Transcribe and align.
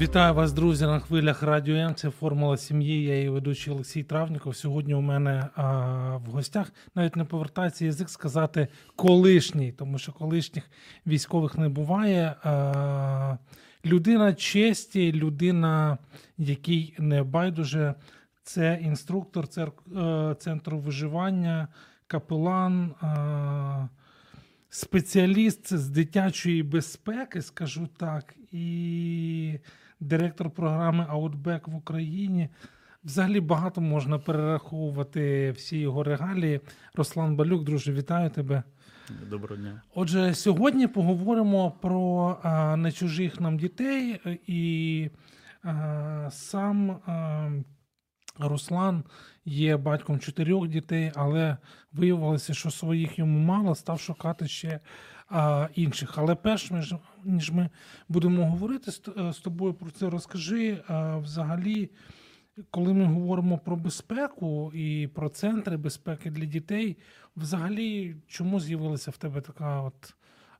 Вітаю 0.00 0.34
вас, 0.34 0.52
друзі, 0.52 0.84
на 0.84 1.00
хвилях 1.00 1.42
Радіо 1.42 1.76
М. 1.76 1.94
Це 1.94 2.10
формула 2.10 2.56
сім'ї. 2.56 3.02
Я 3.02 3.16
її 3.16 3.28
ведучий 3.28 3.72
Олексій 3.72 4.02
Травніков. 4.02 4.56
Сьогодні 4.56 4.94
у 4.94 5.00
мене 5.00 5.48
а, 5.54 6.16
в 6.16 6.24
гостях 6.24 6.72
навіть 6.94 7.16
не 7.16 7.24
повертається 7.24 7.84
язик 7.84 8.10
сказати 8.10 8.68
колишній, 8.96 9.72
тому 9.72 9.98
що 9.98 10.12
колишніх 10.12 10.70
військових 11.06 11.58
не 11.58 11.68
буває. 11.68 12.34
А, 12.42 13.36
людина 13.84 14.34
честі, 14.34 15.12
людина, 15.12 15.98
якій 16.38 16.94
не 16.98 17.22
байдуже, 17.22 17.94
це 18.42 18.78
інструктор 18.82 19.46
е, 19.46 20.36
центру 20.38 20.78
виживання, 20.78 21.68
капелан. 22.06 22.94
А, 23.00 23.88
спеціаліст 24.68 25.76
з 25.76 25.88
дитячої 25.88 26.62
безпеки, 26.62 27.42
скажу 27.42 27.88
так, 27.96 28.34
і 28.52 29.58
директор 30.04 30.50
програми 30.50 31.06
Outback 31.12 31.70
в 31.70 31.76
Україні. 31.76 32.48
Взагалі 33.04 33.40
багато 33.40 33.80
можна 33.80 34.18
перераховувати 34.18 35.50
всі 35.50 35.78
його 35.78 36.02
регалії. 36.02 36.60
Руслан 36.94 37.36
Балюк, 37.36 37.64
друже, 37.64 37.92
вітаю 37.92 38.30
тебе. 38.30 38.62
Доброго 39.30 39.56
дня. 39.62 39.82
Отже, 39.94 40.34
сьогодні 40.34 40.86
поговоримо 40.86 41.70
про 41.70 42.36
а, 42.42 42.76
нечужих 42.76 43.40
нам 43.40 43.58
дітей, 43.58 44.20
і 44.46 45.10
а, 45.62 46.28
сам 46.32 46.90
а, 46.90 47.50
Руслан 48.38 49.04
є 49.44 49.76
батьком 49.76 50.18
чотирьох 50.20 50.68
дітей, 50.68 51.12
але 51.14 51.56
виявилося, 51.92 52.54
що 52.54 52.70
своїх 52.70 53.18
йому 53.18 53.38
мало, 53.38 53.74
став 53.74 54.00
шукати 54.00 54.48
ще 54.48 54.80
а, 55.34 55.68
інших. 55.74 56.18
Але 56.18 56.34
перш 56.34 56.70
ніж, 57.24 57.50
ми 57.50 57.70
будемо 58.08 58.50
говорити 58.50 58.90
з, 58.90 59.00
з 59.32 59.38
тобою 59.38 59.74
про 59.74 59.90
це, 59.90 60.10
розкажи 60.10 60.82
а, 60.88 61.16
взагалі. 61.16 61.90
Коли 62.70 62.92
ми 62.92 63.04
говоримо 63.04 63.58
про 63.58 63.76
безпеку 63.76 64.72
і 64.74 65.06
про 65.14 65.28
центри 65.28 65.76
безпеки 65.76 66.30
для 66.30 66.44
дітей, 66.44 66.96
взагалі, 67.36 68.16
чому 68.26 68.60
з'явилася 68.60 69.10
в 69.10 69.16
тебе 69.16 69.40
така 69.40 69.82
от 69.82 70.14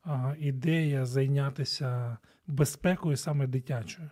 а, 0.05 0.35
ідея 0.39 1.07
зайнятися 1.07 2.17
безпекою 2.47 3.17
саме 3.17 3.47
дитячою? 3.47 4.11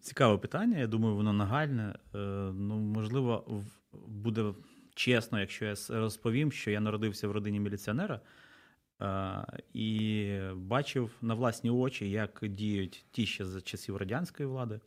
Цікаве 0.00 0.38
питання. 0.38 0.78
Я 0.78 0.86
думаю, 0.86 1.16
воно 1.16 1.32
нагальне. 1.32 1.94
Е, 2.14 2.18
Ну, 2.54 2.78
можливо, 2.78 3.64
буде 4.08 4.54
чесно, 4.94 5.40
якщо 5.40 5.64
я 5.64 5.74
розповім, 5.88 6.52
що 6.52 6.70
я 6.70 6.80
народився 6.80 7.28
в 7.28 7.32
родині 7.32 7.60
міліціонера 7.60 8.14
е, 8.14 8.20
і 9.74 10.38
бачив 10.54 11.10
на 11.22 11.34
власні 11.34 11.70
очі, 11.70 12.10
як 12.10 12.38
діють 12.42 13.04
ті 13.10 13.26
ще 13.26 13.44
за 13.44 13.60
часів 13.60 13.96
радянської 13.96 14.48
влади. 14.48 14.80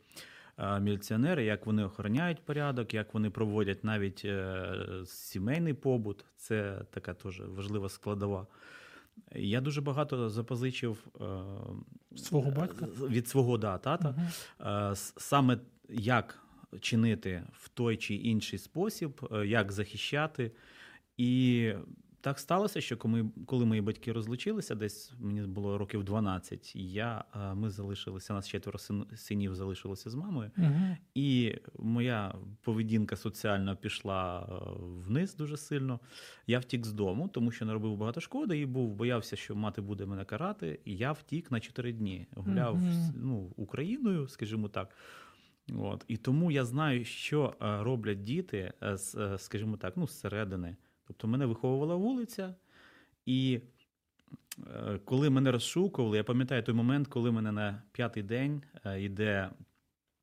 е, 0.58 0.80
Міліціонери, 0.80 1.44
як 1.44 1.66
вони 1.66 1.84
охороняють 1.84 2.44
порядок, 2.44 2.94
як 2.94 3.14
вони 3.14 3.30
проводять 3.30 3.84
навіть 3.84 4.22
е, 4.24 4.74
сімейний 5.06 5.74
побут, 5.74 6.24
це 6.36 6.82
така 6.90 7.14
теж 7.14 7.40
важлива 7.40 7.88
складова. 7.88 8.46
Я 9.34 9.60
дуже 9.60 9.80
багато 9.80 10.28
запозичив 10.30 11.06
е, 11.20 11.24
Свого 12.16 12.50
батька? 12.50 12.86
від 12.86 13.28
свого 13.28 13.58
да, 13.58 13.78
тата. 13.78 14.14
Е, 14.60 14.96
саме 15.16 15.58
як 15.88 16.38
чинити 16.80 17.42
в 17.52 17.68
той 17.68 17.96
чи 17.96 18.14
інший 18.14 18.58
спосіб, 18.58 19.28
е, 19.32 19.46
як 19.46 19.72
захищати. 19.72 20.52
І 21.16 21.72
так 22.22 22.38
сталося, 22.38 22.80
що 22.80 22.96
коли, 22.96 23.30
коли 23.46 23.64
мої 23.66 23.80
батьки 23.80 24.12
розлучилися, 24.12 24.74
десь 24.74 25.12
мені 25.20 25.42
було 25.42 25.78
років 25.78 26.04
12, 26.04 26.76
я, 26.76 27.24
ми 27.54 27.70
залишилися, 27.70 28.32
нас 28.34 28.48
четверо 28.48 28.78
син- 28.78 29.16
синів 29.16 29.54
залишилося 29.54 30.10
з 30.10 30.14
мамою. 30.14 30.50
Мгм. 30.56 30.96
І 31.14 31.54
моя 31.78 32.34
поведінка 32.62 33.16
соціальна 33.16 33.74
пішла 33.74 34.46
вниз 34.80 35.34
дуже 35.36 35.56
сильно. 35.56 36.00
Я 36.46 36.58
втік 36.58 36.86
з 36.86 36.92
дому, 36.92 37.28
тому 37.28 37.50
що 37.50 37.64
наробив 37.64 37.96
багато 37.96 38.20
шкоди 38.20 38.58
і 38.58 38.66
був 38.66 38.94
боявся, 38.94 39.36
що 39.36 39.54
мати 39.56 39.80
буде 39.80 40.06
мене 40.06 40.24
карати. 40.24 40.80
І 40.84 40.96
я 40.96 41.12
втік 41.12 41.50
на 41.50 41.60
чотири 41.60 41.92
дні. 41.92 42.26
Гуляв 42.36 42.76
Мгм. 42.76 43.12
ну, 43.16 43.52
Україною, 43.56 44.28
скажімо 44.28 44.68
так. 44.68 44.88
От. 45.78 46.04
І 46.08 46.16
тому 46.16 46.50
я 46.50 46.64
знаю, 46.64 47.04
що 47.04 47.54
роблять 47.60 48.22
діти, 48.24 48.72
е, 48.80 48.96
е, 49.18 49.38
скажімо 49.38 49.76
так, 49.76 49.96
ну, 49.96 50.06
зсередини. 50.06 50.76
Тобто 51.06 51.28
мене 51.28 51.46
виховувала 51.46 51.94
вулиця, 51.94 52.54
і 53.26 53.60
е, 54.74 54.98
коли 55.04 55.30
мене 55.30 55.52
розшукували, 55.52 56.16
я 56.16 56.24
пам'ятаю 56.24 56.62
той 56.62 56.74
момент, 56.74 57.08
коли 57.08 57.30
мене 57.32 57.52
на 57.52 57.82
п'ятий 57.92 58.22
день 58.22 58.62
е, 58.84 59.02
йде 59.02 59.50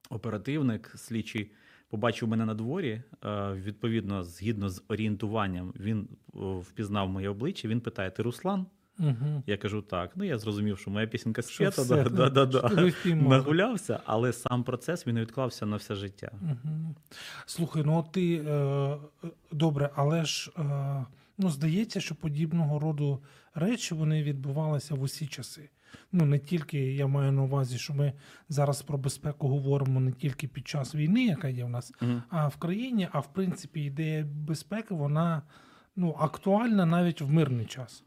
оперативник, 0.10 0.94
слідчий, 0.96 1.52
побачив 1.90 2.30
мене 2.30 2.46
на 2.46 2.54
дворі. 2.54 3.02
е, 3.26 3.54
Відповідно, 3.54 4.24
згідно 4.24 4.70
з 4.70 4.84
орієнтуванням, 4.88 5.74
він 5.80 6.10
впізнав 6.60 7.10
моє 7.10 7.30
обличчя. 7.30 7.68
Він 7.68 7.82
питає: 7.82 8.12
Ти 8.12 8.24
Руслан? 8.24 8.66
Мгм. 9.00 9.44
Я 9.48 9.58
кажу 9.58 9.82
так. 9.82 10.12
Ну 10.16 10.24
я 10.24 10.38
зрозумів, 10.38 10.78
що 10.78 10.92
моя 10.92 11.08
пісенька 11.08 11.42
спета, 11.42 11.84
да, 11.86 12.30
да, 12.30 12.30
да, 12.30 12.46
да. 12.46 12.92
нагулявся, 13.06 14.00
але 14.06 14.34
сам 14.34 14.64
процес 14.64 15.08
він 15.08 15.20
відклався 15.20 15.66
на 15.66 15.76
все 15.76 15.96
життя. 15.96 16.32
Мгм. 16.42 16.96
Слухай, 17.46 17.84
ну 17.86 17.98
от 17.98 18.12
ти 18.12 18.36
е, 18.36 18.98
добре, 19.52 19.90
але 19.96 20.26
ж 20.26 20.52
е, 20.58 21.06
ну, 21.38 21.50
здається, 21.50 22.02
що 22.02 22.16
подібного 22.16 22.80
роду 22.80 23.24
речі 23.56 23.96
вони 23.96 24.24
відбувалися 24.24 24.96
в 24.96 25.02
усі 25.02 25.28
часи. 25.28 25.70
Ну 26.12 26.26
не 26.26 26.40
тільки 26.40 26.94
я 26.94 27.08
маю 27.08 27.32
на 27.32 27.42
увазі, 27.44 27.78
що 27.78 27.94
ми 27.94 28.14
зараз 28.50 28.82
про 28.82 28.98
безпеку 28.98 29.48
говоримо 29.48 30.00
не 30.00 30.12
тільки 30.12 30.48
під 30.48 30.68
час 30.68 30.96
війни, 30.96 31.26
яка 31.26 31.48
є 31.48 31.66
в 31.66 31.70
нас, 31.70 31.94
Мгм. 32.02 32.24
а 32.30 32.48
в 32.48 32.56
країні, 32.56 33.08
а 33.12 33.20
в 33.20 33.34
принципі 33.34 33.82
ідея 33.82 34.26
безпеки 34.26 34.94
вона 34.94 35.42
ну, 35.96 36.16
актуальна 36.20 36.86
навіть 36.86 37.22
в 37.22 37.30
мирний 37.32 37.66
час. 37.66 38.04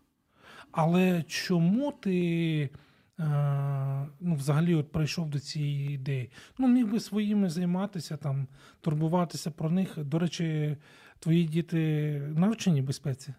Але 0.73 1.23
чому 1.23 1.93
ти 2.01 2.71
е, 3.21 3.25
ну, 4.21 4.35
взагалі 4.35 4.75
от 4.75 4.93
прийшов 4.93 5.31
до 5.31 5.39
цієї 5.39 5.95
ідеї? 5.95 6.31
Ну, 6.59 6.69
міг 6.69 6.87
би 6.87 7.01
своїми 7.01 7.51
займатися, 7.51 8.17
там, 8.17 8.47
турбуватися 8.81 9.51
про 9.51 9.71
них. 9.71 9.99
До 9.99 10.19
речі, 10.19 10.77
твої 11.19 11.45
діти 11.45 12.13
навчені 12.37 12.83
безпеці? 12.83 13.35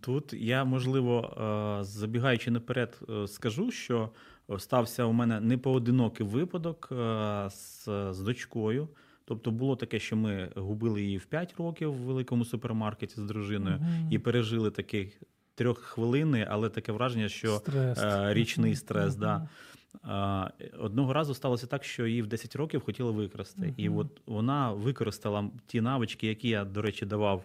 Тут 0.00 0.32
я, 0.32 0.64
можливо, 0.64 1.36
е, 1.80 1.84
забігаючи 1.84 2.50
наперед, 2.50 3.00
е, 3.10 3.28
скажу, 3.28 3.70
що 3.70 4.10
стався 4.58 5.04
у 5.04 5.12
мене 5.12 5.40
непоодинокий 5.40 6.26
випадок 6.26 6.88
з, 7.48 7.84
з 8.10 8.20
дочкою. 8.20 8.88
Тобто 9.24 9.50
було 9.50 9.76
таке, 9.76 9.98
що 9.98 10.16
ми 10.16 10.48
губили 10.56 11.02
її 11.02 11.18
в 11.18 11.24
5 11.24 11.54
років 11.58 11.92
в 11.92 11.96
великому 11.96 12.44
супермаркеті 12.44 13.14
з 13.16 13.24
дружиною 13.24 13.76
Мгм. 13.76 14.08
і 14.10 14.18
пережили 14.18 14.70
такий 14.70 15.16
трьоххвилинний, 15.60 16.46
але 16.50 16.68
таке 16.68 16.92
враження, 16.92 17.28
що 17.28 17.56
Стрес. 17.56 17.98
е, 17.98 18.34
річний 18.34 18.76
стрес. 18.76 19.12
стрес. 19.12 19.16
Мгм. 19.16 19.48
Да. 20.04 20.50
Одного 20.78 21.12
разу 21.12 21.34
сталося 21.34 21.66
так, 21.66 21.84
що 21.84 22.06
її 22.06 22.22
в 22.22 22.26
10 22.26 22.56
років 22.56 22.80
хотіли 22.84 23.10
викрасти. 23.12 23.74
І 23.76 23.88
от 23.88 24.06
вона 24.26 24.72
використала 24.72 25.50
ті 25.66 25.80
навички, 25.80 26.26
які 26.26 26.48
я, 26.48 26.64
до 26.64 26.82
речі, 26.82 27.06
давав 27.06 27.44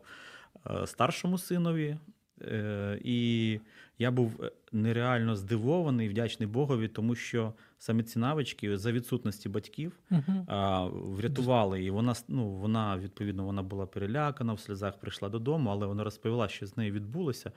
е, 0.68 0.88
старшому 0.88 1.38
синові. 1.38 1.98
Е, 2.42 3.00
І 3.04 3.60
я 4.00 4.12
був 4.12 4.44
нереально 4.72 5.36
здивований, 5.36 6.10
вдячний 6.10 6.48
Богові, 6.50 6.88
тому 6.88 7.16
що 7.16 7.54
саме 7.77 8.04
ці 8.04 8.19
навички 8.19 8.77
за 8.77 8.92
відсутності 8.92 9.50
батьків 9.50 10.00
а, 10.48 10.86
врятували 10.86 11.77
її. 11.77 11.92
Вона 11.92 12.16
ну, 12.27 12.50
вона 12.50 12.98
відповідно 12.98 13.45
вона 13.45 13.63
була 13.63 13.86
перелякана, 13.86 14.54
в 14.54 14.60
сльозах 14.60 15.00
прийшла 15.00 15.30
додому, 15.30 15.69
але 15.69 15.86
вона 15.86 16.04
розповіла, 16.04 16.48
що 16.48 16.68
з 16.68 16.77
нею 16.77 16.94
відбулося. 16.94 17.51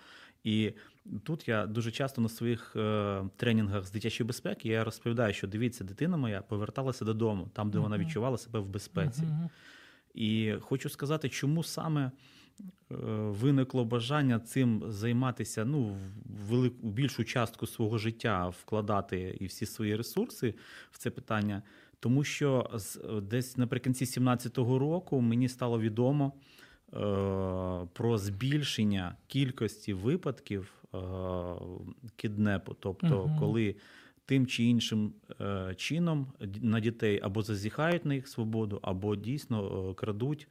І 0.45 0.73
тут 1.23 1.49
я 1.49 1.67
дуже 1.67 1.91
часто 1.91 2.21
на 2.21 2.29
своїх 2.29 2.77
е, 2.77 3.25
тренінгах 3.37 3.87
з 3.87 3.91
дитячої 3.91 4.27
безпеки 4.27 4.69
я 4.69 4.85
розповідаю, 4.85 5.35
що 5.35 5.47
дивіться, 5.47 5.85
дитина 5.85 6.17
моя 6.17 6.43
поверталася 6.43 7.05
додому, 7.05 7.51
там, 7.53 7.71
де 7.71 7.79
вона 7.79 7.99
відчувала 7.99 8.39
себе 8.39 8.59
в 8.59 8.69
безпеці. 8.69 9.23
Мгм. 9.23 9.51
І 10.15 10.55
хочу 10.61 10.89
сказати, 10.89 11.29
чому 11.29 11.65
саме 11.65 12.11
виникло 13.31 13.85
бажання 13.85 14.39
цим 14.41 14.83
займатися, 14.89 15.65
ну, 15.65 15.83
в 15.85 16.51
велику 16.51 16.89
більшу 16.89 17.25
частку 17.25 17.67
свого 17.67 17.99
життя 17.99 18.49
вкладати 18.49 19.37
і 19.41 19.47
всі 19.47 19.67
свої 19.67 19.97
ресурси 19.97 20.55
в 20.91 20.99
це 20.99 21.11
питання. 21.11 21.63
Тому 22.01 22.25
що 22.25 22.71
з- 22.75 23.01
десь 23.23 23.57
наприкінці 23.57 24.05
17-го 24.05 24.79
року 24.79 25.21
мені 25.21 25.49
стало 25.49 25.81
відомо 25.81 26.33
е, 26.93 26.99
про 27.93 28.19
збільшення 28.19 29.17
кількості 29.27 29.93
випадків 29.93 30.73
е, 30.95 30.99
кіднепу. 32.17 32.77
Тобто, 32.81 33.27
Мгм. 33.27 33.39
коли 33.39 33.75
тим 34.27 34.47
чи 34.47 34.65
іншим 34.65 35.13
е, 35.41 35.75
чином 35.77 36.27
на 36.63 36.81
дітей 36.81 37.21
або 37.23 37.43
зазіхають 37.43 38.05
на 38.05 38.15
їх 38.15 38.29
свободу, 38.29 38.79
або 38.83 39.17
дійсно 39.17 39.89
е, 39.91 39.95
крадуть. 39.95 40.49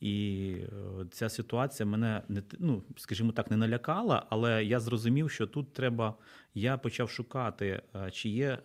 І 0.00 0.56
е, 0.58 1.06
ця 1.10 1.28
ситуація 1.28 1.86
мене 1.86 2.22
не 2.28 2.42
ну, 2.58 2.82
скажімо 2.96 3.32
так, 3.32 3.50
не 3.50 3.56
налякала, 3.56 4.26
але 4.30 4.64
я 4.64 4.80
зрозумів, 4.80 5.30
що 5.30 5.46
тут 5.46 5.72
треба. 5.72 6.14
Я 6.54 6.78
почав 6.78 7.10
шукати, 7.10 7.82
е, 7.94 8.10
чи 8.10 8.28
є 8.28 8.58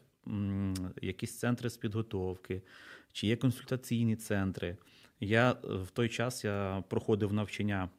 якісь 1.02 1.40
центри 1.40 1.70
з 1.70 1.78
підготовки, 1.78 2.62
чи 3.12 3.28
є 3.28 3.36
консультаційні 3.36 4.16
центри. 4.16 4.78
Я 5.20 5.52
е, 5.52 5.56
в 5.68 5.90
той 5.90 6.10
час 6.10 6.44
я 6.44 6.84
проходив 6.90 7.34
навчання 7.34 7.90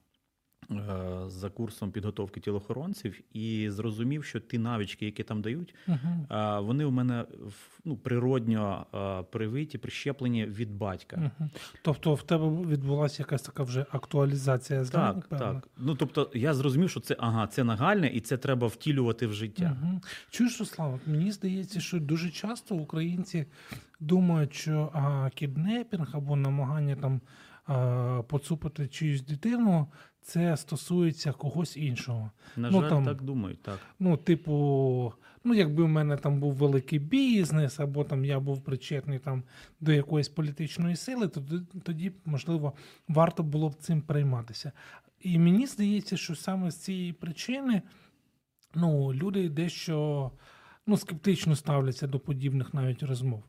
за 1.27 1.51
курсом 1.51 1.91
підготовки 1.91 2.41
тілохоронців 2.41 3.21
і 3.33 3.71
зрозумів, 3.71 4.25
що 4.25 4.41
ті 4.41 4.59
навички, 4.59 5.05
які 5.07 5.23
там 5.23 5.43
дають, 5.43 5.75
а, 6.29 6.61
вони 6.61 6.85
у 6.85 6.91
мене 6.91 7.25
ну, 7.85 7.97
природньо 7.97 8.87
привиті, 9.31 9.79
прищеплені 9.79 10.45
від 10.47 10.75
батька. 10.75 11.17
Мгм. 11.17 11.51
Тобто 11.83 12.15
в 12.15 12.23
тебе 12.23 12.49
відбулася 12.49 13.23
якась 13.23 13.43
така 13.43 13.63
вже 13.63 13.87
актуалізація 13.91 14.85
знань, 14.85 15.23
Так, 15.31 15.39
так. 15.39 15.69
Ну 15.79 15.95
тобто 15.95 16.31
я 16.35 16.55
зрозумів, 16.55 16.91
що 16.91 17.01
це 17.01 17.17
ага, 17.19 17.47
це 17.47 17.65
нагальне, 17.65 18.09
і 18.09 18.21
це 18.21 18.37
треба 18.37 18.67
втілювати 18.67 19.27
в 19.27 19.33
життя. 19.33 19.77
Угу. 19.83 20.01
Чуєш, 20.31 20.61
Руслан, 20.61 20.95
от 20.95 21.07
мені 21.07 21.33
здається, 21.33 21.81
що 21.81 22.01
дуже 22.01 22.31
часто 22.31 22.75
українці 22.75 23.47
думають, 24.01 24.55
що 24.55 24.91
а, 24.95 25.31
кіднепінг 25.35 26.09
або 26.13 26.37
намагання 26.37 26.97
там 26.97 27.21
поцупити 28.29 28.89
чиюсь 28.89 29.23
дитину, 29.23 29.87
це 30.23 30.57
стосується 30.57 31.33
когось 31.33 31.77
іншого. 31.77 32.31
На 32.57 32.71
Ну, 32.71 32.81
жаль, 32.81 32.89
там- 32.89 33.05
так 33.05 33.23
думають. 33.23 33.63
Так. 33.63 33.79
Ну, 33.99 34.17
типу, 34.17 35.13
ну, 35.45 35.55
якби 35.55 35.85
в 35.85 35.89
мене 35.89 36.17
там 36.17 36.41
був 36.41 36.55
великий 36.55 36.99
бізнес, 36.99 37.81
або 37.81 38.05
там 38.05 38.25
я 38.25 38.41
був 38.41 38.65
причетний 38.65 39.19
там 39.19 39.43
до 39.81 39.93
якоїсь 39.93 40.29
політичної 40.29 40.97
сили, 40.97 41.29
то 41.29 41.41
тоді- 41.41 41.67
тоді, 41.83 42.13
можливо, 42.25 42.73
варто 43.09 43.43
було 43.43 43.69
б 43.69 43.75
цим 43.75 44.03
прийматися. 44.03 44.73
І 45.21 45.39
мені 45.39 45.67
здається, 45.67 46.17
що 46.17 46.35
саме 46.35 46.71
з 46.71 46.77
цієї 46.77 47.13
причини 47.13 47.83
ну, 48.75 49.15
люди 49.15 49.49
дещо 49.49 50.31
ну, 50.87 50.97
скептично 50.97 51.57
ставляться 51.57 52.07
до 52.07 52.19
подібних 52.21 52.75
навіть 52.75 53.03
розмов. 53.03 53.45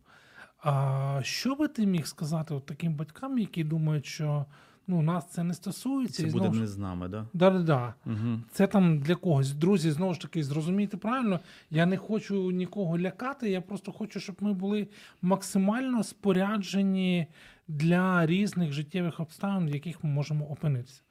А 0.62 1.20
що 1.24 1.56
би 1.56 1.68
ти 1.68 1.86
міг 1.86 2.06
сказати 2.08 2.54
от 2.54 2.66
таким 2.66 2.94
батькам, 2.94 3.38
які 3.38 3.64
думають, 3.64 4.06
що 4.06 4.46
ну, 4.88 5.02
нас 5.02 5.30
це 5.30 5.44
не 5.44 5.54
стосується, 5.54 6.24
Це 6.24 6.30
і 6.30 6.32
буде 6.32 6.46
знову 6.46 6.60
не 6.60 6.68
з 6.68 6.78
нами, 6.78 7.08
да? 7.08 7.28
да-да-да. 7.34 7.94
Угу. 8.06 8.40
Це 8.52 8.68
там 8.68 9.00
для 9.00 9.16
когось. 9.16 9.52
Друзі, 9.52 9.92
знову 9.92 10.14
ж 10.14 10.22
таки, 10.22 10.44
зрозумійте 10.44 10.98
правильно. 10.98 11.40
Я 11.70 11.86
не 11.86 11.98
хочу 11.98 12.52
нікого 12.52 13.00
лякати. 13.00 13.50
Я 13.50 13.62
просто 13.62 13.92
хочу, 13.92 14.20
щоб 14.20 14.36
ми 14.40 14.54
були 14.54 14.88
максимально 15.22 16.04
споряджені 16.04 17.28
для 17.68 18.26
різних 18.26 18.72
життєвих 18.72 19.20
обставин, 19.20 19.70
в 19.70 19.74
яких 19.74 20.04
ми 20.04 20.10
можемо 20.10 20.46
опинитися. 20.46 21.02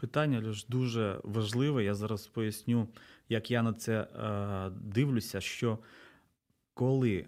Питання 0.00 0.42
Льош, 0.48 0.66
дуже 0.66 1.20
важливе. 1.24 1.84
Я 1.84 1.94
зараз 1.94 2.26
поясню, 2.26 2.88
як 3.28 3.50
я 3.50 3.62
на 3.62 3.72
це 3.72 4.00
е, 4.00 4.70
дивлюся, 4.80 5.40
що 5.40 5.78
коли 6.74 7.26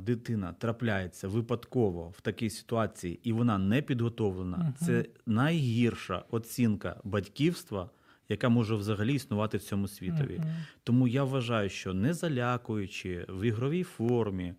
дитина 0.00 0.52
трапляється 0.58 1.28
випадково 1.28 2.08
в 2.16 2.20
такій 2.20 2.50
ситуації 2.50 3.20
і 3.22 3.32
вона 3.32 3.58
не 3.58 3.82
підготовлена, 3.82 4.56
Мгм. 4.56 4.74
це 4.78 5.04
найгірша 5.26 6.24
оцінка 6.30 7.00
батьківства, 7.04 7.90
яка 8.28 8.48
може 8.48 8.74
взагалі 8.74 9.14
існувати 9.14 9.56
в 9.58 9.62
цьому 9.62 9.88
світові. 9.88 10.38
Мгм. 10.38 10.48
Тому 10.84 11.08
я 11.08 11.24
вважаю, 11.24 11.68
що 11.68 11.94
не 11.94 12.14
залякуючи 12.14 13.26
в 13.28 13.44
ігровій 13.46 13.82
формі, 13.82 14.54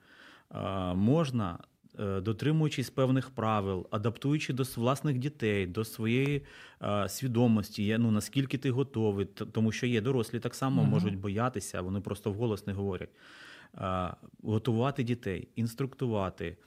а, 0.50 0.94
можна, 0.94 1.60
е, 2.00 2.22
дотримуючись 2.22 2.90
певних 2.90 3.30
правил, 3.30 3.88
адаптуючи 3.92 4.54
до 4.54 4.64
власних 4.76 5.18
дітей, 5.18 5.68
до 5.68 5.86
своєї 5.86 6.42
свідомості, 7.08 7.98
ну, 8.00 8.12
наскільки 8.12 8.58
ти 8.58 8.72
готовий, 8.72 9.26
тому 9.26 9.72
що 9.72 9.86
є 9.88 10.02
дорослі 10.02 10.40
так 10.40 10.56
само 10.56 10.82
Мгм. 10.82 10.92
можуть 10.92 11.18
боятися, 11.18 11.82
вони 11.82 12.02
просто 12.02 12.32
вголос 12.32 12.68
не 12.68 12.74
говорять. 12.74 13.10
А, 13.76 14.14
Готувати 14.44 15.04
дітей, 15.04 15.48
інструктувати. 15.56 16.58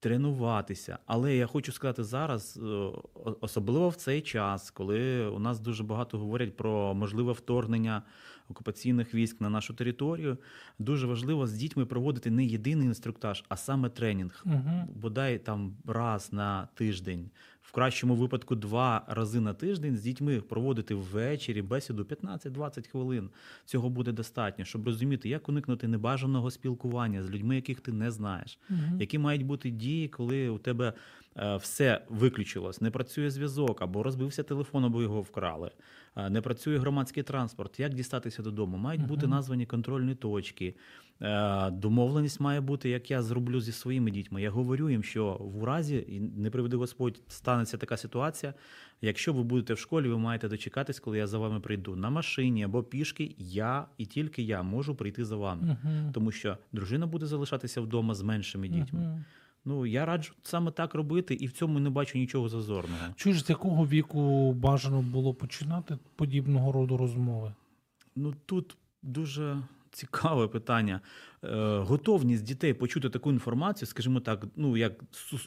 Тренуватися, 0.00 0.98
але 1.06 1.36
я 1.36 1.46
хочу 1.46 1.72
сказати 1.72 2.04
зараз, 2.04 2.56
е, 2.56 2.90
особливо 3.40 3.88
в 3.88 3.94
цей 3.94 4.20
час, 4.20 4.70
коли 4.70 5.26
у 5.26 5.38
нас 5.38 5.60
дуже 5.60 5.84
багато 5.84 6.18
говорять 6.18 6.56
про 6.56 6.94
можливе 6.94 7.32
вторгнення 7.32 8.02
окупаційних 8.48 9.14
військ 9.14 9.40
на 9.40 9.50
нашу 9.50 9.74
територію, 9.74 10.38
дуже 10.78 11.06
важливо 11.06 11.46
з 11.46 11.52
дітьми 11.52 11.86
проводити 11.86 12.30
не 12.30 12.44
єдиний 12.44 12.86
інструктаж, 12.86 13.44
а 13.48 13.56
саме 13.56 13.88
тренінг. 13.88 14.42
Мгм. 14.44 14.88
Бодай 14.94 15.38
там 15.38 15.76
раз 15.86 16.32
на 16.32 16.68
тиждень, 16.74 17.30
в 17.68 17.72
кращому 17.72 18.14
випадку 18.14 18.54
два 18.54 19.04
рази 19.08 19.40
на 19.40 19.54
тиждень 19.54 19.96
з 19.96 20.00
дітьми 20.00 20.40
проводити 20.40 20.94
ввечері 20.94 21.62
бесіду 21.62 22.02
15-20 22.02 22.88
хвилин. 22.88 23.30
Цього 23.64 23.90
буде 23.90 24.12
достатньо, 24.12 24.64
щоб 24.64 24.86
розуміти, 24.86 25.28
як 25.28 25.48
уникнути 25.48 25.88
небажаного 25.88 26.50
спілкування 26.50 27.22
з 27.22 27.30
людьми, 27.30 27.56
яких 27.56 27.80
ти 27.80 27.92
не 27.92 28.10
знаєш. 28.10 28.58
Мгм. 28.68 29.00
Які 29.00 29.18
мають 29.18 29.46
бути 29.46 29.70
дії, 29.70 30.08
коли 30.08 30.48
у 30.48 30.58
тебе 30.58 30.92
е, 31.36 31.56
все 31.56 32.04
виключилось, 32.08 32.80
не 32.80 32.90
працює 32.90 33.30
зв'язок, 33.30 33.82
або 33.82 34.02
розбився 34.02 34.42
телефон, 34.42 34.84
або 34.84 35.02
його 35.02 35.20
вкрали, 35.20 35.70
е, 36.16 36.30
не 36.30 36.40
працює 36.40 36.78
громадський 36.78 37.22
транспорт. 37.22 37.80
Як 37.80 37.94
дістатися 37.94 38.42
додому? 38.42 38.76
Мають 38.76 39.06
бути 39.06 39.26
названі 39.26 39.66
контрольні 39.66 40.14
точки. 40.14 40.74
Е, 41.22 41.70
Домовленість 41.70 42.40
має 42.40 42.60
бути, 42.60 42.88
як 42.88 43.10
я 43.10 43.22
зроблю 43.22 43.60
зі 43.60 43.72
своїми 43.72 44.10
дітьми. 44.10 44.42
Я 44.42 44.50
говорю 44.50 44.90
їм, 44.90 45.02
що 45.02 45.36
в 45.40 45.64
разі, 45.64 46.04
і 46.08 46.20
не 46.20 46.50
приведи 46.50 46.76
Господь, 46.76 47.20
станеться 47.28 47.76
така 47.76 47.96
ситуація. 47.96 48.54
Якщо 49.00 49.32
ви 49.32 49.42
будете 49.42 49.74
в 49.74 49.78
школі, 49.78 50.08
ви 50.08 50.18
маєте 50.18 50.48
дочекатись, 50.48 51.00
коли 51.00 51.18
я 51.18 51.26
за 51.26 51.38
вами 51.38 51.60
прийду 51.60 51.96
на 51.96 52.10
машині 52.10 52.64
або 52.64 52.82
пішки. 52.82 53.34
Я 53.38 53.86
і 53.98 54.06
тільки 54.06 54.42
я 54.42 54.62
можу 54.62 54.94
прийти 54.94 55.24
за 55.24 55.36
вами 55.36 55.76
Мгм. 55.84 56.12
тому 56.12 56.30
що 56.32 56.58
дружина 56.72 57.06
буде 57.06 57.26
залишатися 57.26 57.80
вдома 57.80 58.14
з 58.14 58.22
меншими 58.22 58.68
дітьми. 58.68 59.00
Мгм. 59.00 59.24
Ну 59.64 59.86
я 59.86 60.04
раджу 60.06 60.32
саме 60.42 60.70
так 60.70 60.94
робити, 60.94 61.34
і 61.34 61.46
в 61.46 61.52
цьому 61.52 61.78
не 61.80 61.90
бачу 61.90 62.18
нічого 62.18 62.48
зазорного. 62.48 63.04
Чуєш, 63.16 63.44
з 63.44 63.50
якого 63.50 63.86
віку 63.86 64.52
бажано 64.52 65.02
було 65.02 65.34
починати 65.34 65.98
подібного 66.16 66.72
роду 66.72 66.96
розмови? 66.96 67.54
Ну 68.16 68.34
тут 68.46 68.76
дуже 69.02 69.62
цікаве 69.92 70.48
питання. 70.48 71.00
Е, 71.44 71.78
готовність 71.78 72.44
дітей 72.44 72.74
почути 72.74 73.10
таку 73.10 73.32
інформацію, 73.32 73.86
скажімо 73.86 74.20
так, 74.20 74.46
ну 74.56 74.76
як 74.76 74.92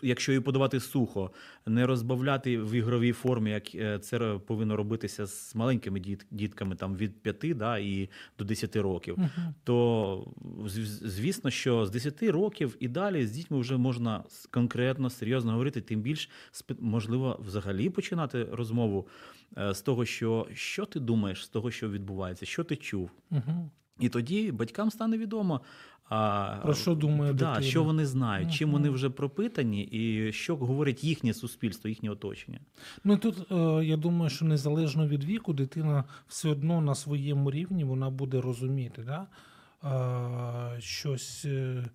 якщо 0.02 0.32
її 0.32 0.42
подавати 0.42 0.80
сухо, 0.80 1.32
не 1.66 1.86
розбавляти 1.86 2.58
в 2.58 2.72
ігровій 2.72 3.12
формі, 3.12 3.52
як 3.52 3.76
е, 3.76 4.00
це 4.00 4.40
повинно 4.48 4.76
робитися 4.76 5.26
з 5.26 5.56
маленькими 5.56 6.00
діт, 6.00 6.26
дітками 6.32 6.76
там 6.76 6.96
від 6.96 7.22
5 7.22 7.58
да, 7.58 7.78
і 7.78 8.10
до 8.40 8.46
10 8.46 8.76
років. 8.76 9.16
Мгм. 9.18 9.56
то 9.64 10.34
звісно, 11.02 11.50
що 11.50 11.86
з 11.86 11.92
10 11.92 12.24
років 12.24 12.78
і 12.80 12.88
далі 12.88 13.26
з 13.26 13.32
дітьми 13.32 13.60
вже 13.60 13.78
можна 13.78 14.24
конкретно, 14.52 15.10
серйозно 15.10 15.52
говорити, 15.52 15.82
тим 15.82 16.02
більш 16.02 16.30
можливо 16.80 17.40
взагалі 17.46 17.90
починати 17.90 18.44
розмову 18.44 19.08
е, 19.58 19.74
з 19.74 19.82
того, 19.82 20.06
що, 20.06 20.48
що 20.54 20.86
ти 20.86 21.00
думаєш, 21.00 21.46
з 21.46 21.50
того, 21.50 21.72
що 21.72 21.90
відбувається, 21.90 22.46
що 22.46 22.64
ти 22.64 22.76
чув. 22.76 23.12
Мгм. 23.30 23.72
І 24.00 24.10
тоді 24.10 24.52
батькам 24.52 24.92
стане 24.92 25.18
відомо, 25.18 25.62
а, 26.10 26.56
Про 26.64 26.74
що 26.74 26.96
думає 26.96 27.34
да, 27.34 27.48
дитина. 27.48 27.70
що 27.70 27.84
вони 27.84 28.06
знають, 28.06 28.54
чим 28.54 28.72
вони 28.72 28.90
вже 28.90 29.10
пропитані, 29.10 29.84
і 29.84 30.32
що 30.32 30.56
говорить 30.56 31.04
їхнє 31.04 31.34
суспільство, 31.34 31.90
їхнє 31.90 32.10
оточення. 32.10 32.60
Ну 33.04 33.18
тут 33.18 33.52
е, 33.52 33.86
я 33.86 33.98
думаю, 33.98 34.30
що 34.30 34.46
незалежно 34.46 35.08
від 35.08 35.24
віку, 35.24 35.54
дитина 35.54 36.04
все 36.28 36.50
одно 36.50 36.82
на 36.82 36.96
своєму 36.96 37.52
рівні 37.52 37.84
вона 37.84 38.10
буде 38.10 38.42
розуміти, 38.42 39.04
да? 39.06 39.28
щось 40.80 41.46
е, 41.46 41.86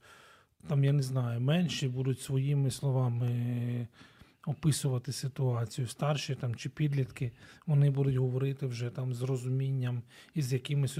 там, 0.69 0.85
я 0.85 0.93
не 0.93 1.03
знаю, 1.03 1.41
менші 1.41 1.89
будуть 1.89 2.21
своїми 2.21 2.71
словами 2.71 3.89
описувати 4.47 5.13
ситуацію. 5.13 5.87
Старші 5.87 6.35
там 6.35 6.55
чи 6.55 6.69
підлітки 6.69 7.33
вони 7.67 7.91
будуть 7.91 8.17
говорити 8.17 8.67
вже 8.67 8.91
там 8.91 9.15
з 9.15 9.23
розумінням 9.23 10.03
і 10.35 10.43
з 10.43 10.53
якимись 10.53 10.99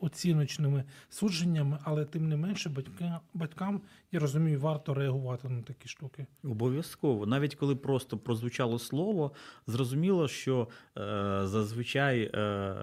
оціночними 0.00 0.84
судженнями, 1.08 1.78
але 1.82 2.04
тим 2.04 2.28
не 2.28 2.36
менше 2.36 2.68
батька, 2.68 3.20
батькам, 3.34 3.80
я 4.12 4.20
розумію, 4.20 4.60
варто 4.60 4.94
реагувати 4.94 5.48
на 5.48 5.62
такі 5.62 5.88
штуки. 5.88 6.26
Обов'язково, 6.44 7.26
навіть 7.26 7.54
коли 7.54 7.76
просто 7.76 8.18
прозвучало 8.18 8.78
слово, 8.78 9.32
зрозуміло, 9.66 10.28
що 10.28 10.68
е, 10.98 11.00
зазвичай 11.44 12.30
е, 12.34 12.74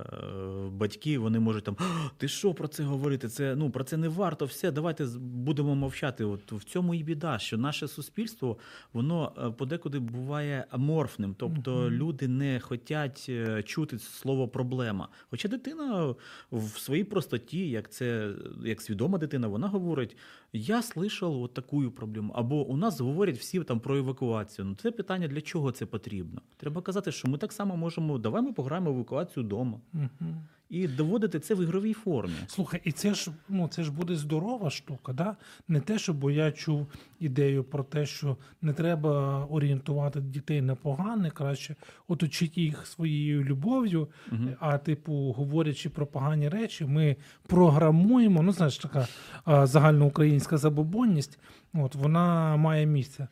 батьки 0.72 1.17
вони 1.17 1.39
можуть 1.39 1.63
там 1.63 1.77
ти 2.17 2.27
що 2.27 2.53
про 2.53 2.67
це 2.67 2.84
говорити? 2.84 3.29
Це 3.29 3.55
ну 3.55 3.70
про 3.70 3.84
це 3.84 3.98
не 3.98 4.10
варто. 4.10 4.46
Все, 4.46 4.72
давайте 4.72 5.05
будемо 5.20 5.75
мовчати. 5.75 6.24
От 6.24 6.51
в 6.51 6.63
цьому 6.63 6.93
і 6.93 7.03
біда, 7.03 7.39
що 7.39 7.58
наше 7.58 7.88
суспільство 7.88 8.58
воно 8.93 9.34
е, 9.38 9.50
подекуди 9.91 10.00
буває 10.00 10.65
аморфним, 10.69 11.36
тобто 11.38 11.75
Мгм. 11.75 11.89
люди 11.93 12.27
не 12.27 12.60
хочуть 12.60 13.25
е, 13.29 13.63
чути 13.63 14.00
слово 14.00 14.48
проблема. 14.48 15.07
Хоча 15.29 15.48
дитина 15.48 16.15
в 16.51 16.79
своїй 16.79 17.03
простоті, 17.03 17.69
як 17.69 17.89
це 17.91 18.33
як 18.65 18.81
свідома 18.81 19.17
дитина, 19.17 19.48
вона 19.48 19.67
говорить: 19.67 20.17
я 20.53 20.81
слышав 20.81 21.41
от 21.41 21.53
таку 21.53 21.91
проблему. 21.91 22.33
Або 22.36 22.65
у 22.67 22.77
нас 22.77 23.01
говорять 23.01 23.38
всі 23.38 23.63
там 23.63 23.79
про 23.79 23.98
евакуацію. 23.98 24.65
Ну 24.65 24.75
це 24.75 24.91
питання 24.91 25.27
для 25.27 25.41
чого 25.41 25.71
це 25.71 25.86
потрібно? 25.86 26.41
Треба 26.57 26.81
казати, 26.81 27.12
що 27.12 27.27
ми 27.27 27.38
так 27.38 27.51
само 27.51 27.77
можемо. 27.77 28.17
Давай 28.17 28.41
ми 28.41 28.53
пограємо 28.53 28.89
евакуацію 28.89 29.43
вдома 29.43 29.79
Угу. 29.93 30.36
І 30.71 30.87
доводити 30.87 31.39
це 31.39 31.55
в 31.55 31.63
ігровій 31.63 31.93
формі. 31.93 32.33
Слухай, 32.47 32.81
і 32.83 32.91
це 32.91 33.13
ж 33.13 33.31
ну 33.49 33.67
це 33.67 33.83
ж 33.83 33.91
буде 33.91 34.15
здорова 34.15 34.69
штука, 34.69 35.13
да? 35.13 35.35
Не 35.67 35.79
те, 35.79 35.99
що 35.99 36.13
бо 36.13 36.31
я 36.31 36.51
чув 36.51 36.87
ідею 37.19 37.63
про 37.63 37.83
те, 37.83 38.05
що 38.05 38.37
не 38.61 38.73
треба 38.73 39.45
орієнтувати 39.45 40.21
дітей 40.21 40.61
на 40.61 40.75
погане, 40.75 41.31
краще 41.31 41.75
оточити 42.07 42.61
їх 42.61 42.87
своєю 42.87 43.43
любов'ю, 43.43 44.07
Мгм. 44.31 44.55
а 44.59 44.77
типу, 44.77 45.13
говорячи 45.13 45.89
про 45.89 46.07
погані 46.07 46.49
речі, 46.49 46.85
ми 46.85 47.15
програмуємо. 47.47 48.41
Ну, 48.41 48.51
знаєш, 48.51 48.77
така 48.77 49.07
а, 49.45 49.67
загальноукраїнська 49.67 50.57
забобонність, 50.57 51.39
от 51.73 51.95
вона 51.95 52.57
має 52.57 52.85
місце. 52.85 53.27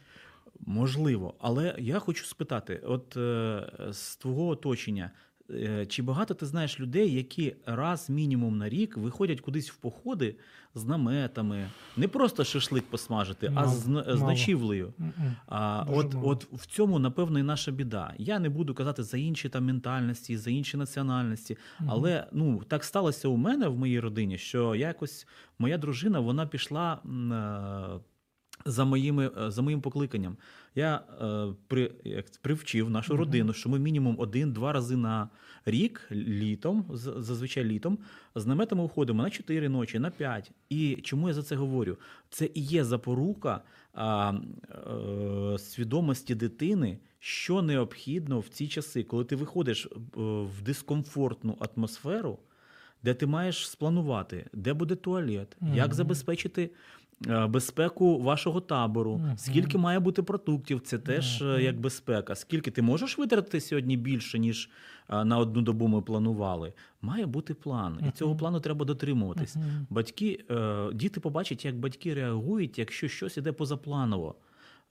Можливо, 0.65 1.33
але 1.39 1.75
я 1.77 1.99
хочу 1.99 2.25
спитати: 2.25 2.81
от 2.85 3.17
е, 3.17 3.71
з 3.91 4.15
твого 4.15 4.47
оточення, 4.47 5.11
чи 5.87 6.01
багато 6.01 6.33
ти 6.33 6.45
знаєш 6.45 6.79
людей, 6.79 7.13
які 7.13 7.55
раз 7.65 8.09
мінімум 8.09 8.57
на 8.57 8.69
рік 8.69 8.97
виходять 8.97 9.41
кудись 9.41 9.71
в 9.71 9.75
походи 9.75 10.35
з 10.75 10.85
наметами, 10.85 11.69
не 11.97 12.07
просто 12.07 12.43
шашлик 12.43 12.83
посмажити, 12.83 13.47
а 13.47 13.51
Мало, 13.51 13.67
з, 13.67 13.83
з 14.17 14.21
ночівлею. 14.21 14.93
А, 15.47 15.85
от, 15.89 16.13
мало. 16.13 16.29
от 16.29 16.47
в 16.53 16.65
цьому, 16.65 16.99
напевно, 16.99 17.39
і 17.39 17.43
наша 17.43 17.71
біда. 17.71 18.13
Я 18.17 18.39
не 18.39 18.49
буду 18.49 18.73
казати 18.73 19.03
за 19.03 19.17
інші 19.17 19.49
там 19.49 19.65
ментальності, 19.65 20.37
за 20.37 20.51
інші 20.51 20.77
національності. 20.77 21.57
Мгм. 21.79 21.89
Але 21.91 22.27
ну 22.31 22.63
так 22.67 22.83
сталося 22.83 23.27
у 23.27 23.37
мене 23.37 23.67
в 23.67 23.77
моїй 23.77 23.99
родині, 23.99 24.37
що 24.37 24.75
якось 24.75 25.27
моя 25.59 25.77
дружина 25.77 26.19
вона 26.19 26.47
пішла. 26.47 26.99
Е, 28.67 28.71
За 28.71 28.85
моїми 28.85 29.31
е, 29.41 29.51
за 29.51 29.61
моїм 29.61 29.81
покликанням, 29.81 30.37
я 30.75 30.95
е, 31.21 31.53
при, 31.67 31.91
як, 32.03 32.25
привчив 32.41 32.89
нашу 32.89 33.13
Мгм. 33.13 33.19
родину, 33.19 33.53
що 33.53 33.69
ми 33.69 33.79
мінімум 33.79 34.15
один-два 34.19 34.73
рази 34.73 34.95
на 34.95 35.29
рік 35.65 36.07
літом, 36.11 36.85
зазвичай 37.17 37.63
літом, 37.63 37.97
з 38.35 38.45
наметами 38.45 38.83
уходимо 38.83 39.23
на 39.23 39.29
4 39.29 39.69
ночі, 39.69 39.99
на 39.99 40.09
5. 40.09 40.51
І 40.69 40.95
чому 41.03 41.27
я 41.27 41.33
за 41.33 41.43
це 41.43 41.55
говорю? 41.55 41.97
Це 42.29 42.49
і 42.53 42.61
є 42.61 42.83
запорука 42.83 43.61
а, 43.93 44.33
е, 45.53 45.57
свідомості 45.57 46.35
дитини, 46.35 46.97
що 47.19 47.61
необхідно 47.61 48.39
в 48.39 48.47
ці 48.47 48.67
часи, 48.67 49.03
коли 49.03 49.23
ти 49.25 49.35
виходиш 49.35 49.85
е, 49.85 49.89
в 50.57 50.61
дискомфортну 50.61 51.57
атмосферу, 51.59 52.39
де 53.03 53.13
ти 53.13 53.25
маєш 53.25 53.69
спланувати, 53.69 54.45
де 54.53 54.73
буде 54.73 54.95
туалет, 54.95 55.57
Мгм. 55.59 55.75
як 55.75 55.93
забезпечити. 55.93 56.69
Е, 57.27 57.47
Безпеку 57.47 58.19
вашого 58.21 58.61
табору, 58.61 59.17
Мгм. 59.17 59.37
скільки 59.37 59.77
має 59.77 59.99
бути 59.99 60.23
продуктів, 60.23 60.81
це 60.81 60.97
теж 60.97 61.41
mm-hmm. 61.41 61.59
як 61.59 61.79
безпека. 61.79 62.35
Скільки 62.35 62.71
ти 62.71 62.81
можеш 62.81 63.17
витратити 63.17 63.61
сьогодні 63.61 63.97
більше, 63.97 64.39
ніж 64.39 64.69
е, 65.09 65.23
на 65.25 65.37
одну 65.37 65.61
добу 65.61 65.87
ми 65.87 66.01
планували? 66.01 66.73
Має 67.01 67.25
бути 67.25 67.53
план, 67.53 67.99
і 68.07 68.11
цього 68.11 68.35
плану 68.35 68.59
треба 68.59 68.85
дотримуватись. 68.85 69.55
Батьки, 69.89 70.45
діти 70.93 71.19
побачать, 71.19 71.65
як 71.65 71.79
батьки 71.79 72.13
реагують, 72.13 72.79
якщо 72.79 73.07
щось 73.07 73.37
іде 73.37 73.51
позапланово, 73.51 74.35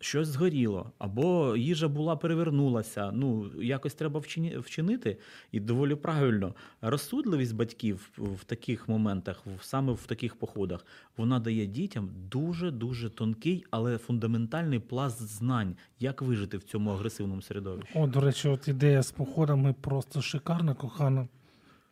щось 0.01 0.29
згоріло, 0.29 0.93
або 0.99 1.57
їжа 1.57 1.89
була 1.89 2.17
перевернулася. 2.17 3.11
Ну, 3.13 3.51
якось 3.63 3.95
треба 3.95 4.23
вчинити, 4.61 5.19
і 5.53 5.61
доволі 5.61 5.95
правильно. 5.95 6.55
Розсудливість 6.81 7.55
батьків 7.55 8.11
в 8.19 8.45
таких 8.45 8.89
моментах, 8.89 9.45
саме 9.61 9.93
в 9.93 10.07
таких 10.07 10.37
походах, 10.37 10.87
вона 11.17 11.41
дає 11.41 11.67
дітям 11.67 12.11
дуже 12.31 12.71
дуже 12.71 13.11
тонкий, 13.11 13.65
але 13.71 13.99
фундаментальний 13.99 14.79
пласт 14.79 15.23
знань, 15.23 15.77
як 16.01 16.23
вижити 16.23 16.57
в 16.57 16.63
цьому 16.63 16.91
агресивному 16.91 17.43
середовищі. 17.43 17.93
О, 17.95 18.07
до 18.07 18.21
речі, 18.21 18.49
от 18.49 18.69
ідея 18.69 19.03
з 19.03 19.11
походами 19.11 19.75
просто 19.81 20.23
шикарна, 20.23 20.75
кохана. 20.75 21.29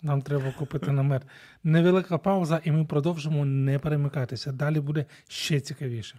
Нам 0.03 0.23
треба 0.23 0.53
купити 0.53 0.93
намет. 0.93 1.23
Невелика 1.65 2.19
пауза, 2.19 2.61
і 2.65 2.73
ми 2.73 2.85
продовжимо 2.85 3.45
не 3.45 3.79
перемикатися. 3.79 4.53
Далі 4.53 4.81
буде 4.81 5.07
ще 5.29 5.61
цікавіше. 5.61 6.19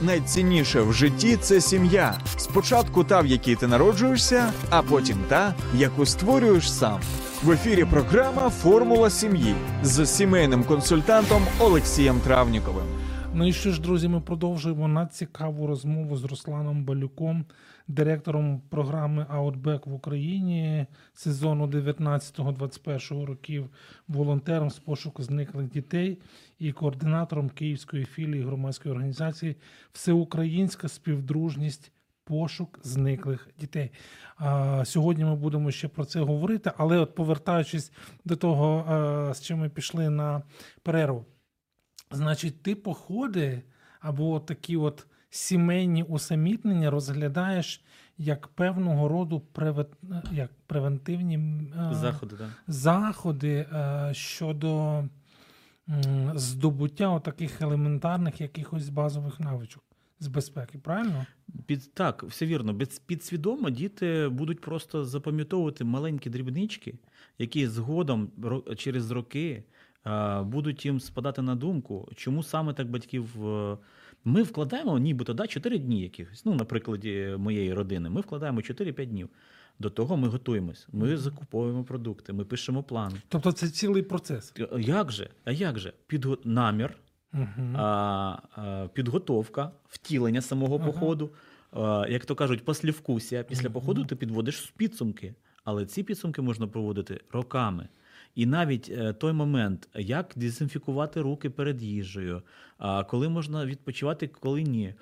Найцінніше 0.00 0.80
в 0.80 0.92
житті 0.92 1.36
це 1.36 1.60
сім'я. 1.60 2.14
Спочатку 2.36 3.04
та, 3.04 3.20
в 3.20 3.26
якій 3.26 3.56
ти 3.56 3.66
народжуєшся, 3.66 4.52
а 4.70 4.82
потім 4.82 5.18
та, 5.28 5.54
яку 5.74 6.06
створюєш 6.06 6.72
сам. 6.72 7.00
В 7.42 7.50
ефірі 7.50 7.84
програма 7.84 8.50
Формула 8.50 9.10
сім'ї 9.10 9.54
з 9.82 10.06
сімейним 10.06 10.64
консультантом 10.64 11.42
Олексієм 11.58 12.20
Травніковим. 12.20 12.84
Ну 13.34 13.48
і 13.48 13.52
що 13.52 13.70
ж, 13.72 13.80
друзі, 13.80 14.08
ми 14.08 14.20
продовжуємо 14.20 14.88
надцікаву 14.88 15.66
розмову 15.66 16.16
з 16.16 16.24
Русланом 16.24 16.84
Балюком, 16.84 17.44
директором 17.88 18.60
програми 18.68 19.26
Outback 19.30 19.88
в 19.88 19.94
Україні 19.94 20.86
сезону 21.14 21.66
19-21 21.66 23.24
років, 23.24 23.70
волонтером 24.08 24.70
з 24.70 24.78
пошуку 24.78 25.22
зниклих 25.22 25.68
дітей 25.68 26.18
і 26.58 26.72
координатором 26.72 27.48
Київської 27.48 28.04
філії 28.04 28.44
громадської 28.44 28.94
організації 28.94 29.56
Всеукраїнська 29.92 30.88
співдружність. 30.88 31.92
Пошук 32.24 32.78
зниклих 32.82 33.48
дітей. 33.60 33.90
А, 34.36 34.84
сьогодні 34.84 35.24
ми 35.24 35.36
будемо 35.36 35.70
ще 35.70 35.88
про 35.88 36.04
це 36.04 36.20
говорити, 36.20 36.72
але 36.76 36.98
от 36.98 37.14
повертаючись 37.14 37.92
до 38.24 38.36
того, 38.36 38.84
з 39.34 39.40
чим 39.40 39.58
ми 39.58 39.68
пішли 39.68 40.10
на 40.10 40.42
перерву. 40.82 41.24
Значить, 42.10 42.62
ти 42.62 42.74
походи 42.74 43.62
або 44.00 44.40
такі 44.40 44.76
от 44.76 45.06
сімейні 45.30 46.02
усамітнення 46.02 46.90
розглядаєш 46.90 47.84
як 48.18 48.48
певного 48.48 49.08
роду 49.08 49.42
як 50.32 50.50
превентивні 50.66 51.36
е, 51.36 51.90
Заходи, 51.92 52.36
так. 52.36 52.48
заходи 52.66 53.66
е, 53.72 54.10
щодо 54.14 55.04
здобуття 56.34 57.20
таких 57.20 57.60
елементарних 57.60 58.40
якихось 58.40 58.88
базових 58.88 59.40
навичок 59.40 59.82
з 60.20 60.26
безпеки, 60.26 60.78
правильно? 60.78 61.26
Під, 61.66 61.94
так, 61.94 62.22
все 62.22 62.46
вірно. 62.46 62.78
Підсвідомо 63.06 63.70
діти 63.70 64.28
будуть 64.28 64.60
просто 64.60 65.04
запам'ятовувати 65.04 65.84
маленькі 65.84 66.30
дрібнички, 66.30 66.94
які 67.38 67.66
згодом 67.66 68.30
через 68.76 69.10
роки 69.10 69.64
будуть 70.40 70.86
їм 70.86 71.00
спадати 71.00 71.42
на 71.42 71.54
думку, 71.54 72.08
чому 72.14 72.42
саме 72.42 72.72
так 72.72 72.90
батьків. 72.90 73.28
Е, 74.26 74.30
Ми 74.30 74.42
вкладаємо 74.42 74.98
нібито 74.98 75.34
да, 75.34 75.46
4 75.46 75.78
дні 75.78 76.00
якихось. 76.02 76.44
Ну, 76.44 76.54
на 76.54 76.64
прикладі 76.64 77.34
моєї 77.38 77.74
родини, 77.74 78.10
ми 78.10 78.20
вкладаємо 78.20 78.60
4-5 78.60 79.06
днів. 79.06 79.28
До 79.78 79.90
того 79.90 80.16
ми 80.16 80.28
готуємось. 80.28 80.86
Ми 80.92 81.16
закуповуємо 81.16 81.84
продукти, 81.84 82.32
ми 82.32 82.44
пишемо 82.44 82.82
план. 82.82 83.12
Тобто 83.28 83.52
це 83.52 83.68
цілий 83.68 84.02
процес. 84.02 84.54
Як 84.78 85.12
же? 85.12 85.30
А 85.44 85.52
як 85.52 85.78
же? 85.78 85.92
Підго... 86.06 86.38
Намір, 86.44 86.94
Угу. 87.34 87.46
а, 87.76 88.38
а, 88.56 88.88
підготовка, 88.92 89.70
втілення 89.88 90.40
самого 90.42 90.76
Ага. 90.76 90.86
походу, 90.86 91.30
як 92.08 92.24
то 92.24 92.34
кажуть, 92.34 92.64
послівкусія. 92.64 93.42
Після 93.42 93.64
Мгм. 93.64 93.72
походу 93.72 94.04
ти 94.04 94.16
підводиш 94.16 94.72
підсумки. 94.76 95.34
Але 95.64 95.86
ці 95.86 96.02
підсумки 96.02 96.42
можна 96.42 96.66
проводити 96.66 97.20
роками. 97.32 97.88
І 98.38 98.46
навіть 98.46 98.90
е, 98.90 99.12
той 99.12 99.32
момент, 99.32 99.88
як 99.94 100.32
дезінфікувати 100.36 101.20
руки 101.20 101.50
перед 101.50 101.82
їжею, 101.82 102.42
коли 103.08 103.28
можна 103.28 103.66
відпочивати, 103.66 104.28
коли 104.28 104.62
ні. 104.62 104.94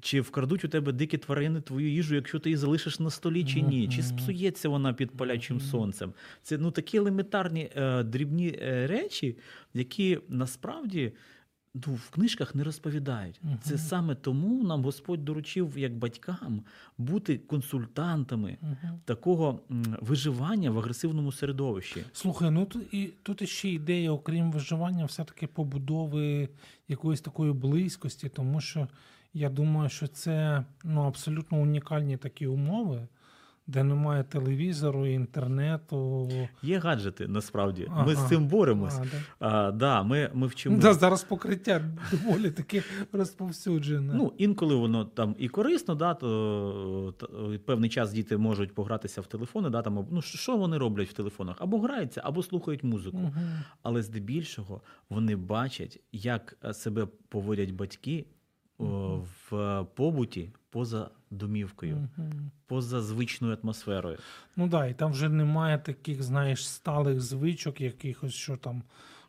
Чи 0.00 0.20
вкрадуть 0.20 0.64
у 0.64 0.68
тебе 0.68 0.92
дикі 0.92 1.18
тварини 1.18 1.60
твою 1.60 1.90
їжу, 1.90 2.14
якщо 2.14 2.38
ти 2.38 2.48
її 2.50 2.56
залишиш 2.56 3.00
на 3.00 3.10
столі, 3.10 3.44
чи 3.44 3.60
ні? 3.60 3.88
Чи 3.88 4.02
спсується 4.02 4.68
вона 4.68 4.92
під 4.92 5.10
палячим 5.10 5.60
сонцем? 5.60 6.12
Це 6.42 6.58
ну 6.58 6.70
такі 6.70 6.96
елементарні 6.96 7.70
е, 7.76 8.02
дрібні 8.02 8.58
е, 8.62 8.86
речі, 8.86 9.36
які 9.74 10.18
насправді. 10.28 11.12
Ну, 11.74 11.94
в 11.94 12.10
книжках 12.10 12.54
не 12.54 12.64
розповідають. 12.64 13.40
Мгм. 13.42 13.58
Це 13.62 13.78
саме 13.78 14.14
тому 14.14 14.64
нам 14.64 14.84
Господь 14.84 15.24
доручив 15.24 15.78
як 15.78 15.96
батькам 15.96 16.62
бути 16.98 17.38
консультантами 17.38 18.56
Мгм. 18.62 19.00
такого 19.04 19.60
виживання 20.00 20.70
в 20.70 20.78
агресивному 20.78 21.32
середовищі. 21.32 22.04
Слухай, 22.12 22.50
ну 22.50 22.64
тут 22.66 22.94
і 22.94 23.12
тут 23.22 23.48
ще 23.48 23.68
ідея, 23.68 24.10
окрім 24.12 24.52
виживання, 24.52 25.04
все-таки 25.04 25.46
побудови 25.46 26.48
якоїсь 26.88 27.20
такої 27.20 27.52
близькості, 27.52 28.28
тому 28.28 28.60
що 28.60 28.88
я 29.34 29.50
думаю, 29.50 29.88
що 29.88 30.06
це 30.06 30.64
ну, 30.84 31.00
абсолютно 31.00 31.58
унікальні 31.60 32.16
такі 32.16 32.46
умови, 32.46 33.08
де 33.66 33.84
немає 33.84 34.24
телевізору, 34.24 35.06
інтернету. 35.06 36.28
Є 36.62 36.78
гаджети, 36.78 37.28
насправді. 37.28 37.90
Ми 38.06 38.14
з 38.14 38.28
цим 38.28 38.46
боремось. 38.46 38.98
А, 38.98 39.04
да. 39.04 39.18
А, 39.38 39.70
да, 39.70 40.02
ми, 40.02 40.30
ми 40.34 40.46
вчимо. 40.46 40.78
Да, 40.78 40.94
зараз 40.94 41.24
покриття 41.24 41.82
доволі 42.10 42.50
таки 42.50 42.82
розповсюджене. 43.12 44.14
Ну, 44.14 44.32
інколи 44.38 44.74
воно 44.74 45.04
там 45.04 45.34
і 45.38 45.48
корисно, 45.48 45.94
да, 45.94 46.14
то, 46.14 47.14
то 47.18 47.58
певний 47.66 47.90
час 47.90 48.12
діти 48.12 48.36
можуть 48.36 48.74
погратися 48.74 49.20
в 49.20 49.26
телефони, 49.26 49.70
да, 49.70 49.82
там, 49.82 50.06
ну, 50.10 50.22
що 50.22 50.56
вони 50.56 50.78
роблять 50.78 51.08
в 51.08 51.12
телефонах? 51.12 51.56
Або 51.58 51.80
граються, 51.80 52.20
або 52.24 52.42
слухають 52.42 52.84
музику. 52.84 53.18
Мгм. 53.18 53.62
Але 53.82 54.02
здебільшого 54.02 54.80
вони 55.10 55.36
бачать, 55.36 56.00
як 56.12 56.58
е, 56.64 56.74
себе 56.74 57.06
поводять 57.28 57.70
батьки 57.70 58.26
в 59.50 59.86
побуті 59.94 60.50
поза 60.72 61.10
домівкою, 61.30 62.08
угу. 62.18 62.30
поза 62.66 63.00
звичною 63.00 63.58
атмосферою. 63.62 64.18
Ну 64.56 64.68
да, 64.68 64.86
і 64.86 64.94
там 64.94 65.12
вже 65.12 65.28
немає 65.28 65.78
таких, 65.78 66.22
знаєш, 66.22 66.68
сталих 66.68 67.20
звичок, 67.20 67.80
якихось, 67.80 68.34
що 68.34 68.56
там 68.56 68.82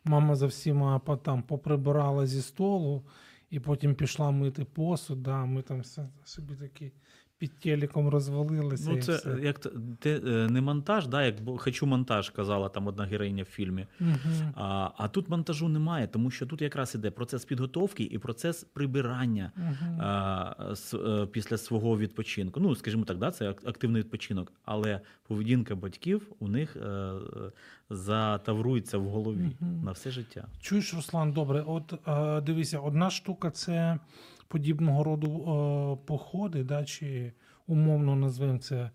мама 0.04 0.36
за 0.36 0.46
всіма 0.46 0.98
там 0.98 1.42
поприбирала 1.42 2.26
зі 2.26 2.42
столу, 2.42 3.02
і 3.50 3.60
потім 3.60 3.94
пішла 3.94 4.30
мити 4.30 4.64
посуд. 4.64 5.22
Да, 5.22 5.44
ми 5.44 5.62
там 5.62 5.80
все- 5.80 6.08
собі 6.24 6.54
такі 6.54 6.92
під 7.44 7.58
телеком 7.58 8.08
розвалилися. 8.08 8.90
Ну, 8.90 8.96
і 8.96 9.00
все. 9.00 9.38
як 9.42 9.58
те, 9.98 10.16
е, 10.26 10.48
не 10.50 10.60
монтаж, 10.60 11.06
да, 11.06 11.22
як 11.24 11.34
хочу 11.56 11.86
монтаж, 11.86 12.30
казала 12.30 12.68
там 12.68 12.86
одна 12.86 13.04
героїня 13.04 13.42
в 13.42 13.46
фільмі. 13.46 13.86
Мгм. 14.00 14.52
А, 14.56 14.90
а 14.96 15.08
тут 15.08 15.28
монтажу 15.28 15.68
немає, 15.68 16.06
тому 16.06 16.30
що 16.30 16.46
тут 16.46 16.62
якраз 16.62 16.94
іде 16.94 17.10
процес 17.10 17.44
підготовки 17.44 18.02
і 18.04 18.18
процес 18.18 18.64
прибирання 18.64 19.52
Мгм. 19.56 20.00
а, 20.00 20.54
с- 20.72 20.94
е, 20.94 21.26
після 21.26 21.58
свого 21.58 21.98
відпочинку. 21.98 22.60
Ну, 22.60 22.74
скажімо 22.74 23.04
так, 23.04 23.18
да, 23.18 23.30
це 23.30 23.48
активний 23.50 24.02
відпочинок, 24.02 24.52
але 24.64 25.00
поведінка 25.28 25.74
батьків 25.74 26.32
у 26.38 26.48
них 26.48 26.76
е, 26.76 26.80
е, 26.88 27.20
затаврується 27.90 28.98
в 28.98 29.04
голові 29.08 29.50
Мгм. 29.60 29.84
на 29.84 29.92
все 29.92 30.10
життя. 30.10 30.46
Чуєш, 30.60 30.94
Руслан, 30.94 31.32
добре, 31.32 31.64
от 31.66 31.94
дивися, 32.44 32.78
одна 32.78 33.10
штука 33.10 33.50
це 33.50 33.98
подібного 34.48 35.04
роду 35.04 35.28
е, 35.28 36.06
походи, 36.06 36.64
да, 36.64 36.84
чи 36.84 37.32
умовно 37.66 38.16
назвемо 38.16 38.58
це 38.58 38.76
е, 38.76 38.90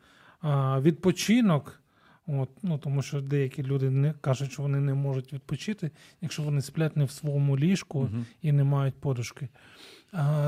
відпочинок. 0.79 1.81
От, 2.27 2.49
ну, 2.63 2.77
тому 2.77 3.01
що 3.01 3.21
деякі 3.21 3.63
люди 3.63 3.89
не 3.89 4.13
кажуть, 4.21 4.51
що 4.51 4.61
вони 4.61 4.79
не 4.79 4.93
можуть 4.93 5.33
відпочити, 5.33 5.91
якщо 6.21 6.43
вони 6.43 6.61
сплять 6.61 6.97
не 6.97 7.03
в 7.05 7.11
своєму 7.11 7.57
ліжку 7.57 8.01
Мгм. 8.01 8.25
і 8.41 8.51
не 8.51 8.63
мають 8.63 8.95
подушки. 8.95 9.49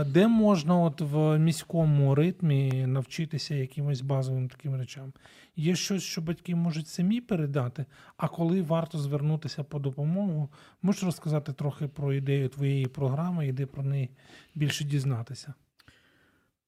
Де 0.06 0.28
можна 0.28 0.80
от 0.80 1.02
в 1.02 1.40
міському 1.40 2.16
ритмі 2.16 2.86
навчитися 2.88 3.56
якимось 3.56 4.02
базовим 4.02 4.50
таким 4.50 4.76
речам? 4.76 5.14
Є 5.56 5.76
щось, 5.76 6.04
що 6.04 6.22
батьки 6.22 6.56
можуть 6.56 6.88
самі 6.88 7.22
передати, 7.22 7.86
а 8.18 8.28
коли 8.28 8.62
варто 8.62 9.00
звернутися 9.00 9.64
по 9.64 9.80
допомогу, 9.80 10.50
можеш 10.82 11.04
розказати 11.04 11.54
трохи 11.54 11.88
про 11.88 12.14
ідею 12.14 12.50
твоєї 12.50 12.86
програми 12.86 13.48
і 13.48 13.52
де 13.52 13.66
про 13.66 13.84
неї 13.84 14.10
більше 14.56 14.84
дізнатися? 14.84 15.54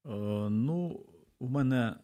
Е, 0.05 0.09
ну, 0.49 0.99
в 1.39 1.49
мене 1.49 1.95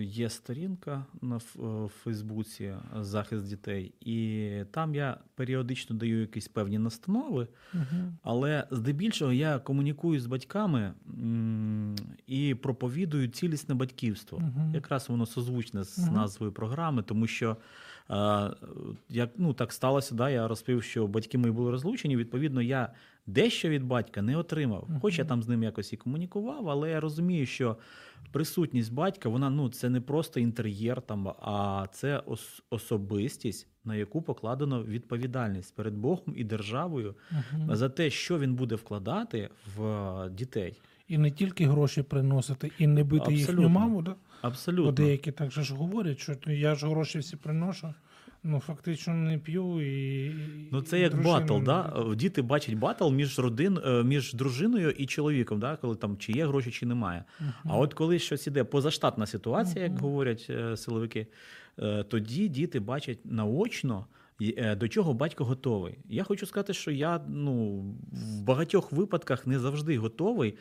є 0.00 0.30
сторінка 0.30 1.04
на 1.22 1.36
е, 1.36 1.88
Фейсбуці 1.88 2.64
е, 2.64 2.78
захист 3.00 3.48
дітей, 3.48 3.94
і 4.00 4.50
там 4.70 4.94
я 4.94 5.16
періодично 5.34 5.96
даю 5.96 6.20
якісь 6.20 6.48
певні 6.48 6.78
настанови. 6.78 7.48
Угу. 7.74 8.12
Але 8.22 8.66
здебільшого 8.70 9.32
я 9.32 9.58
комунікую 9.58 10.20
з 10.20 10.26
батьками 10.26 10.94
і 12.26 12.54
проповідую 12.54 13.28
цілісне 13.28 13.74
батьківство. 13.74 14.42
Якраз 14.74 15.08
воно 15.08 15.26
созвучне 15.26 15.84
з 15.84 15.98
назвою 15.98 16.52
програми, 16.52 17.02
тому 17.02 17.26
що 17.26 17.56
е, 18.10 18.50
як 19.08 19.30
ну 19.36 19.52
так 19.52 19.72
сталося, 19.72 20.14
да, 20.14 20.30
я 20.30 20.48
розповів, 20.48 20.82
що 20.82 21.06
батьки 21.06 21.38
мої 21.38 21.52
були 21.52 21.70
розлучені. 21.70 22.16
Відповідно, 22.16 22.62
я 22.62 22.92
дещо 23.26 23.68
від 23.68 23.84
батька 23.84 24.22
не 24.22 24.36
отримав. 24.36 24.88
Хоч 25.02 25.18
я 25.18 25.24
там 25.24 25.42
з 25.42 25.48
ним 25.48 25.62
якось 25.62 25.92
і 25.92 25.96
комунікував, 25.96 26.68
але 26.68 26.90
я 26.90 27.00
розумію, 27.00 27.46
що 27.46 27.76
присутність 28.32 28.92
батька, 28.92 29.28
вона 29.28 29.50
ну 29.50 29.68
це 29.68 29.90
не 29.90 30.00
просто 30.00 30.40
інтер'єр, 30.40 31.02
там, 31.02 31.28
а 31.28 31.86
це 31.92 32.18
ос- 32.18 32.62
особистість, 32.70 33.66
на 33.84 33.96
яку 33.96 34.22
покладено 34.22 34.82
відповідальність 34.84 35.74
перед 35.76 35.94
Богом 35.94 36.34
і 36.36 36.44
державою 36.44 37.14
Угу. 37.32 37.74
за 37.76 37.88
те, 37.88 38.10
що 38.10 38.38
він 38.38 38.54
буде 38.54 38.74
вкладати 38.74 39.50
в 39.76 40.28
дітей. 40.30 40.80
І 41.08 41.18
не 41.18 41.30
тільки 41.30 41.66
гроші 41.66 42.02
приносити, 42.02 42.70
і 42.78 42.86
не 42.86 43.04
бити 43.04 43.34
їхню 43.34 43.68
маму, 43.68 44.02
да? 44.02 44.10
бо 44.10 44.16
Абсолютно. 44.48 44.92
деякі 44.92 45.32
так 45.32 45.50
же 45.50 45.62
ж 45.62 45.74
говорять, 45.74 46.18
що 46.18 46.34
«Ну, 46.46 46.52
я 46.52 46.74
ж 46.74 46.86
гроші 46.88 47.18
всі 47.18 47.36
приношу, 47.36 47.94
ну 48.44 48.60
фактично 48.60 49.14
не 49.14 49.38
п'ю 49.38 49.80
і. 49.80 50.34
Ну, 50.72 50.82
це 50.82 50.98
і 50.98 51.02
як 51.02 51.22
батл, 51.22 51.58
да? 51.58 52.04
Діти 52.16 52.42
бачать 52.42 52.74
батл 52.74 53.10
між 53.10 53.38
родин, 53.38 53.78
е, 53.86 54.04
між 54.04 54.34
дружиною 54.34 54.90
і 54.90 55.06
чоловіком, 55.06 55.60
да? 55.60 55.76
коли 55.76 55.96
там 55.96 56.16
чи 56.18 56.32
є 56.32 56.46
гроші, 56.46 56.70
чи 56.70 56.86
немає. 56.86 57.24
Мгм. 57.40 57.52
А 57.64 57.76
от 57.76 57.94
коли 57.94 58.18
щось 58.18 58.46
іде 58.46 58.64
позаштатна 58.64 59.26
ситуація, 59.26 59.84
як 59.84 59.98
говорять 59.98 60.46
е, 60.50 60.76
силовики, 60.76 61.26
е, 61.78 62.02
тоді 62.02 62.48
діти 62.48 62.80
бачать 62.80 63.18
наочно. 63.24 64.06
е, 64.42 64.76
До 64.76 64.88
чого 64.88 65.14
батько 65.14 65.44
готовий? 65.44 65.98
Я 66.08 66.24
хочу 66.24 66.46
сказати, 66.46 66.74
що 66.74 66.90
я 66.90 67.20
ну, 67.28 67.80
в 68.12 68.42
багатьох 68.42 68.92
випадках 68.92 69.46
не 69.46 69.58
завжди 69.58 69.98
готовий, 69.98 70.54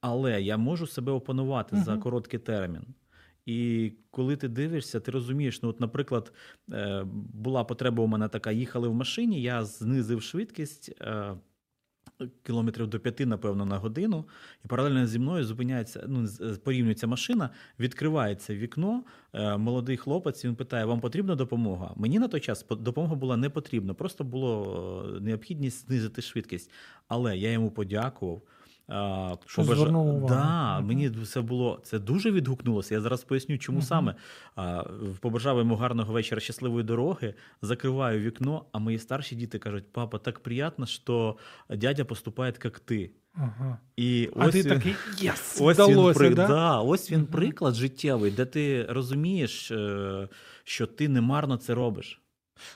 але 0.00 0.42
я 0.42 0.56
можу 0.56 0.86
себе 0.86 1.12
опанувати 1.12 1.76
за 1.76 1.96
короткий 1.96 2.40
термін. 2.40 2.82
І 3.46 3.92
коли 4.10 4.36
ти 4.36 4.48
дивишся, 4.48 5.00
ти 5.00 5.10
розумієш, 5.10 5.62
ну, 5.62 5.68
от, 5.68 5.80
наприклад, 5.80 6.32
е, 6.72 7.04
була 7.34 7.64
потреба 7.64 8.04
у 8.04 8.06
мене 8.06 8.28
така: 8.28 8.52
їхали 8.52 8.88
в 8.88 8.94
машині, 8.94 9.42
я 9.42 9.64
знизив 9.64 10.22
швидкість. 10.22 10.92
е, 11.00 11.34
Кілометрів 12.42 12.86
до 12.86 13.00
п'яти, 13.00 13.26
напевно, 13.26 13.66
на 13.66 13.78
годину, 13.78 14.24
і 14.64 14.68
паралельно 14.68 15.06
зі 15.06 15.18
мною 15.18 15.44
зупиняється, 15.44 16.04
ну, 16.08 16.26
порівнюється 16.64 17.06
машина, 17.06 17.50
відкривається 17.80 18.54
вікно. 18.54 19.04
е, 19.32 19.56
Молодий 19.56 19.96
хлопець 19.96 20.44
він 20.44 20.54
питає: 20.54 20.84
вам 20.84 21.00
потрібна 21.00 21.34
допомога? 21.34 21.92
Мені 21.96 22.18
на 22.18 22.28
той 22.28 22.40
час 22.40 22.62
по- 22.62 22.74
допомога 22.76 23.14
була 23.14 23.36
не 23.36 23.50
потрібна, 23.50 23.94
просто 23.94 24.24
було 24.24 25.18
необхідність 25.20 25.86
знизити 25.86 26.22
швидкість. 26.22 26.70
Але 27.08 27.36
я 27.38 27.50
йому 27.52 27.70
подякував. 27.70 28.42
А, 28.88 29.34
звернув 29.46 30.06
увагу. 30.06 30.28
Да, 30.28 30.80
мені 30.80 31.10
це 31.10 31.40
було 31.40 31.80
це 31.82 31.98
дуже 31.98 32.30
відгукнулося. 32.30 32.94
Я 32.94 33.00
зараз 33.00 33.24
поясню, 33.24 33.58
чому 33.58 33.78
Мгм. 33.78 33.86
саме. 33.86 34.14
А, 34.56 34.84
побажав 35.20 35.58
йому 35.58 35.76
гарного 35.76 36.12
вечора, 36.12 36.40
щасливої 36.40 36.84
дороги, 36.84 37.34
закриваю 37.62 38.20
вікно, 38.20 38.64
а 38.72 38.78
мої 38.78 38.98
старші 38.98 39.36
діти 39.36 39.58
кажуть: 39.58 39.84
папа, 39.92 40.18
так 40.18 40.40
приємно, 40.40 40.86
що 40.86 41.36
дядя 41.70 42.04
поступає 42.04 42.54
як 42.64 42.78
ти. 42.80 43.10
Ага. 43.34 43.78
І 43.96 44.30
А 44.36 44.46
ось 44.46 44.52
ти 44.52 44.62
він, 44.62 44.68
такий 44.68 44.94
єс! 45.20 45.58
ось 45.62 45.78
він, 45.78 45.84
вдалося, 45.86 46.18
при- 46.18 46.34
да? 46.34 46.48
да, 46.48 46.80
ось 46.80 47.10
він 47.12 47.18
Мгм. 47.20 47.28
приклад 47.28 47.74
життєвий, 47.74 48.30
де 48.30 48.44
ти 48.44 48.86
розумієш, 48.88 49.70
е, 49.70 50.28
що 50.64 50.86
ти 50.86 51.08
немарно 51.08 51.56
це 51.56 51.74
робиш. 51.74 52.20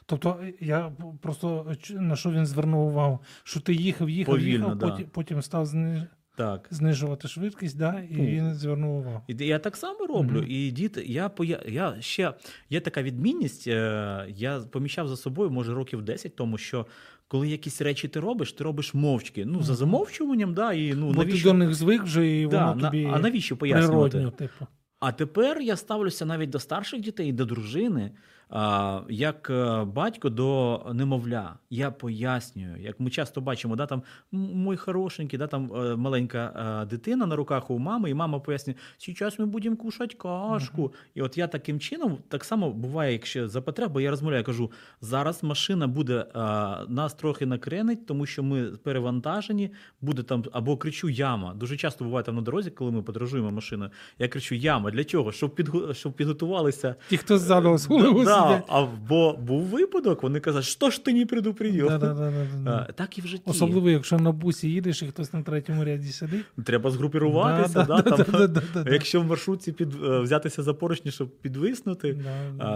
Тобто 0.07 0.41
я 0.61 0.93
просто 1.21 1.73
на 1.91 2.17
що 2.17 2.31
він 2.31 2.47
звернув 2.47 2.87
увагу, 2.87 3.19
що 3.45 3.61
ти 3.61 3.75
їхав, 3.75 4.11
їхав, 4.11 4.35
Повільно, 4.35 4.53
їхав, 4.53 4.79
да. 4.79 4.89
потім, 4.91 5.07
потім 5.13 5.43
став 5.43 5.67
зни... 5.67 6.07
Так. 6.37 6.69
знижувати 6.71 7.29
швидкість, 7.29 7.79
да, 7.79 8.01
і 8.11 8.17
Ну. 8.17 8.25
він 8.25 8.55
звернув 8.55 8.97
увагу. 8.99 9.23
І 9.29 9.47
я 9.47 9.59
так 9.59 9.77
само 9.77 10.07
роблю. 10.07 10.39
Мгм. 10.39 10.47
І 10.51 10.71
діти, 10.71 11.05
я 11.07 11.31
я 11.69 11.97
ще 12.01 12.35
є 12.71 12.81
така 12.81 13.03
відмінність. 13.03 13.67
е, 13.69 14.27
Я 14.29 14.61
помічав 14.61 15.09
за 15.09 15.17
собою, 15.17 15.51
може, 15.51 15.75
років 15.75 16.03
10 16.03 16.37
тому, 16.37 16.59
що 16.59 16.87
коли 17.29 17.49
якісь 17.49 17.81
речі 17.83 18.09
ти 18.09 18.21
робиш, 18.21 18.53
ти 18.53 18.65
робиш 18.65 18.95
мовчки. 18.95 19.45
Ну, 19.45 19.63
за 19.63 19.75
замовчуванням, 19.75 20.55
да, 20.55 20.73
і 20.73 20.95
ну 20.95 21.13
Бо 21.13 21.25
ти 21.25 21.43
до 21.43 21.53
них 21.55 21.75
звик 21.75 22.03
вже, 22.03 22.27
і 22.41 22.47
воно 22.47 22.75
на- 22.75 22.83
тобі 22.91 23.09
а 23.13 23.19
навіщо 23.19 23.57
пояснювати? 23.57 24.11
природньо, 24.11 24.31
типу. 24.31 24.67
А 25.01 25.13
тепер 25.13 25.61
я 25.61 25.77
ставлюся 25.77 26.27
навіть 26.27 26.51
до 26.51 26.59
старших 26.59 27.01
дітей, 27.01 27.33
до 27.33 27.45
дружини, 27.45 28.11
як 29.09 29.51
е, 29.51 29.85
батько 29.85 30.31
до 30.31 30.81
немовля. 30.95 31.55
Я 31.71 31.91
пояснюю, 31.91 32.77
як 32.81 33.01
ми 33.01 33.11
часто 33.11 33.41
бачимо, 33.41 33.77
да, 33.77 33.87
там 33.87 34.03
«М, 34.35 34.41
мой 34.41 34.77
хорошенький, 34.77 35.39
да, 35.39 35.47
там 35.47 35.73
е, 35.77 35.97
маленька 35.97 36.53
е, 36.83 36.87
дитина 36.87 37.27
на 37.27 37.37
руках 37.37 37.71
у 37.71 37.79
мами, 37.79 38.11
і 38.11 38.15
мама 38.15 38.39
пояснює, 38.39 38.77
зараз 39.19 39.39
ми 39.39 39.47
будемо 39.47 39.77
кушати 39.77 40.15
кашку. 40.15 40.93
І 41.15 41.23
от 41.23 41.39
я 41.39 41.47
таким 41.47 41.81
чином, 41.81 42.19
так 42.29 42.45
само 42.45 42.71
буває, 42.71 43.13
якщо 43.13 43.49
за 43.49 43.63
потреби, 43.63 44.03
я 44.03 44.11
розмовляю, 44.11 44.45
кажу, 44.45 44.71
зараз 45.01 45.43
машина 45.43 45.87
буде 45.87 46.27
нас 46.89 47.15
трохи 47.15 47.47
накренить, 47.47 48.07
тому 48.07 48.27
що 48.27 48.43
ми 48.43 48.65
перевантажені, 48.65 49.71
буде 50.01 50.23
там 50.23 50.45
або 50.53 50.77
кричу 50.77 51.09
яма. 51.09 51.55
Дуже 51.55 51.77
часто 51.77 52.05
буває 52.05 52.25
там 52.25 52.35
на 52.35 52.43
дорозі, 52.43 52.71
коли 52.71 52.91
ми 52.91 53.03
подорожуємо 53.03 53.51
машиною. 53.51 53.91
Я 54.19 54.29
кричу 54.29 54.55
яма. 54.55 54.91
Для 54.91 55.05
чого? 55.05 55.33
Щоб 55.33 55.55
підгу... 55.55 55.95
щоб 55.95 56.13
підготувалися. 56.13 56.95
Ті, 57.09 57.17
хто 57.17 57.39
ззаду 57.39 57.79
з 57.79 57.87
голову 57.87 58.25
да, 58.25 58.40
сидять. 58.43 58.65
а 58.69 58.87
бо 59.09 59.33
був 59.37 59.63
випадок, 59.63 60.23
вони 60.23 60.41
казали, 60.41 60.63
що 60.63 60.91
ж 60.91 61.05
ти 61.05 61.13
не 61.13 61.27
предупредив? 61.27 61.87
Да-да-да-да-да. 61.89 62.87
А, 62.89 62.93
Так 62.93 63.19
і 63.19 63.21
в 63.21 63.27
житті. 63.27 63.43
Особливо, 63.47 63.91
якщо 63.91 64.19
на 64.19 64.33
бусі 64.33 64.71
їдеш 64.71 65.03
і 65.03 65.07
хтось 65.07 65.33
на 65.33 65.43
третьому 65.43 65.85
ряді 65.85 66.09
сидить. 66.13 66.45
Треба 66.65 66.91
згрупіруватися, 66.91 67.85
да, 67.85 68.03
там, 68.03 68.87
якщо 68.93 69.21
в 69.21 69.25
маршрутці 69.25 69.73
під, 69.73 69.95
е, 70.05 70.21
взятися 70.21 70.63
за 70.63 70.75
поручні, 70.75 71.11
щоб 71.11 71.41
підвиснути, 71.41 72.25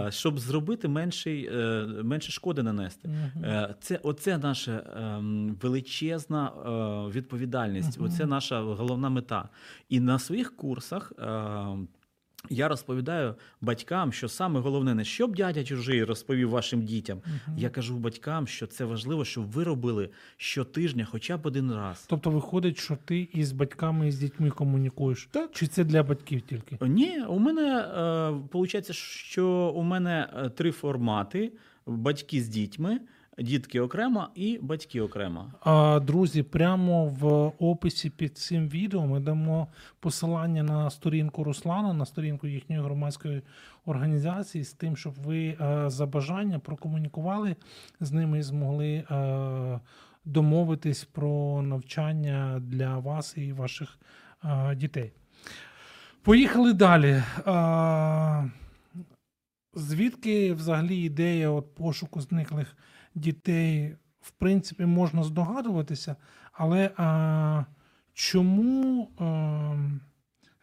щоб 0.09 0.39
зробити 0.39 0.87
менший, 0.87 1.49
е, 1.53 1.85
менше 2.03 2.31
шкоди 2.31 2.63
нанести. 2.63 3.09
Е, 3.43 3.75
Це 3.81 3.99
оце 4.03 4.37
наша 4.37 4.83
ем, 4.97 5.57
величезна 5.61 6.51
відповідальність. 7.15 7.97
Оце 8.01 8.25
наша 8.25 8.61
головна 8.61 9.09
мета. 9.09 9.49
І 9.89 9.99
на 9.99 10.19
своїх 10.19 10.55
курсах. 10.55 11.13
Я 12.49 12.67
розповідаю 12.67 13.35
батькам, 13.61 14.13
що 14.13 14.29
саме 14.29 14.59
головне 14.59 14.95
не 14.95 15.03
щоб 15.03 15.35
дядя 15.35 15.63
чужий 15.63 16.03
розповів 16.03 16.49
вашим 16.49 16.85
дітям. 16.85 17.21
Мгм. 17.25 17.57
Я 17.57 17.69
кажу 17.69 17.97
батькам, 17.97 18.47
що 18.47 18.67
це 18.67 18.85
важливо, 18.85 19.25
щоб 19.25 19.51
ви 19.51 19.63
робили 19.63 20.09
щотижня, 20.37 21.07
хоча 21.11 21.37
б 21.37 21.45
один 21.45 21.71
раз. 21.71 22.05
Тобто 22.09 22.29
виходить, 22.29 22.77
що 22.77 22.97
ти 23.05 23.27
із 23.33 23.51
батьками 23.51 24.07
і 24.07 24.11
з 24.11 24.19
дітьми 24.19 24.49
комунікуєш. 24.49 25.27
Так. 25.31 25.49
Чи 25.53 25.67
це 25.67 25.83
для 25.83 26.03
батьків 26.03 26.41
тільки? 26.41 26.77
Ні, 26.81 27.23
у 27.29 27.39
мене 27.39 27.87
виходить, 28.53 28.91
що 28.95 29.73
у 29.75 29.83
мене 29.83 30.29
е, 30.37 30.49
три 30.49 30.71
формати: 30.71 31.51
батьки 31.85 32.41
з 32.41 32.47
дітьми, 32.47 32.99
дітки 33.37 33.79
окремо 33.79 34.27
і 34.35 34.59
батьки 34.61 35.01
окремо. 35.01 35.51
А, 35.61 35.99
друзі, 35.99 36.43
прямо 36.43 37.05
в 37.05 37.51
описі 37.59 38.09
під 38.09 38.37
цим 38.37 38.69
відео 38.69 39.07
ми 39.07 39.19
дамо 39.19 39.67
посилання 39.99 40.63
на 40.63 40.89
сторінку 40.89 41.43
Руслана, 41.43 41.93
на 41.93 42.05
сторінку 42.05 42.47
їхньої 42.47 42.81
громадської 42.81 43.41
організації, 43.85 44.63
з 44.63 44.73
тим, 44.73 44.97
щоб 44.97 45.13
ви 45.13 45.47
е, 45.47 45.89
за 45.89 46.05
бажання 46.05 46.59
прокомунікували 46.59 47.55
з 47.99 48.11
ними 48.11 48.39
і 48.39 48.41
змогли 48.41 48.87
е, 49.11 49.79
домовитись 50.25 51.03
про 51.03 51.61
навчання 51.61 52.59
для 52.59 52.97
вас 52.97 53.37
і 53.37 53.53
ваших 53.53 53.99
е, 54.43 54.75
дітей. 54.75 55.11
Поїхали 56.21 56.73
далі. 56.73 57.23
Звідки 59.73 60.53
взагалі 60.53 60.97
ідея 60.97 61.49
от 61.49 61.75
пошуку 61.75 62.21
зниклих 62.21 62.75
дітей, 63.15 63.95
в 64.21 64.31
принципі, 64.31 64.85
можна 64.85 65.23
здогадуватися, 65.23 66.15
але 66.51 66.91
а, 66.97 67.63
чому 68.13 69.09
а, 69.19 69.75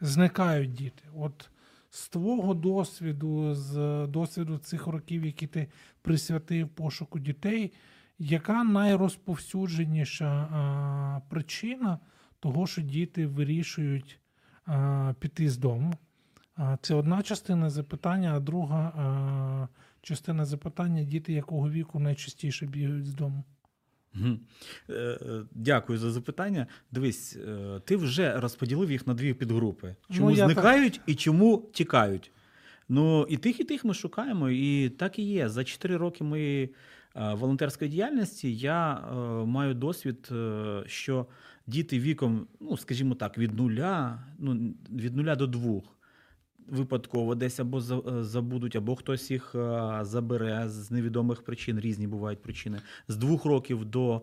зникають 0.01 0.73
діти? 0.73 1.03
От 1.15 1.51
з 1.91 2.09
твого 2.09 2.55
досвіду, 2.55 3.55
з 3.55 4.07
досвіду 4.07 4.59
цих 4.59 4.87
років, 4.87 5.25
які 5.27 5.47
ти 5.47 5.69
присвятив 6.03 6.69
пошуку 6.69 7.19
дітей, 7.19 7.73
яка 8.19 8.65
найрозповсюдженіша 8.65 10.27
а, 10.27 11.21
причина 11.29 11.99
того, 12.41 12.67
що 12.67 12.83
діти 12.83 13.27
вирішують 13.27 14.21
а, 14.67 15.15
піти 15.19 15.51
з 15.51 15.57
дому? 15.57 15.95
Це 16.83 16.95
одна 16.95 17.23
частина 17.23 17.71
запитання, 17.71 18.35
а 18.37 18.41
друга 18.41 18.93
частина 20.03 20.45
запитання: 20.45 21.03
діти 21.03 21.33
якого 21.33 21.71
віку 21.71 21.99
найчастіше 21.99 22.67
бігають 22.67 23.07
з 23.07 23.15
дому? 23.15 23.45
Е, 24.15 24.39
е, 24.95 25.19
Дякую 25.55 25.99
за 25.99 26.11
запитання. 26.11 26.67
Дивись, 26.91 27.37
е, 27.37 27.81
ти 27.85 27.97
вже 27.97 28.41
розподілив 28.41 28.91
їх 28.91 29.07
на 29.07 29.15
дві 29.15 29.35
підгрупи: 29.35 29.97
чому 30.11 30.31
Ну, 30.31 30.37
зникають 30.37 31.01
і 31.07 31.15
чому 31.15 31.71
тікають. 31.73 32.31
Ну, 32.89 33.27
і 33.29 33.37
тих, 33.37 33.61
і 33.61 33.65
тих 33.65 33.85
ми 33.85 33.95
шукаємо, 33.95 34.51
і 34.51 34.89
так 34.89 35.19
і 35.19 35.23
є. 35.23 35.49
За 35.49 35.65
4 35.65 35.97
роки 35.97 36.25
моєї 36.25 36.75
волонтерської 37.15 37.91
діяльності 37.91 38.57
я 38.57 39.01
маю 39.47 39.75
досвід, 39.75 40.33
що 40.87 41.27
діти 41.67 42.01
віком, 42.01 42.47
ну, 42.61 42.77
скажімо 42.77 43.15
так, 43.15 43.39
від 43.39 43.55
нуля, 43.55 44.25
ну, 44.39 44.75
від 44.91 45.17
нуля 45.17 45.37
до 45.37 45.47
двох. 45.47 45.97
Випадково 46.69 47.35
десь 47.35 47.61
або 47.61 47.79
е, 47.79 48.25
забудуть, 48.25 48.77
або 48.77 48.97
хтось 48.97 49.31
їх 49.31 49.55
е, 49.55 49.99
забере 50.03 50.65
з 50.69 50.91
невідомих 50.91 51.43
причин, 51.45 51.81
різні 51.81 52.07
бувають 52.07 52.43
причини. 52.43 52.79
З 53.09 53.17
двох 53.17 53.45
років 53.45 53.85
до 53.85 54.23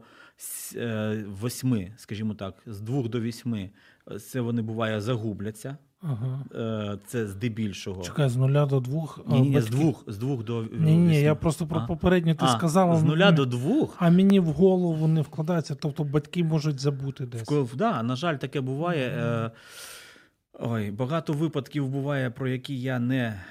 е, 0.76 1.24
восьми, 1.42 1.92
скажімо 1.98 2.34
так, 2.34 2.54
з 2.66 2.82
двох 2.82 3.10
до 3.10 3.20
вісьми, 3.20 3.70
це 4.32 4.42
вони 4.42 4.62
буває 4.62 5.02
загубляться. 5.02 5.78
Ага. 6.02 6.44
Це 7.08 7.28
здебільшого. 7.28 8.02
Чекай, 8.02 8.30
з 8.30 8.36
нуля 8.36 8.66
до 8.66 8.80
двох. 8.80 9.20
Ні, 9.28 9.42
ні, 9.42 9.62
з 9.62 9.70
двох, 9.70 10.04
з 10.08 10.18
двох 10.18 10.44
до 10.44 10.64
Ні, 10.64 10.98
ні, 10.98 11.22
я 11.22 11.36
просто 11.36 11.68
про 11.68 11.86
попереднє 11.88 12.36
ти 12.36 12.46
А, 12.46 12.58
сказав. 12.58 12.98
з 12.98 13.04
нуля 13.04 13.26
мені- 13.26 13.36
до 13.38 13.46
двох. 13.46 13.96
А 14.00 14.10
мені 14.10 14.40
в 14.40 14.46
голову 14.46 15.08
не 15.08 15.22
вкладається, 15.22 15.76
тобто 15.76 16.04
батьки 16.04 16.44
можуть 16.44 16.80
забути 16.80 17.26
десь. 17.26 17.42
Ко- 17.44 17.68
Да, 17.76 18.04
на 18.04 18.16
жаль, 18.16 18.36
таке 18.36 18.62
буває. 18.62 19.08
Е, 19.08 19.52
Ой, 20.62 20.92
багато 20.92 21.34
випадків 21.34 21.88
буває, 21.88 22.30
про 22.30 22.48
які 22.48 22.82
я 22.82 23.00
не 23.00 23.42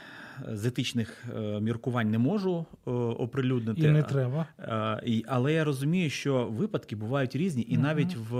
з 0.52 0.66
етичних 0.66 1.24
е, 1.36 1.60
міркувань 1.60 2.10
не 2.10 2.18
можу 2.18 2.66
е, 2.86 2.90
оприлюднити. 2.90 3.80
І 3.80 3.90
не 3.90 4.02
треба. 4.02 4.46
Е, 4.58 5.22
Але 5.26 5.52
я 5.52 5.64
розумію, 5.64 6.10
що 6.10 6.46
випадки 6.46 6.96
бувають 6.96 7.36
різні, 7.36 7.66
і 7.68 7.74
Мгм. 7.74 7.82
навіть 7.82 8.16
в, 8.16 8.34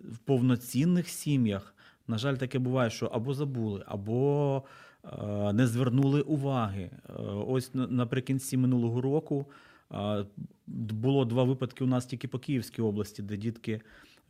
в 0.00 0.18
повноцінних 0.24 1.08
сім'ях, 1.08 1.74
на 2.08 2.18
жаль, 2.18 2.34
таке 2.34 2.58
буває, 2.58 2.90
що 2.90 3.06
або 3.06 3.34
забули, 3.34 3.84
або 3.86 4.62
е, 5.04 5.52
не 5.52 5.66
звернули 5.66 6.20
уваги. 6.20 6.90
Е, 7.08 7.12
Ось 7.46 7.70
наприкінці 7.74 8.56
минулого 8.56 9.00
року 9.00 9.46
е, 9.92 10.24
було 10.66 11.24
два 11.24 11.44
випадки 11.44 11.84
у 11.84 11.86
нас 11.86 12.06
тільки 12.06 12.28
по 12.28 12.38
Київській 12.38 12.82
області, 12.82 13.22
де 13.22 13.36
дітки. 13.36 13.80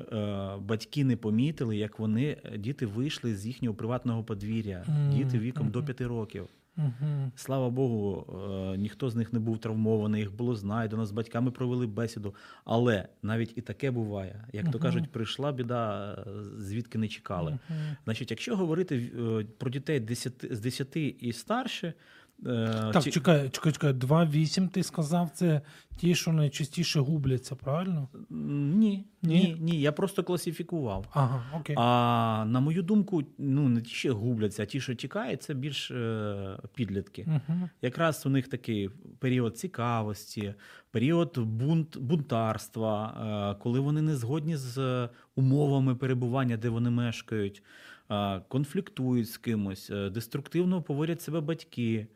Е, 0.01 0.57
Батьки 0.61 1.05
не 1.05 1.17
помітили, 1.17 1.77
як 1.77 1.99
вони 1.99 2.37
діти 2.59 2.87
вийшли 2.87 3.37
з 3.37 3.47
їхнього 3.47 3.75
приватного 3.75 4.25
подвір'я, 4.25 4.85
Мгм, 4.89 5.11
діти 5.11 5.39
віком 5.39 5.71
до 5.71 5.85
п'яти 5.85 6.07
років. 6.07 6.49
Угу. 6.79 7.31
Слава 7.37 7.71
Богу, 7.71 8.27
е, 8.75 8.77
ніхто 8.79 9.11
з 9.11 9.15
них 9.17 9.33
не 9.33 9.39
був 9.39 9.59
травмований, 9.59 10.21
їх 10.21 10.33
було 10.37 10.57
знайдено, 10.57 11.07
з 11.07 11.11
батьками 11.13 11.51
провели 11.51 11.87
бесіду. 11.87 12.35
Але 12.65 13.09
навіть 13.23 13.53
і 13.57 13.61
таке 13.61 13.91
буває. 13.91 14.45
Як 14.53 14.65
то 14.65 14.71
Мгм. 14.71 14.81
кажуть, 14.81 15.13
прийшла 15.13 15.53
біда, 15.53 16.13
е, 16.13 16.43
звідки 16.59 16.99
не 16.99 17.09
чекали. 17.09 17.59
Значить, 18.05 18.31
якщо 18.31 18.57
говорити 18.57 19.11
е, 19.19 19.47
про 19.59 19.71
дітей 19.71 20.01
10, 20.01 20.45
з 20.51 20.61
10 20.61 21.17
і 21.21 21.33
старше, 21.33 21.95
е, 22.47 22.91
Так, 22.93 23.03
ті- 23.03 23.11
чекай, 23.11 23.49
чекай, 23.49 23.73
чекай. 23.73 23.93
2-8 23.93 24.69
ти 24.69 24.83
сказав, 24.83 25.31
це 25.35 25.61
ті, 25.97 26.15
що 26.15 26.33
найчастіше 26.33 27.01
губляться, 27.01 27.55
правильно? 27.55 28.09
Ні, 28.31 29.05
Ні? 29.23 29.35
ні, 29.35 29.57
ні, 29.61 29.81
я 29.81 29.93
просто 29.93 30.25
класифікував. 30.25 31.07
Ага, 31.13 31.43
окей. 31.61 31.77
А 31.79 32.45
на 32.49 32.61
мою 32.61 32.83
думку, 32.83 33.23
ну 33.39 33.69
не 33.69 33.81
ті, 33.81 33.91
що 33.91 34.15
губляться, 34.15 34.63
а 34.63 34.67
ті, 34.67 34.81
що 34.81 34.95
тікають, 34.95 35.43
це 35.43 35.55
більш 35.55 35.91
е, 35.91 36.59
підлітки. 36.75 37.27
Угу. 37.49 37.69
Якраз 37.83 38.27
у 38.27 38.29
них 38.31 38.49
такий 38.49 38.91
період 39.19 39.59
цікавості, 39.59 40.55
період 40.91 41.39
бунт, 41.39 41.99
бунтарства, 41.99 43.15
е, 43.57 43.63
коли 43.63 43.81
вони 43.81 44.03
не 44.03 44.17
згодні 44.17 44.57
з 44.57 45.09
умовами 45.35 45.95
перебування, 45.95 46.57
де 46.57 46.69
вони 46.69 46.91
мешкають, 46.91 47.63
е, 48.11 48.41
конфліктують 48.49 49.31
з 49.31 49.39
кимось, 49.39 49.91
е, 49.91 50.11
деструктивно 50.11 50.83
поводять 50.83 51.23
себе 51.23 51.41
батьки 51.41 52.07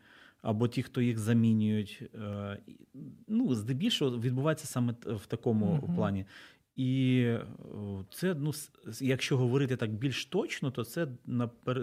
або 0.42 0.68
ті, 0.68 0.82
хто 0.82 1.00
їх 1.00 1.18
замінюють. 1.18 2.02
Е, 2.14 2.58
Ну, 3.28 3.54
здебільшого 3.54 4.18
відбувається 4.18 4.66
саме 4.66 4.94
в 5.06 5.26
такому 5.26 5.66
Мгм. 5.84 5.94
плані. 5.96 6.24
І 6.76 7.26
це, 8.10 8.34
ну, 8.34 8.52
якщо 9.00 9.36
говорити 9.36 9.76
так 9.76 9.90
більш 9.92 10.26
точно, 10.26 10.70
то 10.70 10.84
це, 10.84 11.08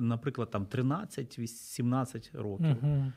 наприклад, 0.01 0.49
там 0.51 0.65
13-17 0.65 2.29
років. 2.33 2.77
Угу. 2.83 3.11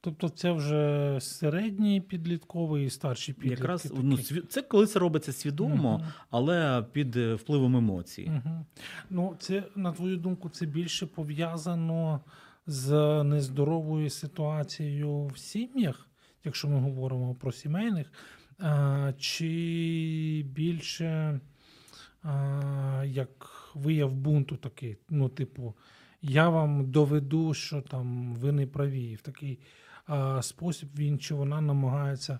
Тобто 0.00 0.28
це 0.28 0.52
вже 0.52 1.18
середній 1.20 2.00
підлітковий 2.00 2.84
і 2.86 2.90
старший 2.90 3.34
підлітки. 3.34 3.60
Якраз 3.60 3.82
такі. 3.82 3.94
ну, 4.02 4.16
це 4.48 4.62
коли 4.62 4.86
це 4.86 4.98
робиться 4.98 5.32
свідомо, 5.32 5.98
Мгм. 5.98 6.08
але 6.30 6.82
під 6.92 7.16
е, 7.16 7.34
впливом 7.34 7.76
емоцій. 7.76 8.30
Угу. 8.44 8.66
Ну, 9.10 9.36
це, 9.38 9.62
на 9.76 9.92
твою 9.92 10.16
думку, 10.16 10.48
це 10.48 10.66
більше 10.66 11.06
пов'язано 11.06 12.20
з 12.66 13.22
нездоровою 13.24 14.10
ситуацією 14.10 15.26
в 15.26 15.38
сім'ях, 15.38 16.08
якщо 16.44 16.68
ми 16.68 16.80
говоримо 16.80 17.34
про 17.34 17.52
сімейних, 17.52 18.12
чи 19.18 20.42
більше 20.46 21.40
як 23.04 23.50
вияв 23.74 24.14
бунту 24.14 24.56
такий, 24.56 24.96
ну, 25.08 25.28
типу, 25.28 25.74
я 26.22 26.48
вам 26.48 26.90
доведу, 26.90 27.54
що 27.54 27.82
там 27.82 28.34
ви 28.34 28.52
не 28.52 28.66
праві. 28.66 29.14
В 29.14 29.20
такий 29.20 29.58
спосіб 30.40 30.88
він 30.96 31.18
чи 31.18 31.34
вона 31.34 31.60
намагається 31.60 32.38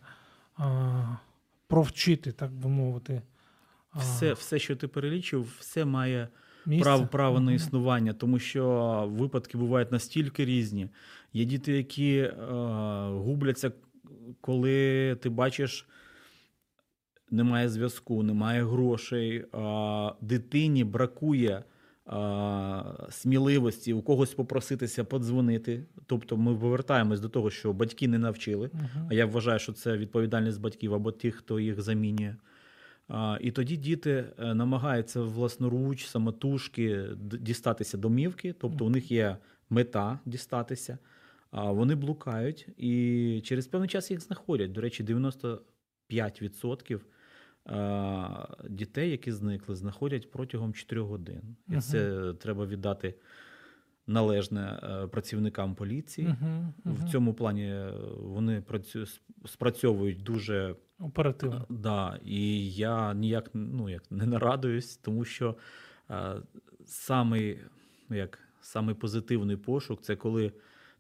провчити, 1.66 2.33
так 2.33 2.52
би 2.52 2.68
мовити. 2.68 3.22
Все, 3.94 4.33
все, 4.33 4.59
що 4.59 4.76
ти 4.76 4.88
перелічив, 4.88 5.56
все 5.59 5.85
має 5.85 6.28
місце. 6.66 6.84
право, 6.84 7.06
право 7.06 7.40
на 7.40 7.52
існування, 7.52 8.12
тому 8.12 8.38
що 8.38 9.08
випадки 9.12 9.58
бувають 9.58 9.92
настільки 9.92 10.44
різні. 10.44 10.88
Є 11.32 11.44
діти, 11.44 11.72
які 11.72 12.16
е, 12.16 12.32
губляться, 13.08 13.72
коли 14.40 15.14
ти 15.14 15.28
бачиш, 15.28 15.88
немає 17.30 17.68
зв'язку, 17.68 18.22
немає 18.22 18.64
грошей, 18.64 19.36
е, 19.36 19.46
дитині 20.20 20.84
бракує. 20.84 21.64
е, 22.08 22.82
Сміливості 23.10 23.92
у 23.92 24.02
когось 24.02 24.34
попроситися 24.34 25.04
подзвонити. 25.04 25.84
Тобто 26.06 26.36
ми 26.36 26.56
повертаємось 26.56 27.20
до 27.20 27.28
того, 27.28 27.50
що 27.50 27.72
батьки 27.72 28.08
не 28.08 28.18
навчили. 28.18 28.70
Мгм. 28.72 29.06
А 29.10 29.14
я 29.14 29.26
вважаю, 29.26 29.58
що 29.58 29.72
це 29.72 29.96
відповідальність 29.96 30.60
батьків 30.60 30.94
або 30.94 31.12
тих, 31.12 31.34
хто 31.34 31.60
їх 31.60 31.80
замінює. 31.82 32.34
І 33.40 33.50
тоді 33.50 33.76
діти 33.76 34.24
е, 34.38 34.54
намагаються 34.54 35.20
власноруч, 35.20 36.06
самотужки 36.06 37.06
дістатися 37.20 37.98
домівки, 37.98 38.52
тобто 38.52 38.86
у 38.86 38.90
них 38.90 39.10
є 39.10 39.36
мета 39.70 40.18
дістатися, 40.24 40.98
а 41.50 41.72
вони 41.72 41.94
блукають 41.94 42.68
і 42.76 43.40
через 43.44 43.66
певний 43.66 43.88
час 43.88 44.10
їх 44.10 44.20
знаходять. 44.20 44.72
До 44.72 44.80
речі, 44.80 45.04
95% 45.04 47.00
дітей, 48.68 49.10
які 49.10 49.32
зникли, 49.32 49.74
знаходять 49.74 50.30
протягом 50.30 50.72
4 50.72 51.00
годин. 51.00 51.56
І 51.68 51.76
це 51.76 52.32
треба 52.32 52.66
віддати 52.66 53.14
належне 54.10 54.80
е, 54.82 55.06
працівникам 55.06 55.74
поліції. 55.74 56.28
Мгм, 56.28 56.72
мгм. 56.84 56.96
В 56.96 57.10
цьому 57.10 57.34
плані 57.34 57.64
е, 57.64 57.92
вони 58.20 58.60
працю... 58.60 59.04
спрацьовують 59.46 60.22
дуже 60.22 60.76
Оперативно. 60.98 61.66
да, 61.68 62.18
і 62.24 62.70
я 62.72 63.14
ніяк 63.14 63.50
ну, 63.54 63.88
як, 63.88 64.02
не 64.10 64.26
нарадуюсь, 64.26 64.96
тому 64.96 65.24
що 65.24 65.56
е, 66.10 66.34
самий, 66.86 67.58
ну, 68.08 68.16
як, 68.16 68.38
самий 68.60 68.94
позитивний 68.94 69.56
пошук 69.56 70.02
це 70.02 70.16
коли 70.16 70.52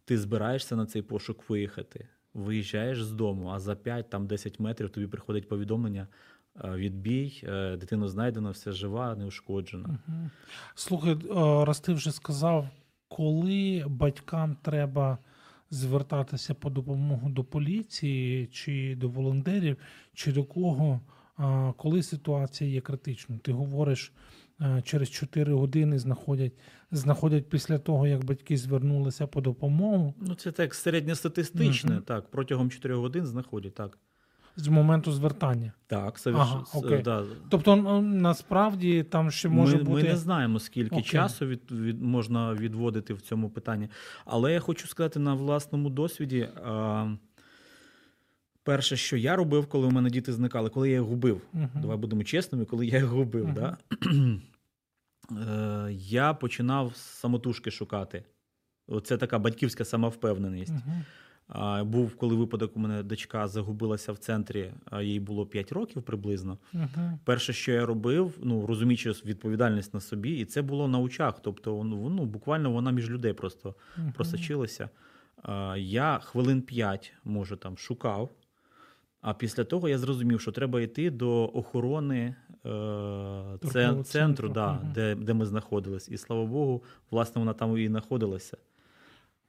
ти 0.04 0.18
збираєшся 0.18 0.76
на 0.76 0.86
цей 0.86 1.02
пошук 1.02 1.50
виїхати, 1.50 2.08
виїжджаєш 2.34 3.02
з 3.04 3.12
дому, 3.12 3.48
а 3.48 3.58
за 3.58 3.72
5-10 3.72 4.62
метрів 4.62 4.90
тобі 4.90 5.06
приходить 5.06 5.48
повідомлення. 5.48 6.08
е, 6.64 6.70
Відбій, 6.76 7.40
е, 7.44 7.76
дитину 7.76 8.08
знайдено, 8.08 8.50
все 8.50 8.72
жива, 8.72 9.14
неушкоджена. 9.16 9.88
Мгм. 9.88 10.30
Слухай, 10.74 11.12
е, 11.12 11.64
раз 11.64 11.80
ти 11.80 11.92
вже 11.92 12.12
сказав, 12.12 12.68
коли 13.10 13.84
батькам 13.88 14.56
треба 14.62 15.18
звертатися 15.70 16.54
по 16.54 16.70
допомогу 16.70 17.28
до 17.30 17.44
поліції, 17.44 18.46
чи 18.46 18.96
до 19.00 19.08
волонтерів, 19.08 19.76
чи 20.14 20.32
до 20.32 20.44
кого, 20.44 21.00
коли 21.76 22.02
ситуація 22.02 22.70
є 22.70 22.80
критичною. 22.80 23.40
Ти 23.40 23.52
говориш, 23.52 24.12
е, 24.60 24.82
через 24.84 25.10
4 25.10 25.52
години 25.54 25.98
знаходять, 25.98 26.52
знаходять 26.90 27.48
після 27.48 27.78
того, 27.78 28.06
як 28.06 28.24
батьки 28.24 28.56
звернулися 28.56 29.26
по 29.26 29.40
допомогу 29.40 30.14
Ну, 30.20 30.34
це 30.34 30.52
так 30.52 30.74
середньостатистичне, 30.74 31.90
Мгм. 31.94 32.02
так, 32.02 32.30
протягом 32.30 32.70
4 32.70 32.94
годин 32.94 33.26
знаходять, 33.26 33.74
так. 33.74 33.98
З 34.64 34.68
моменту 34.68 35.12
звертання. 35.12 35.72
Так, 35.86 36.18
соверш... 36.18 36.48
Ага, 36.50 36.64
окей. 36.74 37.02
да. 37.02 37.24
Тобто, 37.48 37.76
ну, 37.76 38.00
насправді 38.00 39.02
там 39.02 39.30
ще 39.30 39.48
може 39.48 39.76
ми, 39.76 39.82
бути. 39.82 40.02
ми 40.02 40.08
не 40.08 40.16
знаємо, 40.16 40.58
скільки 40.60 40.94
Окей. 40.96 41.04
часу 41.04 41.46
від, 41.46 41.70
від, 41.70 42.02
можна 42.02 42.54
відводити 42.54 43.14
в 43.14 43.20
цьому 43.20 43.50
питанні. 43.50 43.88
Але 44.24 44.52
я 44.52 44.60
хочу 44.60 44.88
сказати 44.88 45.18
на 45.18 45.34
власному 45.34 45.90
досвіді. 45.90 46.48
А, 46.64 47.08
перше, 48.62 48.96
що 48.96 49.16
я 49.16 49.36
робив, 49.36 49.66
коли 49.66 49.86
у 49.86 49.90
мене 49.90 50.10
діти 50.10 50.32
зникали, 50.32 50.68
коли 50.68 50.88
я 50.88 50.94
їх 50.94 51.04
губив. 51.04 51.40
Мгм. 51.52 51.70
Давай 51.74 51.96
будемо 51.96 52.24
чесними, 52.24 52.64
коли 52.64 52.86
я 52.86 52.98
їх 52.98 53.06
губив. 53.06 53.44
Мгм. 53.44 53.54
Да? 53.54 53.76
Е, 55.32 55.92
я 55.92 56.34
починав 56.34 56.96
самотужки 56.96 57.70
шукати. 57.70 58.24
Оце 58.88 59.16
така 59.16 59.38
батьківська 59.38 59.84
самовпевненість. 59.84 60.72
Мгм. 60.72 61.04
Був, 61.82 62.16
коли 62.16 62.34
випадок, 62.36 62.76
у 62.76 62.80
мене 62.80 63.02
дочка 63.02 63.48
загубилася 63.48 64.12
в 64.12 64.18
центрі, 64.18 64.72
їй 65.02 65.20
було 65.20 65.46
5 65.46 65.72
років 65.72 66.02
приблизно. 66.02 66.58
Мгм. 66.72 67.18
Перше, 67.24 67.52
що 67.52 67.72
я 67.72 67.86
робив, 67.86 68.38
ну 68.42 68.66
розуміючи 68.66 69.10
відповідальність 69.10 69.94
на 69.94 70.00
собі, 70.00 70.30
і 70.30 70.44
це 70.44 70.62
було 70.62 70.88
на 70.88 70.98
очах. 70.98 71.40
Тобто, 71.42 71.84
ну, 71.84 72.24
буквально 72.24 72.70
вона 72.70 72.90
між 72.90 73.10
людей 73.10 73.32
просто 73.32 73.74
Мгм. 73.96 74.12
просочилася. 74.12 74.88
Я 75.76 76.18
хвилин 76.22 76.62
5, 76.62 77.12
може, 77.24 77.56
там 77.56 77.78
шукав. 77.78 78.30
А 79.20 79.34
після 79.34 79.64
того 79.64 79.88
я 79.88 79.98
зрозумів, 79.98 80.40
що 80.40 80.52
треба 80.52 80.80
йти 80.80 81.10
до 81.10 81.50
охорони 81.54 82.34
е, 82.66 83.58
центру, 83.72 84.02
центру, 84.02 84.48
да, 84.48 84.80
де, 84.94 85.14
де 85.14 85.34
ми 85.34 85.46
знаходились. 85.46 86.08
І 86.08 86.16
слава 86.16 86.44
Богу, 86.46 86.82
власне, 87.10 87.38
вона 87.38 87.52
там 87.52 87.78
і 87.78 87.86
знаходилася. 87.88 88.56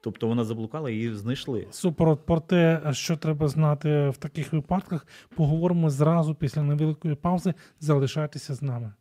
Тобто 0.01 0.27
вона 0.27 0.43
заблукала 0.43 0.89
і 0.89 0.93
її 0.93 1.15
знайшли. 1.15 1.67
Супер. 1.71 2.17
Про 2.17 2.39
те, 2.39 2.81
що 2.91 3.17
треба 3.17 3.47
знати 3.47 4.09
в 4.09 4.17
таких 4.17 4.53
випадках, 4.53 5.07
поговоримо 5.35 5.89
зразу 5.89 6.35
після 6.35 6.63
невеликої 6.63 7.15
паузи. 7.15 7.53
Залишайтеся 7.79 8.53
з 8.55 8.61
нами. 8.61 8.93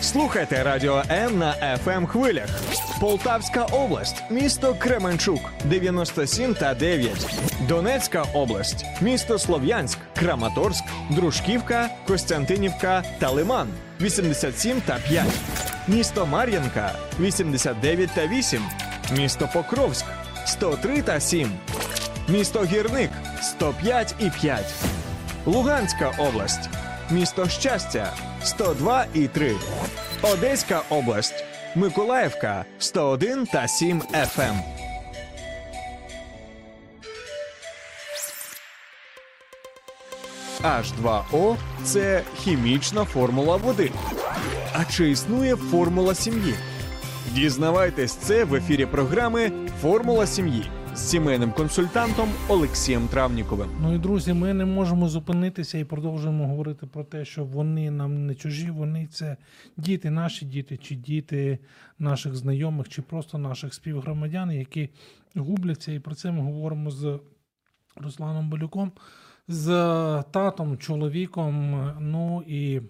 Слухайте 0.00 0.62
Радіо 0.62 1.02
М 1.10 1.38
на 1.38 1.78
fm 1.84 2.06
хвилях. 2.06 2.48
Полтавська 3.00 3.64
область, 3.64 4.24
місто 4.30 4.76
Кременчук 4.78 5.40
97 5.64 6.54
та 6.54 6.74
9. 6.74 7.40
Донецька 7.68 8.24
область, 8.34 8.86
місто 9.02 9.38
Слов'янськ, 9.38 9.98
Краматорськ, 10.16 10.84
Дружківка, 11.10 11.88
Костянтинівка 12.06 13.02
та 13.18 13.30
Лиман 13.30 13.68
87 14.00 14.80
та 14.80 14.98
5. 15.08 15.26
Місто 15.88 16.26
Мар'янка 16.26 16.92
89 17.20 18.10
та 18.14 18.26
8. 18.26 18.62
Місто 19.16 19.48
Покровськ 19.52 20.04
103 20.46 21.02
та 21.02 21.20
7. 21.20 21.52
Місто 22.28 22.64
Гірник 22.64 23.10
105 23.42 24.14
і 24.18 24.30
5. 24.30 24.74
Луганська 25.46 26.12
область, 26.18 26.68
місто 27.10 27.48
Щастя 27.48 28.12
102 28.42 29.06
і 29.14 29.28
3. 29.28 29.54
Одеська 30.22 30.82
область, 30.90 31.44
Миколаївка 31.74 32.64
101 32.78 33.46
та 33.46 33.68
7 33.68 34.02
FM. 34.02 34.75
H2O– 40.66 41.56
це 41.82 42.24
хімічна 42.36 43.04
формула 43.04 43.56
води. 43.56 43.90
А 44.72 44.84
чи 44.84 45.10
існує 45.10 45.56
формула 45.56 46.14
сім'ї? 46.14 46.54
Дізнавайтесь 47.34 48.14
це 48.14 48.44
в 48.44 48.54
ефірі 48.54 48.86
програми 48.86 49.52
Формула 49.80 50.26
сім'ї 50.26 50.62
з 50.94 51.00
сімейним 51.10 51.52
консультантом 51.52 52.28
Олексієм 52.48 53.08
Травніковим. 53.08 53.68
Ну 53.80 53.94
і 53.94 53.98
друзі, 53.98 54.32
ми 54.32 54.54
не 54.54 54.64
можемо 54.64 55.08
зупинитися 55.08 55.78
і 55.78 55.84
продовжуємо 55.84 56.46
говорити 56.46 56.86
про 56.86 57.04
те, 57.04 57.24
що 57.24 57.44
вони 57.44 57.90
нам 57.90 58.26
не 58.26 58.34
чужі, 58.34 58.70
вони 58.70 59.06
це 59.06 59.36
діти, 59.76 60.10
наші 60.10 60.44
діти, 60.44 60.76
чи 60.76 60.94
діти 60.94 61.58
наших 61.98 62.36
знайомих, 62.36 62.88
чи 62.88 63.02
просто 63.02 63.38
наших 63.38 63.74
співгромадян, 63.74 64.50
які 64.50 64.88
губляться. 65.34 65.92
І 65.92 65.98
про 65.98 66.14
це 66.14 66.30
ми 66.30 66.42
говоримо 66.42 66.90
з 66.90 67.18
Русланом 67.96 68.50
Балюком, 68.50 68.92
з 69.48 69.66
татом, 70.30 70.78
чоловіком, 70.78 71.80
ну 72.00 72.42
і 72.46 72.80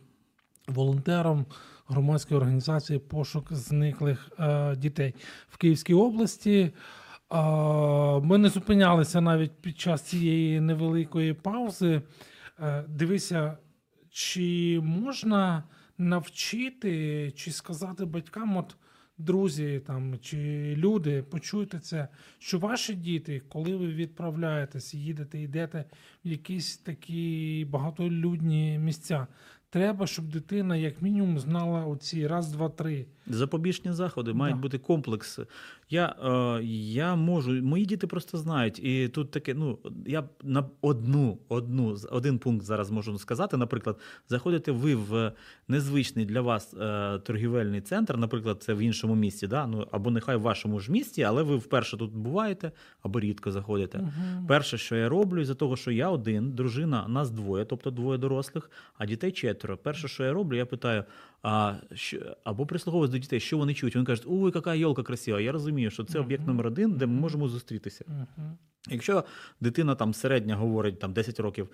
волонтером 0.69 1.47
громадської 1.88 2.40
організації 2.40 2.99
Пошук 2.99 3.53
зниклих 3.53 4.31
е, 4.38 4.77
дітей 4.77 5.14
в 5.49 5.57
Київській 5.57 5.95
області. 5.95 6.73
А, 7.29 8.21
Ми 8.23 8.38
не 8.38 8.49
зупинялися 8.49 9.21
навіть 9.21 9.53
під 9.61 9.79
час 9.79 10.03
цієї 10.03 10.61
невеликої 10.61 11.35
паузи. 11.35 12.03
Е, 12.61 12.85
Дивися, 12.88 13.59
чи 14.11 14.81
можна 14.85 15.64
навчити, 15.99 17.31
чи 17.37 17.51
сказати 17.53 18.05
батькам, 18.05 18.57
от 18.57 18.77
друзі 19.19 19.81
там, 19.87 20.19
чи 20.21 20.75
люди, 20.77 21.23
почуйте 21.23 21.79
це, 21.79 22.09
що 22.39 22.59
ваші 22.59 22.95
діти, 22.95 23.43
коли 23.49 23.77
ви 23.77 23.87
відправляєтесь, 23.87 24.95
їдете, 24.95 25.41
йдете 25.41 25.85
в 26.25 26.29
якісь 26.29 26.77
такі 26.77 27.67
багатолюдні 27.71 28.79
місця, 28.79 29.27
треба, 29.71 30.07
щоб 30.07 30.29
дитина, 30.29 30.77
як 30.77 31.03
мінімум, 31.03 31.39
знала 31.39 31.87
оці 31.87 32.27
раз, 32.27 32.53
два, 32.53 32.69
три. 32.69 33.07
Запобіжні 33.29 33.93
заходи 33.93 34.33
мають 34.33 34.57
Да. 34.57 34.62
бути 34.62 34.79
комплекс. 34.79 35.39
Я, 35.91 36.17
е, 36.59 36.65
я 36.65 37.17
можу, 37.17 37.53
мої 37.53 37.87
діти 37.87 38.07
просто 38.07 38.39
знають, 38.39 38.79
і 38.85 39.09
тут 39.09 39.31
таке, 39.31 39.55
ну 39.55 39.79
я 40.07 40.25
на 40.43 40.65
одну, 40.81 41.39
одну 41.49 41.97
один 42.11 42.39
пункт 42.39 42.67
зараз 42.67 42.91
можу 42.91 43.19
сказати. 43.19 43.57
Наприклад, 43.57 43.99
заходите 44.29 44.73
ви 44.73 44.95
в 44.95 45.33
незвичний 45.69 46.25
для 46.25 46.41
вас 46.41 46.75
е, 46.75 47.19
торгівельний 47.19 47.81
центр, 47.81 48.17
наприклад, 48.17 48.62
це 48.62 48.75
в 48.75 48.79
іншому 48.79 49.15
місті, 49.15 49.47
да? 49.47 49.67
ну 49.67 49.87
або 49.91 50.11
нехай 50.11 50.37
в 50.37 50.41
вашому 50.41 50.81
ж 50.81 50.93
місті, 50.93 51.23
але 51.23 51.43
ви 51.43 51.57
вперше 51.57 51.97
тут 51.97 52.12
буваєте 52.12 52.73
або 53.03 53.21
рідко 53.21 53.53
заходите. 53.53 53.99
Мгм. 53.99 54.47
Перше, 54.49 54.79
що 54.79 54.97
я 54.97 55.09
роблю, 55.09 55.41
із-за 55.41 55.55
того, 55.55 55.77
що 55.77 55.91
я 55.91 56.11
один, 56.11 56.53
дружина, 56.53 57.09
нас 57.09 57.31
двоє, 57.31 57.65
тобто 57.65 57.91
двоє 57.91 58.19
дорослих, 58.19 58.71
а 58.99 59.07
дітей 59.07 59.33
четверо. 59.33 59.77
Перше, 59.77 60.09
що 60.09 60.25
я 60.25 60.33
роблю, 60.33 60.57
я 60.57 60.67
питаю, 60.67 61.05
а, 61.43 61.75
що, 61.95 62.19
або 62.45 62.67
прислуховуюсь 62.67 63.11
до 63.17 63.23
дітей, 63.23 63.41
що 63.41 63.59
вони 63.59 63.75
чують. 63.75 63.95
Вони 63.95 64.07
кажуть, 64.07 64.25
ой, 64.29 64.53
яка 64.55 64.75
йолка 64.75 65.03
красива. 65.03 65.41
Я 65.41 65.53
розумію, 65.53 65.91
що 65.91 66.05
це 66.05 66.21
об'єкт 66.21 66.47
номер 66.47 66.67
один, 66.67 66.93
де 66.93 67.07
ми 67.07 67.21
можемо 67.21 67.49
зустрітися. 67.49 68.05
Якщо 68.91 69.25
дитина 69.61 69.95
там 69.95 70.15
середня 70.15 70.57
говорить 70.57 70.99
там 70.99 71.13
10 71.13 71.41
років. 71.41 71.69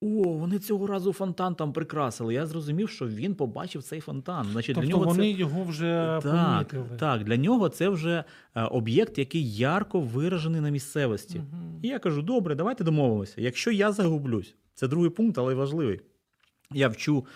О, 0.00 0.32
вони 0.38 0.58
цього 0.58 0.86
разу 0.86 1.12
фонтан 1.12 1.54
там 1.54 1.72
прикрасили. 1.72 2.34
Я 2.34 2.46
зрозумів, 2.46 2.90
що 2.90 3.08
він 3.08 3.34
побачив 3.34 3.82
цей 3.82 4.00
фонтан. 4.00 4.46
Значить, 4.52 4.74
Тобто 4.74 4.88
для 4.88 4.96
нього 4.96 5.04
вони 5.04 5.32
це... 5.32 5.38
його 5.38 5.64
вже 5.64 6.20
Так, 6.22 6.68
помітили. 6.68 6.98
так, 6.98 7.24
для 7.24 7.36
нього 7.36 7.68
це 7.68 7.88
вже 7.88 8.24
е, 8.54 8.62
об'єкт, 8.62 9.18
який 9.18 9.54
ярко 9.54 10.00
виражений 10.00 10.60
на 10.60 10.70
місцевості. 10.70 11.38
Мгм. 11.38 11.78
І 11.82 11.88
я 11.88 11.98
кажу: 11.98 12.22
добре, 12.22 12.54
давайте 12.54 12.84
домовимося. 12.84 13.40
Якщо 13.40 13.70
я 13.70 13.92
загублюсь, 13.92 14.54
це 14.74 14.88
другий 14.88 15.10
пункт, 15.10 15.38
але 15.38 15.54
важливий. 15.54 16.00
Я 16.72 16.88
вчу 16.88 17.26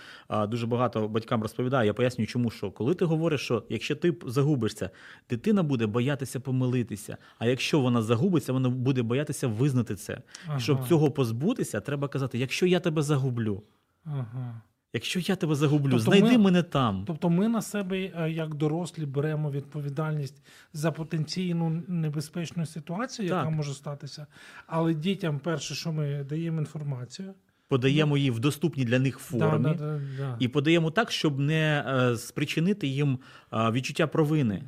дуже 0.49 0.67
багато 0.67 1.09
батькам 1.09 1.43
розповідаю. 1.43 1.87
Я 1.87 1.95
пояснюю, 1.95 2.27
чому 2.27 2.51
що 2.51 2.71
коли 2.71 2.95
ти 2.95 3.05
говориш, 3.05 3.41
що 3.41 3.65
якщо 3.69 3.97
ти 3.97 4.15
загубишся, 4.27 4.91
дитина 5.31 5.63
буде 5.63 5.87
боятися 5.87 6.41
помилитися. 6.41 7.17
А 7.39 7.47
якщо 7.47 7.81
вона 7.81 8.03
загубиться, 8.03 8.53
вона 8.53 8.69
буде 8.69 9.03
боятися 9.03 9.49
визнати 9.49 9.95
це. 9.95 10.21
Ага. 10.47 10.61
Щоб 10.61 10.89
цього 10.89 11.11
позбутися, 11.11 11.81
треба 11.81 12.09
казати: 12.09 12.39
якщо 12.39 12.67
я 12.67 12.81
тебе 12.81 13.03
загублю, 13.03 13.63
Ага. 14.05 14.61
якщо 14.93 15.21
я 15.21 15.37
тебе 15.37 15.55
загублю, 15.55 15.91
Тобто 15.91 16.05
знайди 16.05 16.39
ми- 16.39 16.45
мене 16.45 16.63
там. 16.63 17.05
Тобто 17.07 17.31
ми 17.31 17.49
на 17.49 17.63
себе, 17.63 18.13
е, 18.19 18.31
як 18.31 18.55
дорослі, 18.55 19.07
беремо 19.07 19.51
відповідальність 19.51 20.43
за 20.73 20.93
потенційну 20.93 21.83
небезпечну 21.89 22.67
ситуацію, 22.67 23.29
яка 23.29 23.43
Так. 23.45 23.51
може 23.53 23.75
статися. 23.75 24.27
Але 24.67 24.95
дітям, 24.95 25.39
перше, 25.39 25.75
що 25.75 25.93
ми 25.93 26.25
даємо 26.29 26.59
інформацію, 26.59 27.35
Подаємо 27.69 28.17
її 28.17 28.31
в 28.31 28.41
доступній 28.41 28.85
для 28.85 28.99
них 28.99 29.19
формі. 29.19 29.63
Да, 29.63 29.75
да, 29.75 29.75
да, 29.75 30.01
да. 30.19 30.37
І 30.39 30.49
подаємо 30.49 30.91
так, 30.91 31.11
щоб 31.11 31.39
не 31.39 31.85
е, 31.89 32.17
спричинити 32.17 32.87
їм 32.87 33.19
е, 33.53 33.71
відчуття 33.71 34.07
провини. 34.07 34.63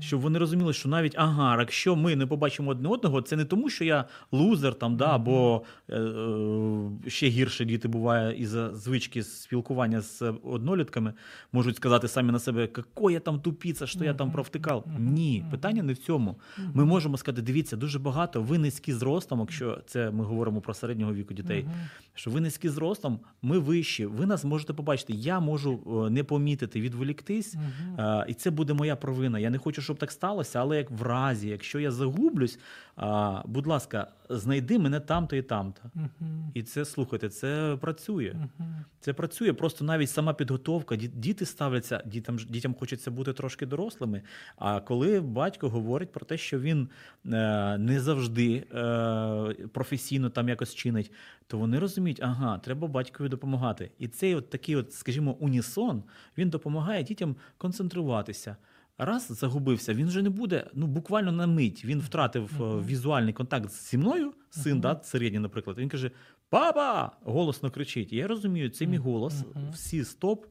Щоб 0.00 0.20
вони 0.20 0.38
розуміли, 0.38 0.72
що 0.72 0.88
навіть 0.88 1.14
ага, 1.16 1.56
якщо 1.60 1.96
ми 1.96 2.16
не 2.16 2.26
побачимо 2.26 2.70
одне 2.70 2.88
одного, 2.88 3.22
це 3.22 3.36
не 3.36 3.44
тому, 3.44 3.70
що 3.70 3.84
я 3.84 4.04
лузер 4.32 4.74
там, 4.74 4.96
да, 4.96 5.14
або 5.14 5.62
е, 5.90 6.00
ще 7.06 7.28
гірше 7.28 7.64
діти 7.64 7.88
буває 7.88 8.36
із-за 8.36 8.74
звички 8.74 9.22
спілкування 9.22 10.00
з 10.00 10.32
однолітками, 10.44 11.12
можуть 11.52 11.76
сказати 11.76 12.08
самі 12.08 12.32
на 12.32 12.38
себе, 12.38 12.66
какой 12.66 13.14
я 13.14 13.20
там 13.20 13.40
тупіця, 13.40 13.86
що 13.86 14.04
я 14.04 14.14
там 14.14 14.30
провтикав. 14.30 14.84
Ні, 14.98 15.44
питання 15.50 15.82
не 15.82 15.92
в 15.92 15.98
цьому. 15.98 16.36
Ми 16.74 16.84
можемо 16.84 17.16
сказати, 17.16 17.42
дивіться, 17.42 17.76
дуже 17.76 17.98
багато, 17.98 18.42
ви 18.42 18.58
низькі 18.58 18.92
зростом, 18.92 19.40
якщо 19.40 19.78
це 19.86 20.10
ми 20.10 20.24
говоримо 20.24 20.60
про 20.60 20.74
середнього 20.74 21.14
віку 21.14 21.34
дітей. 21.34 21.66
Що 22.14 22.30
ви 22.32 22.40
низькі 22.40 22.68
зростом, 22.68 23.20
ми 23.42 23.58
вищі, 23.58 24.06
ви 24.06 24.26
нас 24.26 24.44
можете 24.44 24.72
побачити. 24.72 25.12
Я 25.12 25.40
можу 25.40 26.04
е, 26.06 26.10
не 26.10 26.24
помітити, 26.24 26.80
відволіктись. 26.80 27.54
Е, 27.98 28.24
І 28.28 28.34
це 28.34 28.50
буде 28.50 28.72
моя 28.74 28.96
провина. 28.96 29.38
Я 29.38 29.50
не 29.50 29.58
хочу, 29.58 29.82
щоб 29.82 29.98
так 29.98 30.12
сталося, 30.12 30.60
але 30.60 30.76
як 30.76 30.90
в 30.90 31.02
разі, 31.02 31.48
якщо 31.48 31.80
я 31.80 31.90
загублюсь, 31.90 32.58
а, 32.96 33.42
будь 33.46 33.66
ласка, 33.66 34.06
знайди 34.28 34.78
мене 34.78 35.00
там-то 35.00 35.36
і 35.36 35.42
там-то. 35.42 35.82
Мгм. 35.94 36.50
І 36.54 36.62
це 36.62 36.84
слухайте, 36.84 37.28
це 37.28 37.78
працює. 37.80 38.34
Мгм. 38.34 38.84
Це 39.00 39.12
працює. 39.12 39.52
Просто 39.52 39.84
навіть 39.84 40.10
сама 40.10 40.34
підготовка. 40.34 40.94
Ді- 40.94 41.10
Діти 41.14 41.46
ставляться, 41.46 42.02
дітям 42.06 42.36
дітям 42.36 42.74
хочеться 42.74 43.10
бути 43.10 43.32
трошки 43.32 43.66
дорослими. 43.66 44.22
А 44.56 44.80
коли 44.80 45.20
батько 45.20 45.68
говорить 45.68 46.12
про 46.12 46.26
те, 46.26 46.36
що 46.38 46.60
він 46.60 46.88
е, 47.26 47.78
не 47.78 48.00
завжди 48.00 48.54
е, 48.74 49.54
професійно 49.72 50.30
там 50.30 50.48
якось 50.48 50.74
чинить, 50.74 51.12
то 51.46 51.58
вони 51.58 51.78
розуміють, 51.78 52.20
ага, 52.22 52.58
треба 52.58 52.88
батькові 52.88 53.28
допомагати. 53.28 53.90
І 53.98 54.08
цей 54.08 54.34
от 54.34 54.50
такий, 54.50 54.76
от, 54.76 54.92
скажімо, 54.92 55.36
унісон 55.40 56.02
він 56.38 56.50
допомагає 56.50 57.02
дітям 57.02 57.36
концентруватися. 57.58 58.56
Раз 59.04 59.26
загубився, 59.30 59.94
він 59.94 60.06
вже 60.06 60.22
не 60.22 60.30
буде 60.30 60.66
ну 60.74 60.86
буквально 60.86 61.32
на 61.32 61.46
мить. 61.46 61.84
Він 61.84 62.00
втратив 62.00 62.62
е, 62.62 62.86
візуальний 62.86 63.32
контакт 63.32 63.70
зі 63.70 63.98
мною, 63.98 64.32
син, 64.50 64.80
да, 64.80 65.00
середній, 65.02 65.38
наприклад. 65.38 65.78
Він 65.78 65.88
каже: 65.88 66.10
Папа! 66.48 67.10
голосно 67.22 67.70
кричить. 67.70 68.12
Я 68.12 68.26
розумію, 68.26 68.70
це 68.70 68.86
мій 68.86 68.96
голос, 68.96 69.44
всі 69.72 70.04
стоп. 70.04 70.46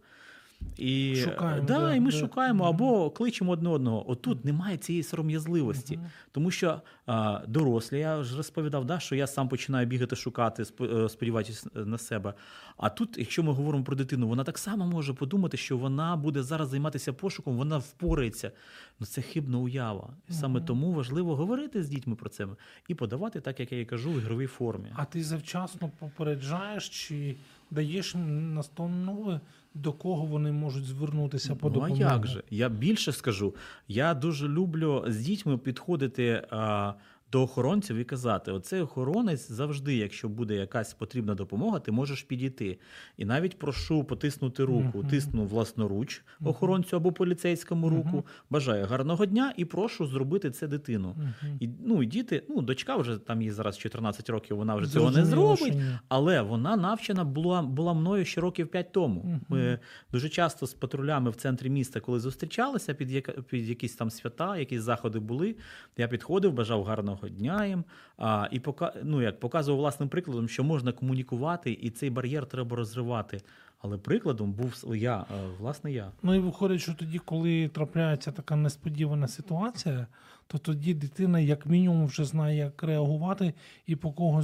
І, 0.77 1.15
Шукаємо, 1.15 1.67
да, 1.67 1.79
да, 1.79 1.95
і 1.95 1.99
ми 1.99 2.11
да. 2.11 2.17
шукаємо 2.17 2.63
або 2.63 3.09
кличемо 3.09 3.51
одне 3.51 3.69
одного. 3.69 4.11
Отут 4.11 4.45
немає 4.45 4.77
цієї 4.77 5.03
сором'язливості. 5.03 5.97
Мгм. 5.97 6.07
Тому 6.31 6.51
що 6.51 6.81
а, 7.05 7.41
дорослі, 7.47 7.99
я 7.99 8.17
вже 8.17 8.37
розповідав, 8.37 8.85
да, 8.85 8.99
що 8.99 9.15
я 9.15 9.27
сам 9.27 9.49
починаю 9.49 9.87
бігати, 9.87 10.15
шукати, 10.15 10.63
е, 10.81 11.09
сподіваючись 11.09 11.65
на 11.73 11.97
себе. 11.97 12.33
А 12.77 12.89
тут, 12.89 13.17
якщо 13.17 13.43
ми 13.43 13.53
говоримо 13.53 13.83
про 13.83 13.95
дитину, 13.95 14.27
вона 14.27 14.43
так 14.43 14.57
само 14.57 14.87
може 14.87 15.13
подумати, 15.13 15.57
що 15.57 15.77
вона 15.77 16.15
буде 16.15 16.43
зараз 16.43 16.69
займатися 16.69 17.13
пошуком, 17.13 17.57
вона 17.57 17.77
впорається. 17.77 18.51
Ну 18.99 19.05
це 19.05 19.21
хибна 19.21 19.57
уява. 19.57 20.13
І 20.29 20.33
саме 20.33 20.59
Мгм. 20.59 20.65
тому 20.67 20.93
важливо 20.93 21.35
говорити 21.35 21.83
з 21.83 21.89
дітьми 21.89 22.15
про 22.15 22.29
це 22.29 22.47
і 22.87 22.95
подавати, 22.95 23.39
так 23.41 23.59
як 23.59 23.71
я 23.71 23.79
і 23.79 23.85
кажу, 23.85 24.11
в 24.11 24.17
ігровій 24.17 24.47
формі. 24.47 24.91
А 24.95 25.05
ти 25.05 25.23
завчасно 25.23 25.91
попереджаєш 25.99 26.89
чи 26.89 27.35
даєш 27.71 28.15
настанови, 28.15 29.39
до 29.73 29.93
кого 29.93 30.25
вони 30.25 30.51
можуть 30.51 30.83
звернутися 30.85 31.55
по 31.55 31.69
Ну, 31.69 31.71
а 31.71 31.73
допомогу? 31.73 32.01
як 32.01 32.27
же? 32.27 32.43
Я 32.49 32.69
більше 32.69 33.11
скажу. 33.11 33.55
Я 33.87 34.13
дуже 34.13 34.47
люблю 34.47 35.03
з 35.07 35.17
дітьми 35.17 35.57
підходити 35.57 36.47
а, 36.49 36.93
до 37.31 37.41
охоронців 37.41 37.95
і 37.97 38.03
казати: 38.03 38.51
оцей 38.51 38.81
охоронець 38.81 39.51
завжди, 39.51 39.95
якщо 39.95 40.29
буде 40.29 40.55
якась 40.55 40.93
потрібна 40.93 41.35
допомога, 41.35 41.79
ти 41.79 41.91
можеш 41.91 42.23
підійти. 42.23 42.79
І 43.17 43.25
навіть 43.25 43.59
прошу 43.59 44.03
потиснути 44.03 44.63
руку, 44.63 44.97
Мгм. 44.99 45.07
тисну 45.07 45.45
власноруч 45.45 46.23
охоронцю 46.43 46.95
або 46.95 47.11
поліцейському 47.11 47.87
Мгм. 47.87 47.97
руку. 47.97 48.25
Бажаю 48.49 48.85
гарного 48.85 49.25
дня 49.25 49.53
і 49.57 49.65
прошу 49.65 50.07
зробити 50.07 50.51
це 50.51 50.67
дитину. 50.67 51.15
Мгм. 51.17 51.57
І, 51.59 51.69
ну, 51.85 52.03
і 52.03 52.05
діти, 52.05 52.43
ну, 52.49 52.61
дочка 52.61 52.95
вже 52.95 53.17
там 53.17 53.41
їй 53.41 53.51
зараз 53.51 53.77
14 53.77 54.29
років, 54.29 54.57
вона 54.57 54.75
вже 54.75 54.87
цього 54.91 55.11
не 55.11 55.25
зробить. 55.25 55.73
Але 56.07 56.41
вона 56.41 56.75
навчена 56.75 57.23
була, 57.23 57.61
була 57.61 57.93
мною 57.93 58.25
ще 58.25 58.41
років 58.41 58.67
п'ять 58.67 58.91
тому. 58.91 59.21
Мгм. 59.23 59.41
Ми 59.49 59.79
дуже 60.11 60.29
часто 60.29 60.67
з 60.67 60.73
патрулями 60.73 61.29
в 61.29 61.35
центрі 61.35 61.69
міста, 61.69 61.99
коли 61.99 62.19
зустрічалися 62.19 62.93
під, 62.93 63.11
яка, 63.11 63.31
під 63.31 63.69
якісь 63.69 63.95
там 63.95 64.09
свята, 64.09 64.57
якісь 64.57 64.81
заходи 64.81 65.19
були. 65.19 65.55
Я 65.97 66.07
підходив, 66.07 66.53
бажав 66.53 66.83
гарного 66.83 67.20
дня 67.29 67.65
їм 67.65 67.83
а, 68.17 68.47
і 68.51 68.59
пока, 68.59 68.93
ну, 69.03 69.21
як, 69.21 69.39
показував 69.39 69.79
власним 69.79 70.09
прикладом, 70.09 70.49
що 70.49 70.63
можна 70.63 70.91
комунікувати, 70.91 71.77
і 71.81 71.89
цей 71.89 72.09
бар'єр 72.09 72.45
треба 72.45 72.75
розривати. 72.77 73.41
Але 73.81 73.97
прикладом 73.97 74.51
був 74.51 74.95
я, 74.95 75.19
е, 75.19 75.23
власне, 75.59 75.91
я. 75.91 76.11
Ну 76.23 76.35
і 76.35 76.39
виходить, 76.39 76.81
що 76.81 76.93
тоді, 76.93 77.19
коли 77.19 77.67
трапляється 77.67 78.31
така 78.31 78.55
несподівана 78.55 79.27
ситуація, 79.27 80.07
то 80.51 80.57
тоді 80.57 80.93
дитина, 80.93 81.39
як 81.39 81.65
мінімум, 81.65 82.05
вже 82.05 82.25
знає, 82.25 82.57
як 82.57 82.83
реагувати 82.83 83.53
і 83.87 83.95
по 83.95 84.11
кого 84.11 84.41
е, 84.41 84.43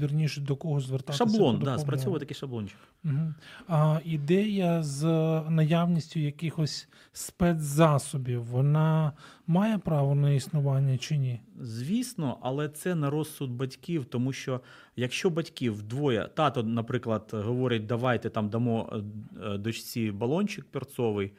вірніше 0.00 0.40
до 0.40 0.56
кого 0.56 0.80
звертатися. 0.80 1.18
Шаблон, 1.18 1.60
да, 1.64 1.78
спрацьовує 1.78 2.20
такий 2.20 2.36
шаблончик. 2.36 2.78
Угу. 3.04 3.34
А 3.68 4.00
ідея 4.04 4.82
з 4.82 5.04
наявністю 5.48 6.20
якихось 6.20 6.88
спецзасобів, 7.12 8.44
вона 8.44 9.12
має 9.46 9.78
право 9.78 10.14
на 10.14 10.30
існування 10.30 10.98
чи 10.98 11.16
ні? 11.16 11.40
Звісно, 11.60 12.38
але 12.40 12.68
це 12.68 12.94
на 12.94 13.10
розсуд 13.10 13.50
батьків, 13.50 14.04
тому 14.04 14.32
що 14.32 14.60
якщо 14.96 15.30
батьків 15.30 15.82
двоє, 15.82 16.28
тато, 16.34 16.62
наприклад, 16.62 17.30
говорить, 17.32 17.86
давайте 17.86 18.30
там 18.30 18.48
дамо 18.48 19.02
е, 19.42 19.58
дочці 19.58 20.10
балончик 20.10 20.64
перцовий, 20.64 21.32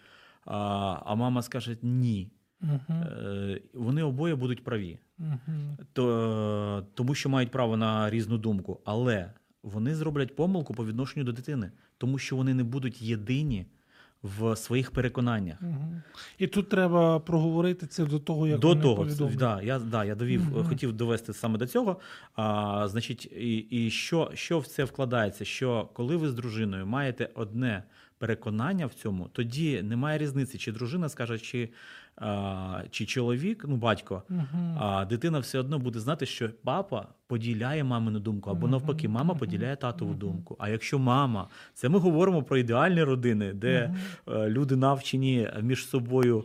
а 0.45 1.15
мама 1.15 1.41
скаже 1.41 1.78
ні. 1.82 2.28
Угу. 2.62 2.95
Вони 3.74 4.04
обоє 4.04 4.36
будуть 4.36 4.63
праві, 4.63 5.00
Угу. 5.19 5.78
то, 5.93 6.86
тому 6.93 7.15
що 7.15 7.30
мають 7.30 7.52
право 7.52 7.78
на 7.78 8.10
різну 8.10 8.38
думку. 8.38 8.80
Але 8.86 9.34
вони 9.64 9.95
зроблять 9.95 10.36
помилку 10.36 10.74
по 10.74 10.86
відношенню 10.86 11.26
до 11.26 11.32
дитини, 11.32 11.72
тому 11.97 12.18
що 12.18 12.36
вони 12.36 12.53
не 12.53 12.64
будуть 12.64 13.01
єдині 13.01 13.66
в 14.24 14.55
своїх 14.55 14.91
переконаннях. 14.91 15.62
Мгм. 15.62 16.01
І 16.38 16.47
тут 16.47 16.70
треба 16.70 17.20
проговорити 17.20 17.88
це 17.88 18.05
до 18.05 18.20
того, 18.20 18.47
як 18.47 18.60
до 18.60 18.68
вони 18.68 18.82
того, 18.82 18.95
повідомлять. 18.95 19.38
да, 19.38 19.62
я, 19.62 19.80
да, 19.80 20.05
я 20.05 20.16
довів, 20.16 20.41
Мгм. 20.45 20.66
хотів 20.66 20.93
довести 20.93 21.34
саме 21.34 21.57
до 21.57 21.68
цього. 21.68 21.99
А, 22.36 22.88
значить, 22.88 23.26
і, 23.26 23.57
і 23.57 23.89
що, 23.89 24.32
що 24.34 24.60
в 24.60 24.68
це 24.68 24.84
вкладається? 24.84 25.45
Що 25.45 25.89
коли 25.93 26.16
ви 26.16 26.30
з 26.30 26.34
дружиною 26.34 26.86
маєте 26.86 27.30
одне 27.36 27.84
переконання 28.20 28.86
в 28.86 28.93
цьому, 28.93 29.30
тоді 29.34 29.82
немає 29.84 30.17
різниці, 30.17 30.57
чи 30.57 30.72
дружина 30.72 31.09
скаже, 31.09 31.39
чи, 31.39 31.70
а, 32.15 32.82
чи 32.91 33.05
чоловік, 33.05 33.65
ну 33.67 33.76
батько. 33.76 34.24
Мгм. 34.30 34.78
А 34.80 35.05
дитина 35.05 35.39
все 35.39 35.59
одно 35.59 35.80
буде 35.80 35.99
знати, 35.99 36.26
що 36.26 36.49
папа 36.63 37.07
поділяє 37.28 37.84
мамину 37.84 38.20
думку, 38.20 38.49
або 38.49 38.67
навпаки, 38.67 39.07
мама 39.07 39.36
поділяє 39.36 39.76
татову 39.76 40.11
мгм. 40.11 40.20
думку. 40.20 40.55
А 40.59 40.70
якщо 40.70 40.99
мама, 40.99 41.47
це 41.74 41.89
ми 41.89 41.99
говоримо 41.99 42.43
про 42.43 42.57
ідеальні 42.57 43.03
родини, 43.03 43.53
де 43.53 43.95
е, 44.28 44.49
люди 44.49 44.76
навчені 44.76 45.49
між 45.61 45.88
собою. 45.88 46.43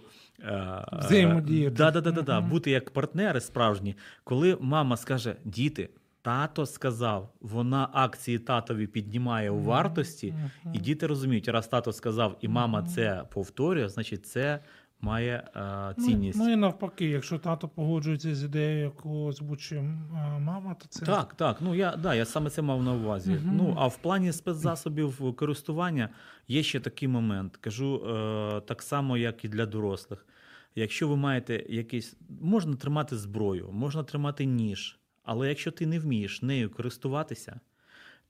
Взаємодіяти. 0.93 1.77
Да, 1.77 1.91
да, 1.91 2.01
да, 2.01 2.11
да, 2.11 2.23
да, 2.23 2.41
бути 2.41 2.71
як 2.71 2.91
партнери 2.91 3.41
справжні. 3.41 3.97
Коли 4.25 4.59
мама 4.61 4.97
скаже: 4.97 5.37
діти, 5.45 5.89
тато 6.25 6.67
сказав, 6.67 7.33
вона 7.41 7.89
акції 7.93 8.39
татові 8.39 8.87
піднімає 8.87 9.51
у 9.51 9.59
вартості, 9.61 10.35
і 10.73 10.79
діти 10.79 11.07
розуміють, 11.07 11.49
раз 11.49 11.69
тато 11.69 11.93
сказав, 11.93 12.37
і 12.41 12.49
мама 12.49 12.83
це 12.83 13.25
повторює, 13.33 13.89
значить 13.89 14.27
це 14.27 14.61
має 15.01 15.49
е, 15.57 15.95
Ну, 15.99 16.05
цінність. 16.05 16.39
Ну, 16.39 16.53
і 16.53 16.57
навпаки, 16.57 17.07
якщо 17.09 17.39
тато 17.39 17.69
погоджується 17.69 18.35
з 18.35 18.45
ідеєю, 18.45 18.85
яку 18.85 19.25
озвучує 19.27 19.81
м, 19.81 20.09
мама, 20.43 20.75
то 20.75 20.87
це 20.89 21.07
Так, 21.07 21.35
так. 21.35 21.57
Ну 21.61 21.75
я 21.75 21.97
да, 21.97 22.15
я 22.15 22.25
саме 22.25 22.51
це 22.51 22.63
мав 22.63 22.83
на 22.83 22.93
увазі. 22.93 23.33
Мгм. 23.33 23.57
Ну 23.57 23.75
а 23.79 23.87
в 23.87 23.97
плані 23.97 24.33
спецзасобів 24.33 25.37
користування 25.37 26.09
є 26.49 26.63
ще 26.63 26.81
такий 26.81 27.09
момент. 27.09 27.57
Кажу 27.57 27.97
е, 27.97 28.61
так 28.61 28.83
само, 28.83 29.17
як 29.17 29.45
і 29.45 29.49
для 29.49 29.67
дорослих. 29.67 30.27
Якщо 30.75 31.09
ви 31.09 31.17
маєте 31.17 31.65
якийсь, 31.69 32.17
можна 32.41 32.77
тримати 32.77 33.17
зброю, 33.17 33.69
можна 33.73 34.03
тримати 34.03 34.45
ніж, 34.45 34.99
але 35.25 35.49
якщо 35.49 35.71
ти 35.71 35.87
не 35.87 35.99
вмієш 35.99 36.43
нею 36.43 36.71
користуватися, 36.71 37.61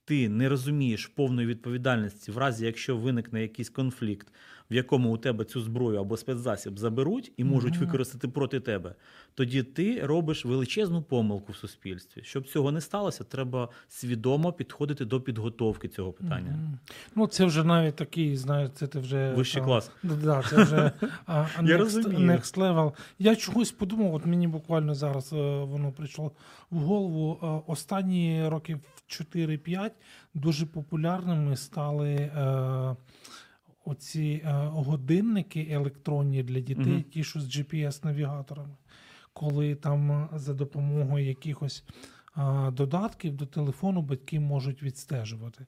ти 0.04 0.28
не 0.28 0.48
розумієш 0.48 1.06
повної 1.06 1.46
відповідальності, 1.48 2.32
в 2.32 2.38
разі 2.38 2.66
якщо 2.66 2.96
виникне 2.96 3.42
якийсь 3.42 3.70
конфлікт, 3.70 4.32
в 4.70 4.74
якому 4.74 5.12
у 5.12 5.16
тебе 5.16 5.44
цю 5.44 5.60
зброю 5.60 6.00
або 6.00 6.16
спецзасіб 6.16 6.78
заберуть 6.78 7.32
і 7.36 7.44
можуть 7.44 7.76
використати 7.76 8.28
проти 8.28 8.60
тебе, 8.60 8.94
тоді 9.34 9.62
ти 9.62 10.06
робиш 10.06 10.44
величезну 10.44 11.02
помилку 11.02 11.52
в 11.52 11.56
суспільстві. 11.56 12.22
Щоб 12.24 12.48
цього 12.48 12.72
не 12.72 12.80
сталося, 12.80 13.24
треба 13.24 13.68
свідомо 13.88 14.52
підходити 14.52 15.04
до 15.04 15.20
підготовки 15.20 15.88
цього 15.88 16.12
питання. 16.12 16.58
Ну, 17.14 17.26
це 17.26 17.44
вже 17.44 17.64
навіть 17.64 17.96
такий, 17.96 18.36
знаєш, 18.36 18.70
це 18.74 18.86
ти 18.86 18.98
вже. 18.98 19.32
Вищий 19.34 19.60
там, 19.60 19.66
клас. 19.66 19.90
Да, 20.02 20.42
це 20.50 20.62
вже 20.62 20.92
а, 21.26 21.42
next, 21.42 21.68
Я 21.68 21.76
розумію. 21.76 22.30
next 22.30 22.56
level. 22.58 22.92
Я 23.18 23.36
чогось 23.36 23.72
подумав, 23.72 24.14
от 24.14 24.26
мені 24.26 24.48
буквально 24.48 24.94
зараз 24.94 25.32
е, 25.32 25.64
воно 25.64 25.92
прийшло 25.92 26.32
в 26.70 26.78
голову. 26.78 27.38
Е, 27.42 27.72
Останні 27.72 28.48
років 28.48 28.80
4-5 29.08 29.90
дуже 30.34 30.66
популярними 30.66 31.56
стали 31.56 32.10
е, 32.10 32.96
оці 33.84 34.42
е, 34.44 34.50
годинники 34.72 35.68
електронні 35.70 36.42
для 36.42 36.60
дітей, 36.60 36.92
Мгм. 36.92 37.02
ті, 37.02 37.24
що 37.24 37.40
з 37.40 37.56
GPS-навігаторами. 37.56 38.76
Коли 39.32 39.74
там 39.74 40.12
е, 40.12 40.28
за 40.34 40.54
допомогою 40.54 41.26
якихось 41.26 41.84
е, 42.38 42.70
додатків 42.70 43.36
до 43.36 43.46
телефону 43.46 44.02
батьки 44.02 44.40
можуть 44.40 44.82
відстежувати. 44.82 45.66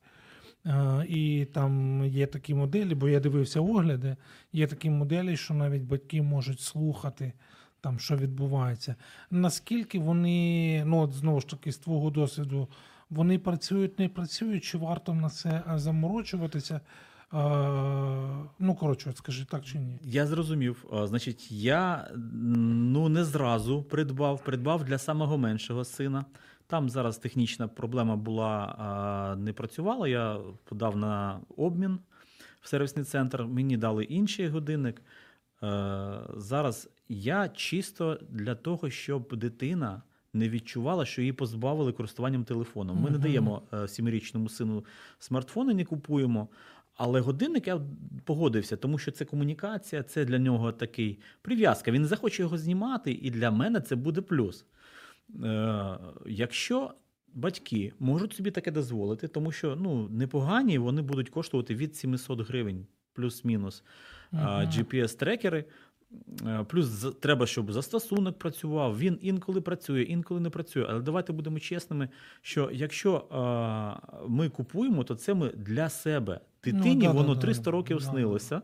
Е, 0.67 1.07
І 1.09 1.45
там 1.45 2.05
є 2.05 2.27
такі 2.27 2.55
моделі, 2.55 2.95
бо 2.95 3.09
я 3.09 3.21
дивився 3.21 3.61
огляди, 3.61 4.17
є 4.53 4.67
такі 4.67 4.91
моделі, 4.91 5.37
що 5.37 5.55
навіть 5.55 5.83
батьки 5.83 6.23
можуть 6.23 6.61
слухати, 6.61 7.33
там, 7.81 7.99
що 7.99 8.17
відбувається. 8.17 8.95
Наскільки 9.31 9.99
вони, 9.99 10.83
ну 10.87 10.99
от 10.99 11.13
знову 11.13 11.41
ж 11.41 11.49
таки, 11.49 11.73
з 11.73 11.79
твого 11.79 12.11
досвіду, 12.11 12.69
вони 13.11 13.39
працюють, 13.39 13.99
не 13.99 14.09
працюють, 14.09 14.65
чи 14.65 14.79
варто 14.79 15.15
на 15.15 15.31
це 15.31 15.63
е, 15.75 15.79
заморочуватися? 15.79 16.81
Ну, 18.59 18.77
коротше, 18.81 19.13
скажи 19.15 19.45
так 19.45 19.65
чи 19.65 19.79
ні? 19.79 19.99
Я 20.03 20.27
зрозумів. 20.27 20.85
Значить, 21.05 21.53
я 21.53 22.11
ну 22.33 23.09
не 23.09 23.25
зразу 23.25 23.83
придбав, 23.83 24.45
придбав 24.45 24.85
для 24.85 24.99
самого 24.99 25.39
меншого 25.39 25.85
сина. 25.85 26.25
Там 26.67 26.91
зараз 26.91 27.19
технічна 27.19 27.69
проблема 27.69 28.17
була, 28.17 29.37
не 29.39 29.53
працювала. 29.53 30.09
Я 30.09 30.39
подав 30.65 30.97
на 30.97 31.41
обмін 31.57 31.99
в 32.61 32.69
сервісний 32.69 33.05
центр. 33.05 33.43
Мені 33.43 33.77
дали 33.77 34.05
інший 34.05 34.49
годинник. 34.49 35.03
Зараз 36.37 36.91
я 37.09 37.49
чисто 37.49 38.19
для 38.31 38.55
того, 38.55 38.91
щоб 38.91 39.37
дитина 39.37 40.03
не 40.33 40.49
відчувала, 40.49 41.05
що 41.05 41.21
її 41.21 41.33
позбавили 41.33 41.93
користуванням 41.93 42.45
телефоном. 42.45 42.97
Ми 42.97 43.11
не 43.11 43.19
даємо 43.19 43.63
е, 43.73 43.89
сімирічному 43.89 44.49
сину 44.49 44.85
смартфони, 45.19 45.75
не 45.75 45.85
купуємо. 45.85 46.49
Але 46.97 47.21
годинник 47.21 47.67
я 47.67 47.81
погодився, 48.25 48.77
тому 48.77 48.99
що 48.99 49.11
це 49.11 49.25
комунікація, 49.25 50.03
це 50.03 50.25
для 50.25 50.39
нього 50.39 50.73
такий 50.73 51.19
прив'язка. 51.43 51.91
Він 51.91 52.03
не 52.03 52.09
захоче 52.09 52.43
його 52.43 52.59
знімати, 52.59 53.13
і 53.13 53.31
для 53.31 53.51
мене 53.51 53.81
це 53.81 53.97
буде 53.97 54.21
плюс. 54.21 54.65
Е, 55.45 55.99
якщо 56.27 56.95
батьки 57.35 57.93
можуть 57.99 58.33
собі 58.33 58.51
таке 58.51 58.71
дозволити, 58.71 59.29
тому 59.29 59.53
що 59.53 59.77
ну, 59.77 60.09
непогані 60.09 60.79
вони 60.79 61.03
будуть 61.03 61.29
коштувати 61.29 61.75
від 61.75 61.97
700 61.97 62.49
гривень, 62.49 62.87
плюс-мінус. 63.13 63.83
Мгм. 64.33 64.47
GPS-трекери. 64.47 65.65
Е, 66.47 66.65
Плюс 66.69 67.07
треба, 67.21 67.47
щоб 67.47 67.73
застосунок 67.73 68.39
працював. 68.39 68.99
Він 68.99 69.19
інколи 69.23 69.61
працює, 69.61 70.03
інколи 70.03 70.41
не 70.41 70.51
працює. 70.51 70.87
Але 70.89 71.01
давайте 71.01 71.33
будемо 71.33 71.61
чесними, 71.61 72.09
що 72.43 72.71
якщо 72.73 73.17
е, 73.17 74.21
ми 74.29 74.49
купуємо, 74.49 75.05
то 75.05 75.15
це 75.15 75.35
ми 75.35 75.49
для 75.49 75.89
себе. 75.89 76.41
Дитині 76.65 76.95
Ну, 76.95 77.01
да, 77.01 77.11
воно 77.11 77.35
да, 77.35 77.41
300 77.41 77.63
да, 77.63 77.71
років 77.71 78.03
снилося. 78.03 78.63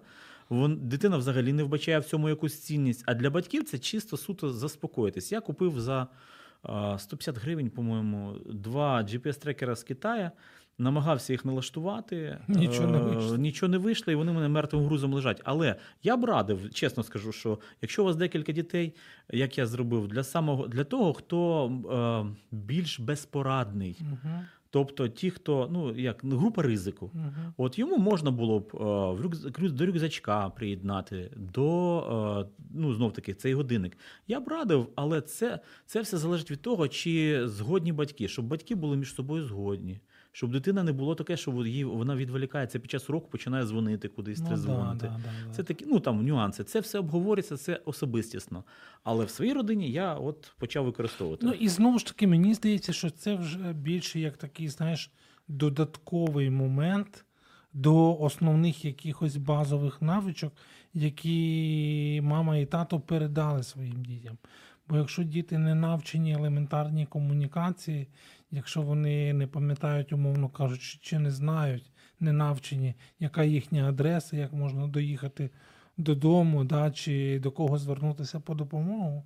Вон, 0.48 0.78
дитина 0.82 1.16
взагалі 1.16 1.52
не 1.52 1.62
вбачає 1.62 1.98
в 1.98 2.04
цьому 2.04 2.28
якусь 2.28 2.58
цінність. 2.58 3.04
А 3.06 3.14
для 3.14 3.30
батьків 3.30 3.64
це 3.64 3.78
чисто 3.78 4.16
суто 4.16 4.50
заспокоїтись. 4.52 5.32
Я 5.32 5.40
купив 5.40 5.80
за 5.80 6.06
е, 6.68 6.98
150 6.98 7.38
гривень, 7.38 7.70
по-моєму, 7.70 8.34
два 8.46 9.02
GPS-трекера 9.02 9.76
з 9.76 9.82
Китаю. 9.82 10.30
Намагався 10.86 11.32
їх 11.32 11.44
налаштувати. 11.44 12.38
Нічого 12.48 12.86
не 12.88 12.98
Е, 12.98 13.00
вийшло. 13.00 13.36
Нічого 13.36 13.70
не 13.70 13.78
вийшло, 13.78 14.12
і 14.12 14.16
вони 14.16 14.32
мене 14.32 14.48
мертвим 14.48 14.84
грузом 14.84 15.14
лежать. 15.14 15.40
Але 15.44 15.76
я 16.02 16.16
б 16.16 16.24
радив, 16.24 16.70
чесно 16.74 17.02
скажу, 17.02 17.32
що 17.32 17.58
якщо 17.82 18.02
у 18.02 18.06
вас 18.06 18.16
декілька 18.16 18.52
дітей, 18.52 18.94
як 19.32 19.58
я 19.58 19.66
зробив, 19.66 20.08
для 20.08 20.24
самого 20.24 20.68
для 20.68 20.84
того, 20.84 21.12
хто 21.12 21.66
е, 22.30 22.36
більш 22.56 23.00
безпорадний, 23.00 23.96
Мгм. 24.00 24.40
тобто 24.70 25.08
ті, 25.08 25.30
хто 25.30 25.68
ну 25.72 25.96
як 25.96 26.20
група 26.24 26.62
ризику. 26.62 27.10
Мгм. 27.14 27.54
От 27.56 27.78
йому 27.78 27.96
можна 27.98 28.30
було 28.30 28.60
б 28.60 28.70
е, 28.74 28.78
в 29.12 29.20
рюкз- 29.26 29.70
до 29.72 29.86
рюкзачка 29.86 30.50
приєднати, 30.50 31.30
до 31.36 32.46
е, 32.48 32.62
ну 32.74 32.94
знов 32.94 33.12
таки 33.12 33.34
цей 33.34 33.54
годинник. 33.54 33.96
Я 34.28 34.40
б 34.40 34.48
радив, 34.48 34.88
але 34.94 35.20
це, 35.20 35.60
це 35.86 36.00
все 36.00 36.18
залежить 36.18 36.50
від 36.50 36.62
того, 36.62 36.88
чи 36.88 37.42
згодні 37.48 37.92
батьки, 37.92 38.28
щоб 38.28 38.44
батьки 38.44 38.74
були 38.74 38.96
між 38.96 39.14
собою 39.14 39.44
згодні. 39.44 40.00
Щоб 40.32 40.52
дитина 40.52 40.82
не 40.82 40.92
було 40.92 41.14
таке, 41.14 41.36
що 41.36 41.66
її 41.66 41.84
вона 41.84 42.16
відволікається 42.16 42.78
під 42.78 42.90
час 42.90 43.10
уроку, 43.10 43.28
починає 43.28 43.66
дзвонити 43.66 44.08
кудись, 44.08 44.40
Ну, 44.40 44.46
трезвонити. 44.46 45.06
да, 45.06 45.12
да, 45.12 45.16
да, 45.18 45.48
да. 45.48 45.54
Це 45.54 45.62
такі, 45.62 45.86
ну 45.88 46.00
там 46.00 46.26
нюанси. 46.26 46.64
Це 46.64 46.80
все 46.80 46.98
обговорюється, 46.98 47.56
це 47.56 47.80
особистісно. 47.84 48.64
Але 49.04 49.24
в 49.24 49.30
своїй 49.30 49.52
родині 49.52 49.90
я 49.90 50.14
от 50.14 50.52
почав 50.58 50.84
використовувати. 50.84 51.46
Ну 51.46 51.52
і 51.52 51.68
знову 51.68 51.98
ж 51.98 52.06
таки, 52.06 52.26
мені 52.26 52.54
здається, 52.54 52.92
що 52.92 53.10
це 53.10 53.34
вже 53.34 53.72
більше 53.72 54.20
як 54.20 54.36
такий, 54.36 54.68
знаєш, 54.68 55.10
додатковий 55.48 56.50
момент 56.50 57.24
до 57.72 58.18
основних 58.20 58.84
якихось 58.84 59.36
базових 59.36 60.02
навичок, 60.02 60.52
які 60.94 62.20
мама 62.24 62.56
і 62.56 62.66
тато 62.66 63.00
передали 63.00 63.62
своїм 63.62 64.04
дітям. 64.04 64.38
Бо 64.88 64.96
якщо 64.96 65.22
діти 65.22 65.58
не 65.58 65.74
навчені 65.74 66.32
елементарній 66.32 67.06
комунікації, 67.06 68.06
якщо 68.52 68.82
вони 68.82 69.32
не 69.32 69.46
пам'ятають, 69.46 70.12
умовно 70.12 70.48
кажучи, 70.48 70.98
чи 71.02 71.18
не 71.18 71.30
знають, 71.30 71.90
не 72.20 72.32
навчені, 72.32 72.94
яка 73.20 73.44
їхня 73.44 73.88
адреса, 73.88 74.36
як 74.36 74.52
можна 74.52 74.86
доїхати 74.86 75.50
додому, 75.96 76.64
да, 76.64 76.90
чи 76.90 77.40
до 77.42 77.50
кого 77.50 77.78
звернутися 77.78 78.40
по 78.40 78.54
допомогу. 78.54 79.24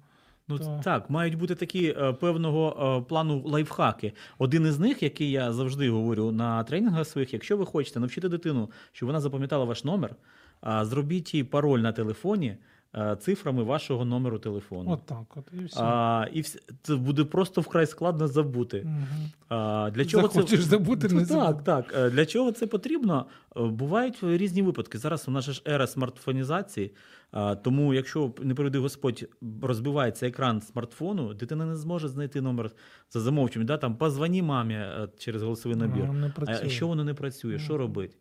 Ну 0.48 0.58
То- 0.58 0.80
так, 0.84 1.10
мають 1.10 1.34
бути 1.34 1.54
такі 1.54 1.94
е, 1.98 2.12
певного 2.12 2.96
е, 2.98 3.08
плану 3.08 3.42
лайфхаки. 3.46 4.12
Один 4.38 4.66
із 4.66 4.78
них, 4.78 5.02
який 5.02 5.30
я 5.30 5.52
завжди 5.52 5.90
говорю 5.90 6.32
на 6.32 6.64
тренінгах 6.64 7.06
своїх, 7.06 7.32
якщо 7.32 7.56
ви 7.56 7.66
хочете 7.66 8.00
навчити 8.00 8.28
дитину, 8.28 8.70
щоб 8.92 9.06
вона 9.06 9.20
запам'ятала 9.20 9.64
ваш 9.64 9.84
номер, 9.84 10.16
а, 10.60 10.84
зробіть 10.84 11.34
їй 11.34 11.44
пароль 11.44 11.80
на 11.80 11.92
телефоні. 11.92 12.56
Е, 12.96 13.16
цифрами 13.16 13.62
вашого 13.62 14.04
номеру 14.04 14.38
телефону. 14.38 14.90
От 14.90 15.06
так, 15.06 15.36
от 15.36 15.44
і 15.60 15.64
все. 15.64 15.80
А, 15.82 16.26
і 16.32 16.42
вс- 16.42 16.58
це 16.82 16.96
буде 16.96 17.24
просто 17.24 17.60
вкрай 17.60 17.86
складно 17.86 18.28
забути. 18.28 18.82
Мгм. 18.84 19.06
А, 19.48 19.90
для 19.94 20.04
чого 20.04 20.28
Захочеш 20.28 20.60
це... 20.60 20.66
забути, 20.66 21.08
Ну, 21.12 21.24
забудь. 21.24 21.44
Так, 21.44 21.64
так. 21.64 21.94
Е, 21.98 22.10
Для 22.10 22.26
чого 22.26 22.52
це 22.52 22.66
потрібно? 22.66 23.26
Е, 23.56 23.62
Бувають 23.62 24.18
різні 24.22 24.62
випадки. 24.62 24.98
Зараз 24.98 25.28
у 25.28 25.30
нас 25.30 25.44
ж 25.50 25.62
ера 25.68 25.86
смартфонізації, 25.86 26.94
а, 27.30 27.54
тому 27.54 27.94
якщо 27.94 28.32
не 28.42 28.54
приведи 28.54 28.78
Господь 28.78 29.28
розбивається 29.62 30.26
екран 30.26 30.60
смартфону, 30.62 31.34
дитина 31.34 31.66
не 31.66 31.76
зможе 31.76 32.08
знайти 32.08 32.40
номер 32.40 32.70
за 33.10 33.20
замовченням. 33.20 33.66
Да? 33.66 33.76
Там 33.76 33.96
позвоні 33.96 34.42
мамі 34.42 34.80
через 35.18 35.42
голосовий 35.42 35.78
набір. 35.78 36.04
А, 36.04 36.12
не 36.12 36.32
А 36.46 36.68
що 36.68 36.86
воно 36.88 37.04
не 37.04 37.14
працює? 37.14 37.58
Що 37.58 37.76
робить? 37.76 38.16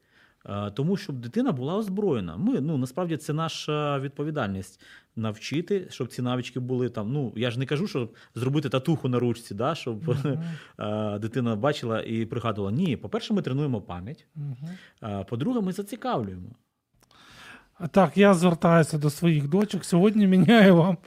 Е, 0.49 0.71
Тому 0.71 0.97
щоб 0.97 1.19
дитина 1.19 1.51
була 1.51 1.75
озброєна. 1.75 2.37
Ми 2.37 2.61
ну 2.61 2.77
насправді 2.77 3.17
це 3.17 3.33
наша 3.33 3.99
відповідальність 3.99 4.81
навчити, 5.15 5.87
щоб 5.89 6.07
ці 6.07 6.21
навички 6.21 6.59
були 6.59 6.89
там. 6.89 7.11
Ну 7.13 7.33
я 7.35 7.51
ж 7.51 7.59
не 7.59 7.65
кажу, 7.65 7.87
щоб 7.87 8.15
зробити 8.35 8.69
татуху 8.69 9.09
на 9.09 9.19
ручці, 9.19 9.53
да, 9.53 9.75
щоб 9.75 10.09
е, 10.79 11.19
дитина 11.19 11.55
бачила 11.55 12.01
і 12.01 12.25
пригадувала. 12.25 12.71
Ні, 12.75 12.97
по-перше, 12.97 13.33
ми 13.33 13.41
тренуємо 13.41 13.81
пам'ять. 13.81 14.27
А 15.01 15.23
По-друге, 15.23 15.61
ми 15.61 15.71
зацікавлюємо. 15.71 16.49
Так, 17.91 18.17
я 18.17 18.33
звертаюся 18.33 18.97
до 18.97 19.09
своїх 19.09 19.47
дочок. 19.47 19.85
Сьогодні 19.85 20.27
міняю 20.27 20.75
вам 20.75 20.97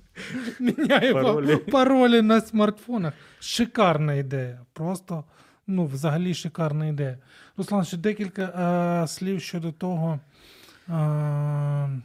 міняю 0.60 1.14
Паролі. 1.14 1.46
вам 1.46 1.58
паролі 1.58 2.22
на 2.22 2.40
смартфонах. 2.40 3.12
Шикарна 3.40 4.14
ідея. 4.14 4.60
Просто 4.72 5.24
ну, 5.66 5.86
взагалі 5.86 6.34
шикарна 6.34 6.86
ідея. 6.86 7.18
Руслан, 7.56 7.84
ще 7.84 7.96
декілька 7.96 8.42
е, 8.42 9.08
слів 9.08 9.40
щодо 9.40 9.72
того, 9.72 10.20
е, 10.88 12.02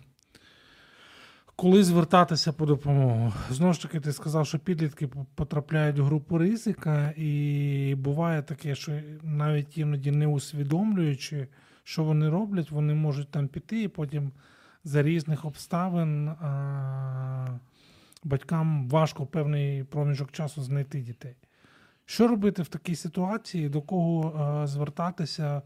коли 1.55 1.83
звертатися 1.83 2.53
по 2.53 2.65
допомогу. 2.65 3.33
Знову 3.49 3.73
ж 3.73 3.81
таки, 3.81 3.99
ти 3.99 4.13
сказав, 4.13 4.47
що 4.47 4.59
підлітки 4.59 5.09
потрапляють 5.35 5.99
в 5.99 6.03
групу 6.03 6.37
ризика, 6.37 7.13
і 7.17 7.95
буває 7.97 8.41
таке, 8.41 8.75
що 8.75 8.91
навіть 9.23 9.77
іноді 9.77 10.11
не 10.11 10.27
усвідомлюючи, 10.27 11.47
що 11.83 12.03
вони 12.03 12.29
роблять, 12.29 12.71
вони 12.71 12.93
можуть 12.93 13.31
там 13.31 13.47
піти, 13.47 13.83
і 13.83 13.87
потім 13.87 14.31
за 14.83 15.03
різних 15.03 15.45
обставин 15.45 16.29
а, 16.29 17.47
батькам 18.23 18.89
важко 18.89 19.25
певний 19.25 19.83
проміжок 19.83 20.31
часу 20.31 20.61
знайти 20.61 20.99
дітей. 20.99 21.35
Що 22.09 22.27
робити 22.27 22.61
в 22.61 22.67
такій 22.67 22.95
ситуації, 22.95 23.69
до 23.69 23.81
кого 23.81 24.37
а, 24.37 24.67
звертатися, 24.67 25.61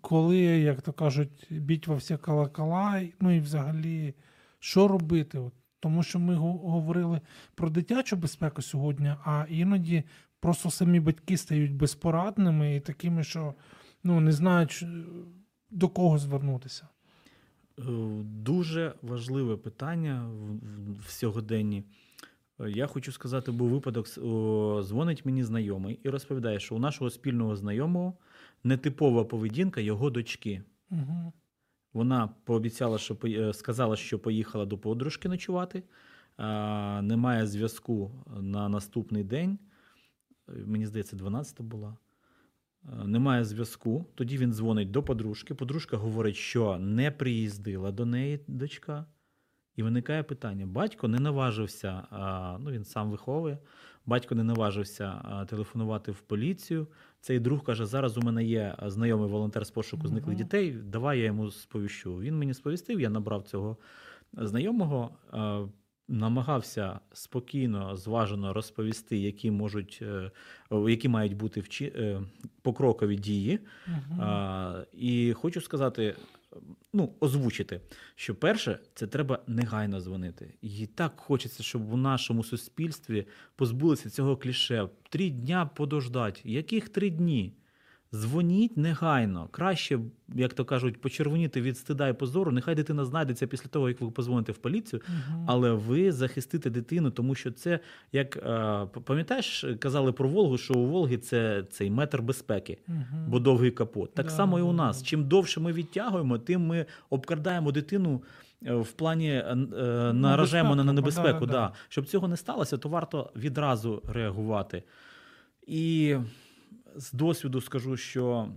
коли, 0.00 0.38
як 0.38 0.82
то 0.82 0.92
кажуть, 0.92 1.46
біть 1.50 1.88
всі 1.88 2.16
колокола, 2.16 3.02
ну 3.20 3.30
і 3.36 3.40
взагалі, 3.40 4.14
що 4.58 4.88
робити? 4.88 5.38
От, 5.38 5.52
тому 5.80 6.02
що 6.02 6.18
ми 6.18 6.34
говорили 6.34 7.20
про 7.54 7.70
дитячу 7.70 8.16
безпеку 8.16 8.62
сьогодні, 8.62 9.14
а 9.24 9.46
іноді 9.48 10.04
просто 10.40 10.70
самі 10.70 11.00
батьки 11.00 11.36
стають 11.36 11.74
безпорадними 11.74 12.76
і 12.76 12.80
такими, 12.80 13.24
що 13.24 13.54
ну, 14.04 14.20
не 14.20 14.32
знають, 14.32 14.84
до 15.70 15.88
кого 15.88 16.18
звернутися. 16.18 16.88
Е, 17.78 17.82
Дуже 18.24 18.94
важливе 19.02 19.56
питання 19.56 20.30
в 21.06 21.10
сьогоденні. 21.10 21.84
Е, 22.60 22.70
Я 22.70 22.86
хочу 22.86 23.12
сказати, 23.12 23.52
був 23.52 23.68
випадок, 23.68 24.06
дзвонить 24.84 25.26
мені 25.26 25.44
знайомий 25.44 26.00
і 26.02 26.08
розповідає, 26.08 26.60
що 26.60 26.76
у 26.76 26.78
нашого 26.78 27.10
спільного 27.10 27.56
знайомого 27.56 28.16
нетипова 28.64 29.24
поведінка 29.24 29.80
його 29.80 30.10
дочки. 30.10 30.62
Угу. 30.90 31.32
Вона 31.92 32.28
пообіцяла, 32.44 32.98
що 32.98 33.16
е, 33.24 33.52
сказала, 33.52 33.96
що 33.96 34.18
поїхала 34.18 34.66
до 34.66 34.78
подружки 34.78 35.28
ночувати. 35.28 35.82
А, 36.36 37.02
немає 37.02 37.46
зв'язку 37.46 38.10
на 38.40 38.68
наступний 38.68 39.24
день. 39.24 39.58
Е, 40.48 40.52
Мені 40.66 40.86
здається, 40.86 41.16
12 41.16 41.60
була. 41.60 41.96
Немає 43.04 43.44
зв'язку. 43.44 44.06
Тоді 44.14 44.38
він 44.38 44.52
дзвонить 44.52 44.90
до 44.90 45.02
подружки. 45.02 45.54
Подружка 45.54 45.96
говорить, 45.96 46.36
що 46.36 46.78
не 46.78 47.10
приїздила 47.10 47.92
до 47.92 48.06
неї 48.06 48.40
дочка. 48.48 49.06
І 49.80 49.82
виникає 49.82 50.22
питання: 50.22 50.66
батько 50.66 51.08
не 51.08 51.18
наважився, 51.18 52.02
ну 52.60 52.70
він 52.70 52.84
сам 52.84 53.10
виховує. 53.10 53.58
Батько 54.06 54.34
не 54.34 54.44
наважився 54.44 55.22
телефонувати 55.48 56.12
в 56.12 56.20
поліцію. 56.20 56.86
Цей 57.20 57.38
друг 57.38 57.64
каже: 57.64 57.86
зараз 57.86 58.18
у 58.18 58.20
мене 58.20 58.44
є 58.44 58.76
знайомий 58.86 59.28
волонтер 59.28 59.66
з 59.66 59.70
пошуку 59.70 60.08
зниклих 60.08 60.36
дітей. 60.36 60.72
Давай 60.72 61.18
я 61.18 61.24
йому 61.24 61.50
сповіщу. 61.50 62.16
Він 62.16 62.38
мені 62.38 62.54
сповістив, 62.54 63.00
я 63.00 63.10
набрав 63.10 63.42
цього 63.42 63.76
знайомого. 64.32 65.10
Намагався 66.08 67.00
спокійно, 67.12 67.96
зважено 67.96 68.52
розповісти, 68.52 69.18
які 69.18 69.50
можуть, 69.50 69.98
е, 70.02 70.30
які 70.70 71.08
мають 71.08 71.36
бути 71.36 71.60
вчи, 71.60 71.92
е, 71.96 72.22
покрокові 72.62 73.16
дії. 73.16 73.58
І 74.92 75.32
хочу 75.32 75.60
сказати, 75.60 76.16
ну, 76.92 77.14
озвучити, 77.20 77.80
що 78.14 78.34
перше, 78.34 78.78
це 78.94 79.06
треба 79.06 79.42
негайно 79.46 80.00
дзвонити. 80.00 80.54
І 80.62 80.86
так 80.86 81.20
хочеться, 81.20 81.62
щоб 81.62 81.92
у 81.92 81.96
нашому 81.96 82.44
суспільстві 82.44 83.26
позбулися 83.56 84.10
цього 84.10 84.36
кліше. 84.36 84.88
Три 85.08 85.30
дня 85.30 85.66
подождать. 85.66 86.40
Яких 86.44 86.88
три 86.88 87.10
дні? 87.10 87.52
Дзвоніть 88.14 88.76
негайно. 88.76 89.48
Краще, 89.50 89.98
як 90.34 90.54
то 90.54 90.64
кажуть, 90.64 91.00
почервоніти 91.00 91.60
від 91.60 91.78
стида 91.78 92.08
і 92.08 92.12
позору. 92.12 92.52
Нехай 92.52 92.74
дитина 92.74 93.04
знайдеться 93.04 93.46
після 93.46 93.68
того, 93.68 93.88
як 93.88 94.00
ви 94.00 94.10
позвоните 94.10 94.52
в 94.52 94.58
поліцію, 94.58 95.02
але 95.46 95.72
ви 95.72 96.12
захистите 96.12 96.70
дитину, 96.70 97.10
тому 97.10 97.34
що 97.34 97.50
це 97.50 97.80
як 98.12 98.36
е, 98.36 98.86
пам'ятаєш, 99.04 99.64
казали 99.78 100.12
про 100.12 100.28
Волгу, 100.28 100.58
що 100.58 100.74
у 100.74 100.86
Волги 100.86 101.18
це 101.18 101.64
цей 101.70 101.90
метр 101.90 102.22
безпеки 102.22 102.78
бо 103.28 103.38
довгий 103.38 103.70
капот. 103.70 104.14
Так 104.14 104.26
Да, 104.26 104.32
само 104.32 104.58
і 104.58 104.62
у 104.62 104.72
нас. 104.72 105.02
Чим 105.02 105.28
довше 105.28 105.60
ми 105.60 105.72
відтягуємо, 105.72 106.38
тим 106.38 106.66
ми 106.66 106.86
обкрадаємо 107.10 107.72
дитину 107.72 108.22
е, 108.66 108.74
в 108.74 108.92
плані 108.92 109.30
е, 109.30 109.56
е, 109.78 110.12
наражаємо 110.12 110.74
на 110.74 110.92
небезпеку. 110.92 111.46
да, 111.46 111.52
Да, 111.52 111.52
да. 111.52 111.72
Щоб 111.88 112.06
цього 112.06 112.28
не 112.28 112.36
сталося, 112.36 112.78
то 112.78 112.88
варто 112.88 113.32
відразу 113.36 114.02
реагувати. 114.08 114.82
І 115.66 116.16
з 116.96 117.12
досвіду 117.12 117.60
скажу, 117.60 117.96
що 117.96 118.48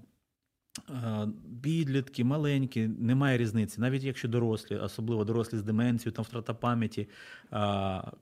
е, 0.90 1.28
підлітки, 1.62 2.24
маленькі, 2.24 2.88
немає 2.88 3.38
різниці. 3.38 3.82
Навіть 3.82 4.04
якщо 4.04 4.28
дорослі, 4.28 4.76
особливо 4.76 5.24
дорослі 5.24 5.58
з 5.58 5.64
деменцією, 5.64 6.16
там 6.16 6.26
втрата 6.26 6.54
пам'яті, 6.54 7.02
е, 7.02 7.08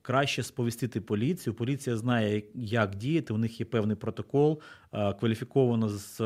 краще 0.02 0.42
сповістити 0.42 1.00
поліцію. 1.00 1.54
Поліція 1.54 1.96
знає, 1.96 2.42
як 2.54 2.94
діяти. 2.94 3.34
У 3.34 3.38
них 3.38 3.60
є 3.60 3.66
певний 3.66 3.96
протокол, 3.96 4.60
е, 4.92 5.12
кваліфіковано 5.12 5.88
з 5.88 6.18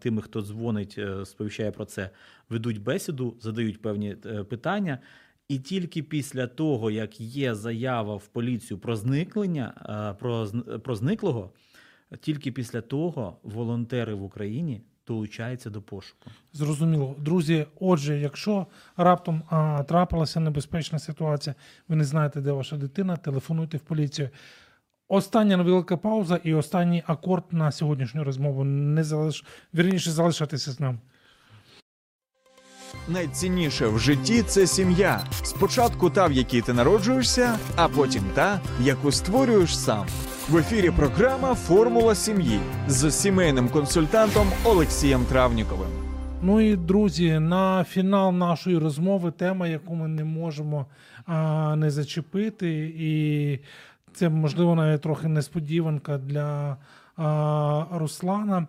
тими, 0.00 0.22
хто 0.22 0.42
дзвонить, 0.42 0.98
сповіщає 1.24 1.70
про 1.70 1.84
це, 1.84 2.10
ведуть 2.48 2.82
бесіду, 2.82 3.36
задають 3.40 3.82
певні 3.82 4.14
питання. 4.48 4.98
І 5.50 5.58
тільки 5.58 6.02
після 6.02 6.46
того, 6.46 6.90
як 6.90 7.20
є 7.20 7.54
заява 7.54 8.16
в 8.16 8.26
поліцію 8.26 8.78
про 8.78 8.96
зникнення, 8.96 9.74
е, 10.12 10.18
про, 10.20 10.48
про 10.82 10.94
зниклого, 10.94 11.52
тільки 12.16 12.52
після 12.52 12.80
того 12.80 13.36
волонтери 13.42 14.14
в 14.14 14.22
Україні 14.22 14.80
долучаються 15.06 15.70
до 15.70 15.82
пошуку. 15.82 16.30
Зрозуміло. 16.52 17.14
Друзі, 17.18 17.66
отже, 17.80 18.18
якщо 18.18 18.66
раптом 18.96 19.42
а, 19.50 19.82
трапилася 19.82 20.40
небезпечна 20.40 20.98
ситуація, 20.98 21.54
ви 21.88 21.96
не 21.96 22.04
знаєте, 22.04 22.40
де 22.40 22.52
ваша 22.52 22.76
дитина, 22.76 23.16
телефонуйте 23.16 23.76
в 23.76 23.80
поліцію. 23.80 24.28
Остання 25.08 25.56
невелика 25.56 25.96
пауза 25.96 26.40
і 26.44 26.54
останній 26.54 27.02
акорд 27.06 27.44
на 27.50 27.72
сьогоднішню 27.72 28.24
розмову. 28.24 28.64
Не 28.64 29.04
залиш... 29.04 29.44
Вірніше 29.74 30.10
залишатися 30.10 30.72
з 30.72 30.80
нами. 30.80 30.98
Найцінніше 33.08 33.86
в 33.86 33.98
житті 33.98 34.42
це 34.42 34.66
сім'я. 34.66 35.26
Спочатку 35.42 36.10
та, 36.10 36.26
в 36.26 36.32
якій 36.32 36.60
ти 36.60 36.72
народжуєшся, 36.72 37.58
а 37.76 37.88
потім 37.88 38.24
та, 38.34 38.60
яку 38.80 39.12
створюєш 39.12 39.78
сам. 39.78 40.06
В 40.50 40.56
ефірі 40.56 40.90
програма 40.90 41.54
Формула 41.54 42.14
сім'ї 42.14 42.60
з 42.88 43.10
сімейним 43.10 43.68
консультантом 43.68 44.46
Олексієм 44.64 45.24
Травніковим. 45.24 45.88
Ну 46.42 46.60
і 46.60 46.76
друзі, 46.76 47.38
на 47.38 47.84
фінал 47.84 48.32
нашої 48.32 48.78
розмови 48.78 49.30
тема, 49.30 49.68
яку 49.68 49.94
ми 49.94 50.08
не 50.08 50.24
можемо 50.24 50.86
а, 51.26 51.76
не 51.76 51.90
зачепити, 51.90 52.94
і 52.98 53.58
це 54.12 54.28
можливо 54.28 54.74
навіть 54.74 55.00
трохи 55.00 55.28
несподіванка 55.28 56.18
для 56.18 56.76
а, 57.16 57.84
Руслана. 57.92 58.66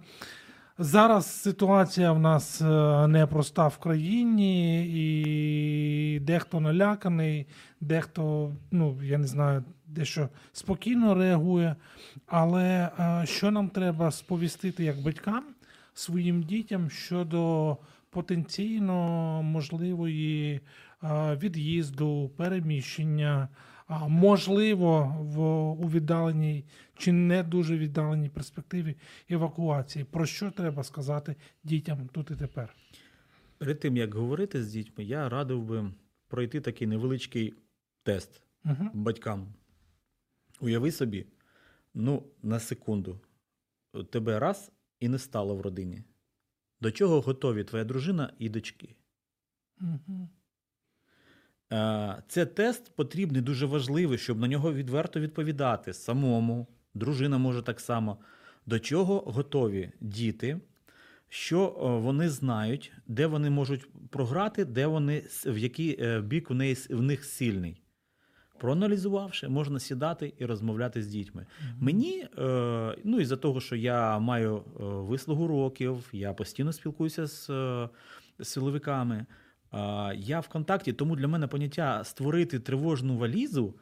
Зараз 0.83 1.41
ситуація 1.41 2.11
в 2.11 2.19
нас 2.19 2.61
е, 2.61 3.07
непроста 3.07 3.67
в 3.67 3.77
країні, 3.77 4.83
і 4.85 6.19
дехто 6.19 6.59
наляканий, 6.59 7.47
дехто, 7.81 8.51
ну 8.71 8.97
я 9.03 9.17
не 9.17 9.27
знаю, 9.27 9.63
дещо 9.91 10.29
спокійно 10.51 11.15
реагує. 11.15 11.75
Але 12.25 12.89
е, 12.99 13.25
що 13.25 13.51
нам 13.51 13.69
треба 13.69 14.11
сповістити 14.11 14.83
як 14.83 15.01
батькам 15.01 15.43
своїм 15.93 16.43
дітям 16.43 16.89
щодо 16.89 17.77
потенційно 18.09 18.93
можливої 19.43 20.61
а, 21.01 21.35
від'їзду, 21.35 22.31
переміщення, 22.37 23.49
можливо, 24.07 25.15
в 25.19 25.39
у 25.85 25.89
віддаленій 25.89 26.65
чи 26.97 27.11
не 27.11 27.43
дуже 27.43 27.77
віддаленій 27.77 28.29
перспективі 28.29 28.95
евакуації. 29.29 30.05
Про 30.05 30.25
що 30.25 30.51
треба 30.51 30.83
сказати 30.83 31.35
дітям 31.63 32.09
тут 32.11 32.31
і 32.31 32.35
тепер? 32.35 32.75
Перед 33.57 33.79
тим 33.79 33.97
як 33.97 34.13
говорити 34.13 34.63
з 34.63 34.71
дітьми, 34.71 35.03
я 35.03 35.29
радив 35.29 35.63
би 35.63 35.91
пройти 36.27 36.61
такий 36.61 36.87
невеличкий 36.87 37.53
тест 38.03 38.41
Угу. 38.65 38.89
батькам. 38.93 39.47
Уяви 40.61 40.91
собі, 40.91 41.25
ну, 41.93 42.23
на 42.43 42.59
секунду, 42.59 43.19
тебе 44.09 44.39
раз 44.39 44.71
і 44.99 45.09
не 45.09 45.19
стало 45.19 45.55
в 45.55 45.61
родині. 45.61 46.03
До 46.81 46.91
чого 46.91 47.21
готові 47.21 47.63
твоя 47.63 47.85
дружина 47.85 48.33
і 48.39 48.49
дочки? 48.49 48.95
Угу. 49.81 50.29
Це 52.27 52.45
тест 52.45 52.95
потрібний, 52.95 53.41
дуже 53.41 53.65
важливий, 53.65 54.17
щоб 54.17 54.39
на 54.39 54.47
нього 54.47 54.73
відверто 54.73 55.19
відповідати 55.19 55.93
самому. 55.93 56.67
Дружина 56.93 57.37
може 57.37 57.61
так 57.61 57.79
само. 57.79 58.17
До 58.65 58.79
чого 58.79 59.19
готові 59.19 59.91
діти, 60.01 60.59
що 61.29 61.67
вони 62.03 62.29
знають, 62.29 62.93
де 63.07 63.27
вони 63.27 63.49
можуть 63.49 63.87
програти, 64.09 64.65
де 64.65 64.87
вони, 64.87 65.23
в 65.45 65.57
який 65.57 66.03
е, 66.03 66.21
бік 66.21 66.49
в 66.89 67.01
них 67.01 67.25
сильний. 67.25 67.81
Проаналізувавши, 68.61 69.49
можна 69.49 69.79
сідати 69.79 70.33
і 70.39 70.45
розмовляти 70.45 71.03
з 71.03 71.07
дітьми. 71.07 71.45
Мені, 71.79 72.27
е, 72.37 72.95
ну 73.03 73.19
із-за 73.19 73.37
того, 73.37 73.59
що 73.59 73.75
я 73.75 74.19
маю 74.19 74.57
е, 74.57 74.61
вислугу 74.83 75.47
років, 75.47 76.09
я 76.11 76.33
постійно 76.33 76.73
спілкуюся 76.73 77.27
з 77.27 77.49
е, 77.49 77.89
силовиками. 78.41 79.25
Я 80.15 80.39
в 80.39 80.47
контакті, 80.47 80.93
тому 80.93 81.15
для 81.15 81.27
мене 81.27 81.47
поняття 81.47 82.03
створити 82.03 82.59
тривожну 82.59 83.17
валізу. 83.17 83.73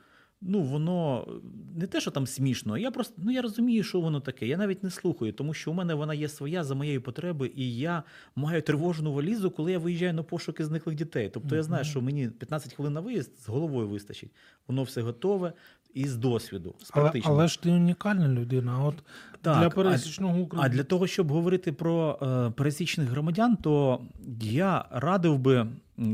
Ну, 0.42 0.62
воно 0.62 1.28
не 1.76 1.88
те, 1.88 2.02
що 2.02 2.12
там 2.12 2.28
смішно. 2.28 2.78
Я 2.78 2.92
просто 2.92 3.14
ну 3.18 3.32
я 3.32 3.42
розумію, 3.42 3.84
що 3.84 4.00
воно 4.02 4.20
таке. 4.20 4.48
Я 4.48 4.58
навіть 4.58 4.84
не 4.84 4.90
слухаю, 4.90 5.34
тому 5.34 5.54
що 5.54 5.72
у 5.72 5.74
мене 5.74 5.94
вона 5.94 6.14
є 6.14 6.30
своя 6.30 6.64
за 6.64 6.76
моєї 6.76 7.00
потреби, 7.00 7.52
і 7.56 7.76
я 7.76 8.04
маю 8.36 8.62
тривожну 8.62 9.14
валізу, 9.14 9.52
коли 9.52 9.72
я 9.72 9.80
виїжджаю 9.80 10.14
на 10.14 10.24
пошуки 10.24 10.66
зниклих 10.66 10.96
дітей. 10.96 11.30
Тобто 11.34 11.56
я 11.56 11.64
знаю, 11.64 11.86
що 11.86 12.02
мені 12.02 12.28
15 12.28 12.74
хвилин 12.74 12.94
на 12.94 13.00
виїзд 13.00 13.32
з 13.40 13.48
головою 13.50 13.88
вистачить. 13.88 14.32
Воно 14.68 14.84
все 14.84 15.02
готове 15.02 15.54
і 15.94 16.08
з 16.08 16.16
досвіду, 16.18 16.76
з 16.84 16.90
Але, 16.94 17.12
але 17.24 17.48
ж 17.48 17.62
ти 17.62 17.70
унікальна 17.70 18.28
людина. 18.28 18.86
От 18.86 18.96
Так, 19.42 19.60
для 19.60 19.68
а- 19.68 19.70
пересічного 19.70 20.38
А 20.38 20.42
українця. 20.42 20.76
для 20.76 20.84
того, 20.84 21.08
щоб 21.08 21.32
говорити 21.32 21.72
про 21.72 22.20
е, 22.22 22.52
пересічних 22.52 23.10
громадян, 23.10 23.56
то 23.56 24.02
я 24.42 24.86
радив 24.92 25.40
би 25.40 25.68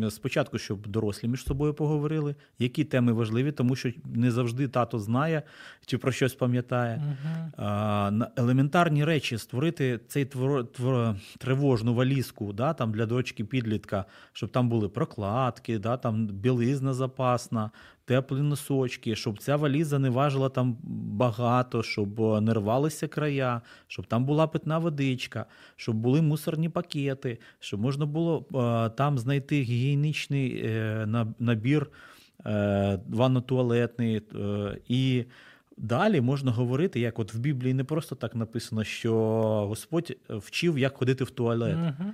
спочатку, 0.10 0.58
щоб 0.58 0.88
дорослі 0.88 1.28
між 1.28 1.46
собою 1.46 1.74
поговорили, 1.74 2.36
які 2.60 2.84
теми 2.84 3.14
важливі, 3.14 3.52
тому 3.52 3.76
що 3.76 3.92
не 4.06 4.32
завжди 4.32 4.68
тато 4.68 5.00
знає 5.00 5.44
чи 5.86 5.98
про 5.98 6.12
щось 6.12 6.36
пам'ятає. 6.36 7.18
А, 7.58 8.12
елементарні 8.36 9.06
речі 9.06 9.38
створити 9.38 10.00
цей 10.08 10.26
твор... 10.26 10.72
Твор... 10.72 11.16
тривожну 11.38 11.94
валізку 11.94 12.54
да, 12.54 12.74
там 12.74 12.92
для 12.92 13.06
дочки 13.06 13.44
підлітка, 13.46 14.06
щоб 14.34 14.50
там 14.50 14.70
були 14.70 14.90
прокладки, 14.90 15.80
да, 15.80 15.98
там 15.98 16.28
білизна 16.28 16.94
запасна, 16.94 17.72
теплі 18.06 18.42
носочки, 18.42 19.16
щоб 19.16 19.40
ця 19.40 19.56
валіза 19.56 20.00
не 20.00 20.10
важила 20.10 20.50
там 20.50 20.78
багато, 21.18 21.84
щоб 21.84 22.22
е, 22.22 22.42
не 22.42 22.54
рвалися 22.54 23.08
края, 23.08 23.62
щоб 23.88 24.06
там 24.06 24.26
була 24.26 24.48
питна 24.48 24.78
водичка, 24.78 25.46
щоб 25.76 25.96
були 25.96 26.22
мусорні 26.22 26.70
пакети, 26.70 27.40
щоб 27.60 27.82
можна 27.82 28.06
було 28.06 28.46
е, 28.56 28.90
там 28.90 29.18
знайти 29.18 29.62
гігієнічний 29.62 30.62
е, 30.66 31.08
набір 31.40 31.90
ванно-туалетний. 33.10 34.22
і 34.88 35.26
Далі 35.78 36.22
можна 36.22 36.52
говорити, 36.52 37.00
як 37.00 37.20
от 37.20 37.34
в 37.34 37.40
Біблії 37.40 37.74
не 37.74 37.84
просто 37.84 38.16
так 38.16 38.36
написано, 38.36 38.84
що 38.84 39.14
Господь 39.68 40.18
вчив, 40.30 40.80
як 40.80 40.98
ходити 40.98 41.24
в 41.24 41.30
туалет. 41.30 41.78
Мгм. 41.78 42.14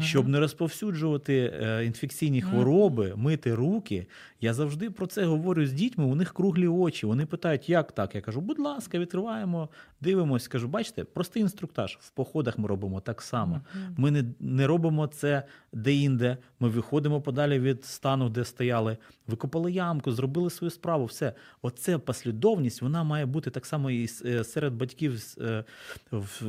Щоб 0.00 0.28
не 0.28 0.40
розповсюджувати 0.40 1.58
е, 1.62 1.84
інфекційні 1.84 2.42
хвороби, 2.42 3.12
мити 3.16 3.54
руки. 3.54 4.06
Я 4.40 4.54
завжди 4.54 4.90
про 4.90 5.06
це 5.06 5.24
говорю 5.24 5.66
з 5.66 5.72
дітьми. 5.72 6.04
У 6.04 6.14
них 6.14 6.34
круглі 6.34 6.68
очі. 6.68 7.06
Вони 7.06 7.26
питають, 7.26 7.68
як 7.68 7.92
так? 7.92 8.14
Я 8.14 8.20
кажу, 8.20 8.40
будь 8.40 8.58
ласка, 8.58 8.98
відкриваємо, 8.98 9.68
дивимось. 10.00 10.48
Кажу, 10.48 10.68
бачите, 10.68 11.04
простий 11.04 11.42
інструктаж. 11.42 11.98
В 12.00 12.10
походах 12.10 12.58
ми 12.58 12.68
робимо 12.68 13.00
так 13.00 13.22
само. 13.22 13.60
Ми 13.96 14.10
не, 14.10 14.24
не 14.40 14.66
робимо 14.66 15.06
це 15.06 15.42
де-інде. 15.72 16.36
Ми 16.60 16.68
виходимо 16.68 17.20
подалі 17.20 17.58
від 17.58 17.84
стану, 17.84 18.28
де 18.28 18.44
стояли, 18.44 18.96
викопали 19.26 19.72
ямку, 19.72 20.12
зробили 20.12 20.50
свою 20.50 20.70
справу. 20.70 21.04
Все. 21.04 21.32
Оце 21.62 21.98
послідовність, 21.98 22.82
вона 22.82 23.04
має 23.04 23.26
бути 23.26 23.50
так 23.50 23.66
само 23.66 23.90
і 23.90 24.08
е, 24.24 24.44
серед 24.44 24.74
батьків 24.74 25.22
е, 25.40 25.64
в 26.10 26.46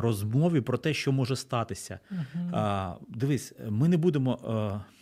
розмові 0.00 0.60
про 0.60 0.78
те, 0.78 0.94
що 0.94 1.12
може 1.12 1.36
статися. 1.36 1.98
А, 2.72 2.94
дивись, 3.08 3.52
ми 3.70 3.88
не 3.88 3.96
будемо. 3.96 4.38
е, 4.84 4.92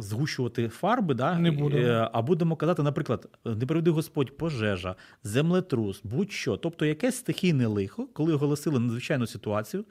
Згущувати 0.00 0.68
фарби, 0.68 1.14
да? 1.14 1.38
Не 1.38 1.50
будемо. 1.50 1.82
е, 1.86 2.10
а 2.12 2.22
будемо 2.22 2.56
казати, 2.56 2.82
наприклад, 2.82 3.28
не 3.44 3.66
приведи 3.66 3.90
Господь 3.90 4.36
пожежа, 4.36 4.94
землетрус, 5.22 6.00
будь-що. 6.04 6.56
Тобто 6.56 6.86
якесь 6.86 7.16
стихійне 7.16 7.66
лихо, 7.66 8.06
коли 8.12 8.32
оголосили 8.34 8.78
надзвичайну 8.80 9.26
ситуацію, 9.26 9.84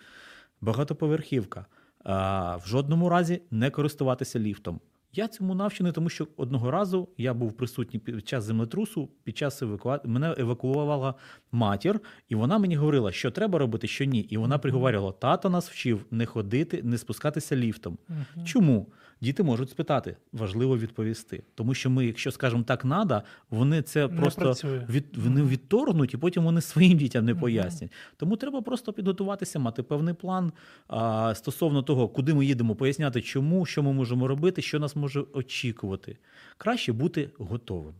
багатоповерхівка. 0.61 1.65
А, 2.03 2.55
в 2.57 2.67
жодному 2.67 3.09
разі 3.09 3.41
не 3.51 3.69
користуватися 3.69 4.39
ліфтом. 4.39 4.79
Я 5.17 5.27
цьому 5.27 5.55
навчений, 5.55 5.91
тому 5.91 6.09
що 6.09 6.27
одного 6.37 6.71
разу 6.71 7.07
я 7.17 7.33
був 7.33 7.53
присутній 7.53 7.99
під 7.99 8.27
час 8.27 8.43
землетрусу, 8.43 9.09
під 9.23 9.37
час 9.37 9.61
евакуації 9.61 10.13
мене 10.13 10.35
евакуювала 10.37 11.13
матір, 11.51 11.99
і 12.29 12.35
вона 12.35 12.57
мені 12.57 12.75
говорила, 12.75 13.11
що 13.11 13.31
треба 13.31 13.59
робити, 13.59 13.87
що 13.87 14.05
ні. 14.05 14.19
І 14.19 14.37
вона 14.37 14.57
приговорювала: 14.57 15.11
тато 15.11 15.49
нас 15.49 15.69
вчив 15.69 16.05
не 16.11 16.25
ходити, 16.25 16.83
не 16.83 16.97
спускатися 16.97 17.55
ліфтом. 17.55 17.97
Угу. 18.09 18.45
Чому? 18.45 18.87
Діти 19.21 19.43
можуть 19.43 19.69
спитати, 19.69 20.15
важливо 20.33 20.77
відповісти. 20.77 21.43
Тому 21.55 21.73
що 21.73 21.89
ми, 21.89 22.05
якщо 22.05 22.31
скажемо 22.31 22.63
так 22.63 22.85
надо, 22.85 23.21
вони 23.49 23.81
це 23.81 24.07
Не 24.07 24.21
просто 24.21 24.41
працює. 24.41 24.85
від, 24.89 25.17
вони 25.17 25.43
відторгнуть, 25.43 26.13
і 26.13 26.17
потім 26.17 26.43
вони 26.43 26.61
своїм 26.61 26.97
дітям 26.97 27.25
не 27.25 27.35
пояснять. 27.35 27.91
Тому 28.17 28.37
треба 28.37 28.61
просто 28.61 28.93
підготуватися, 28.93 29.59
мати 29.59 29.83
певний 29.83 30.13
план 30.13 30.51
а, 30.87 31.33
стосовно 31.35 31.83
того, 31.83 32.07
куди 32.07 32.33
ми 32.33 32.45
їдемо, 32.45 32.75
поясняти, 32.75 33.21
чому, 33.21 33.65
що 33.65 33.83
ми 33.83 33.93
можемо 33.93 34.27
робити, 34.27 34.61
що 34.61 34.79
нас 34.79 34.95
може 34.95 35.23
очікувати. 35.33 36.17
Краще 36.57 36.93
бути 36.93 37.29
готовим. 37.37 37.93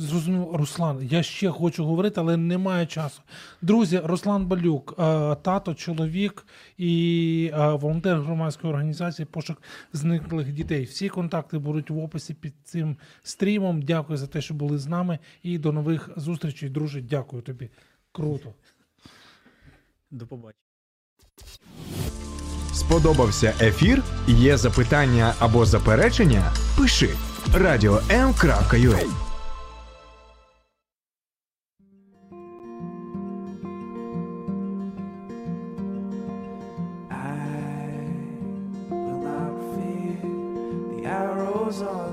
Зрозумів, 0.00 0.56
Руслан. 0.56 1.08
Я 1.10 1.22
ще 1.22 1.50
хочу 1.50 1.84
говорити, 1.84 2.20
але 2.20 2.36
немає 2.36 2.86
часу. 2.86 3.20
Друзі, 3.62 4.00
Руслан 4.04 4.46
Балюк, 4.46 4.94
е, 4.98 5.34
тато, 5.42 5.74
чоловік 5.74 6.46
і 6.76 7.50
е, 7.54 7.72
волонтер 7.72 8.20
громадської 8.20 8.72
організації 8.72 9.26
Пошук 9.26 9.62
зниклих 9.92 10.52
дітей. 10.52 10.84
Всі 10.84 11.08
контакти 11.08 11.58
будуть 11.58 11.90
в 11.90 11.98
описі 11.98 12.34
під 12.34 12.52
цим 12.64 12.96
стрімом. 13.22 13.82
Дякую 13.82 14.16
за 14.16 14.26
те, 14.26 14.40
що 14.40 14.54
були 14.54 14.78
з 14.78 14.86
нами. 14.86 15.18
І 15.42 15.58
до 15.58 15.72
нових 15.72 16.10
зустрічей, 16.16 16.68
друже. 16.68 17.00
Дякую 17.00 17.42
тобі. 17.42 17.70
Круто. 18.12 18.54
До 20.10 20.26
побачення. 20.26 20.54
Сподобався 22.72 23.54
ефір? 23.60 24.02
Є 24.28 24.56
запитання 24.56 25.34
або 25.38 25.64
заперечення? 25.64 26.52
Пиши 26.76 27.10
radio.m.ua 27.54 29.27
goes 41.68 41.82
on. 41.82 42.07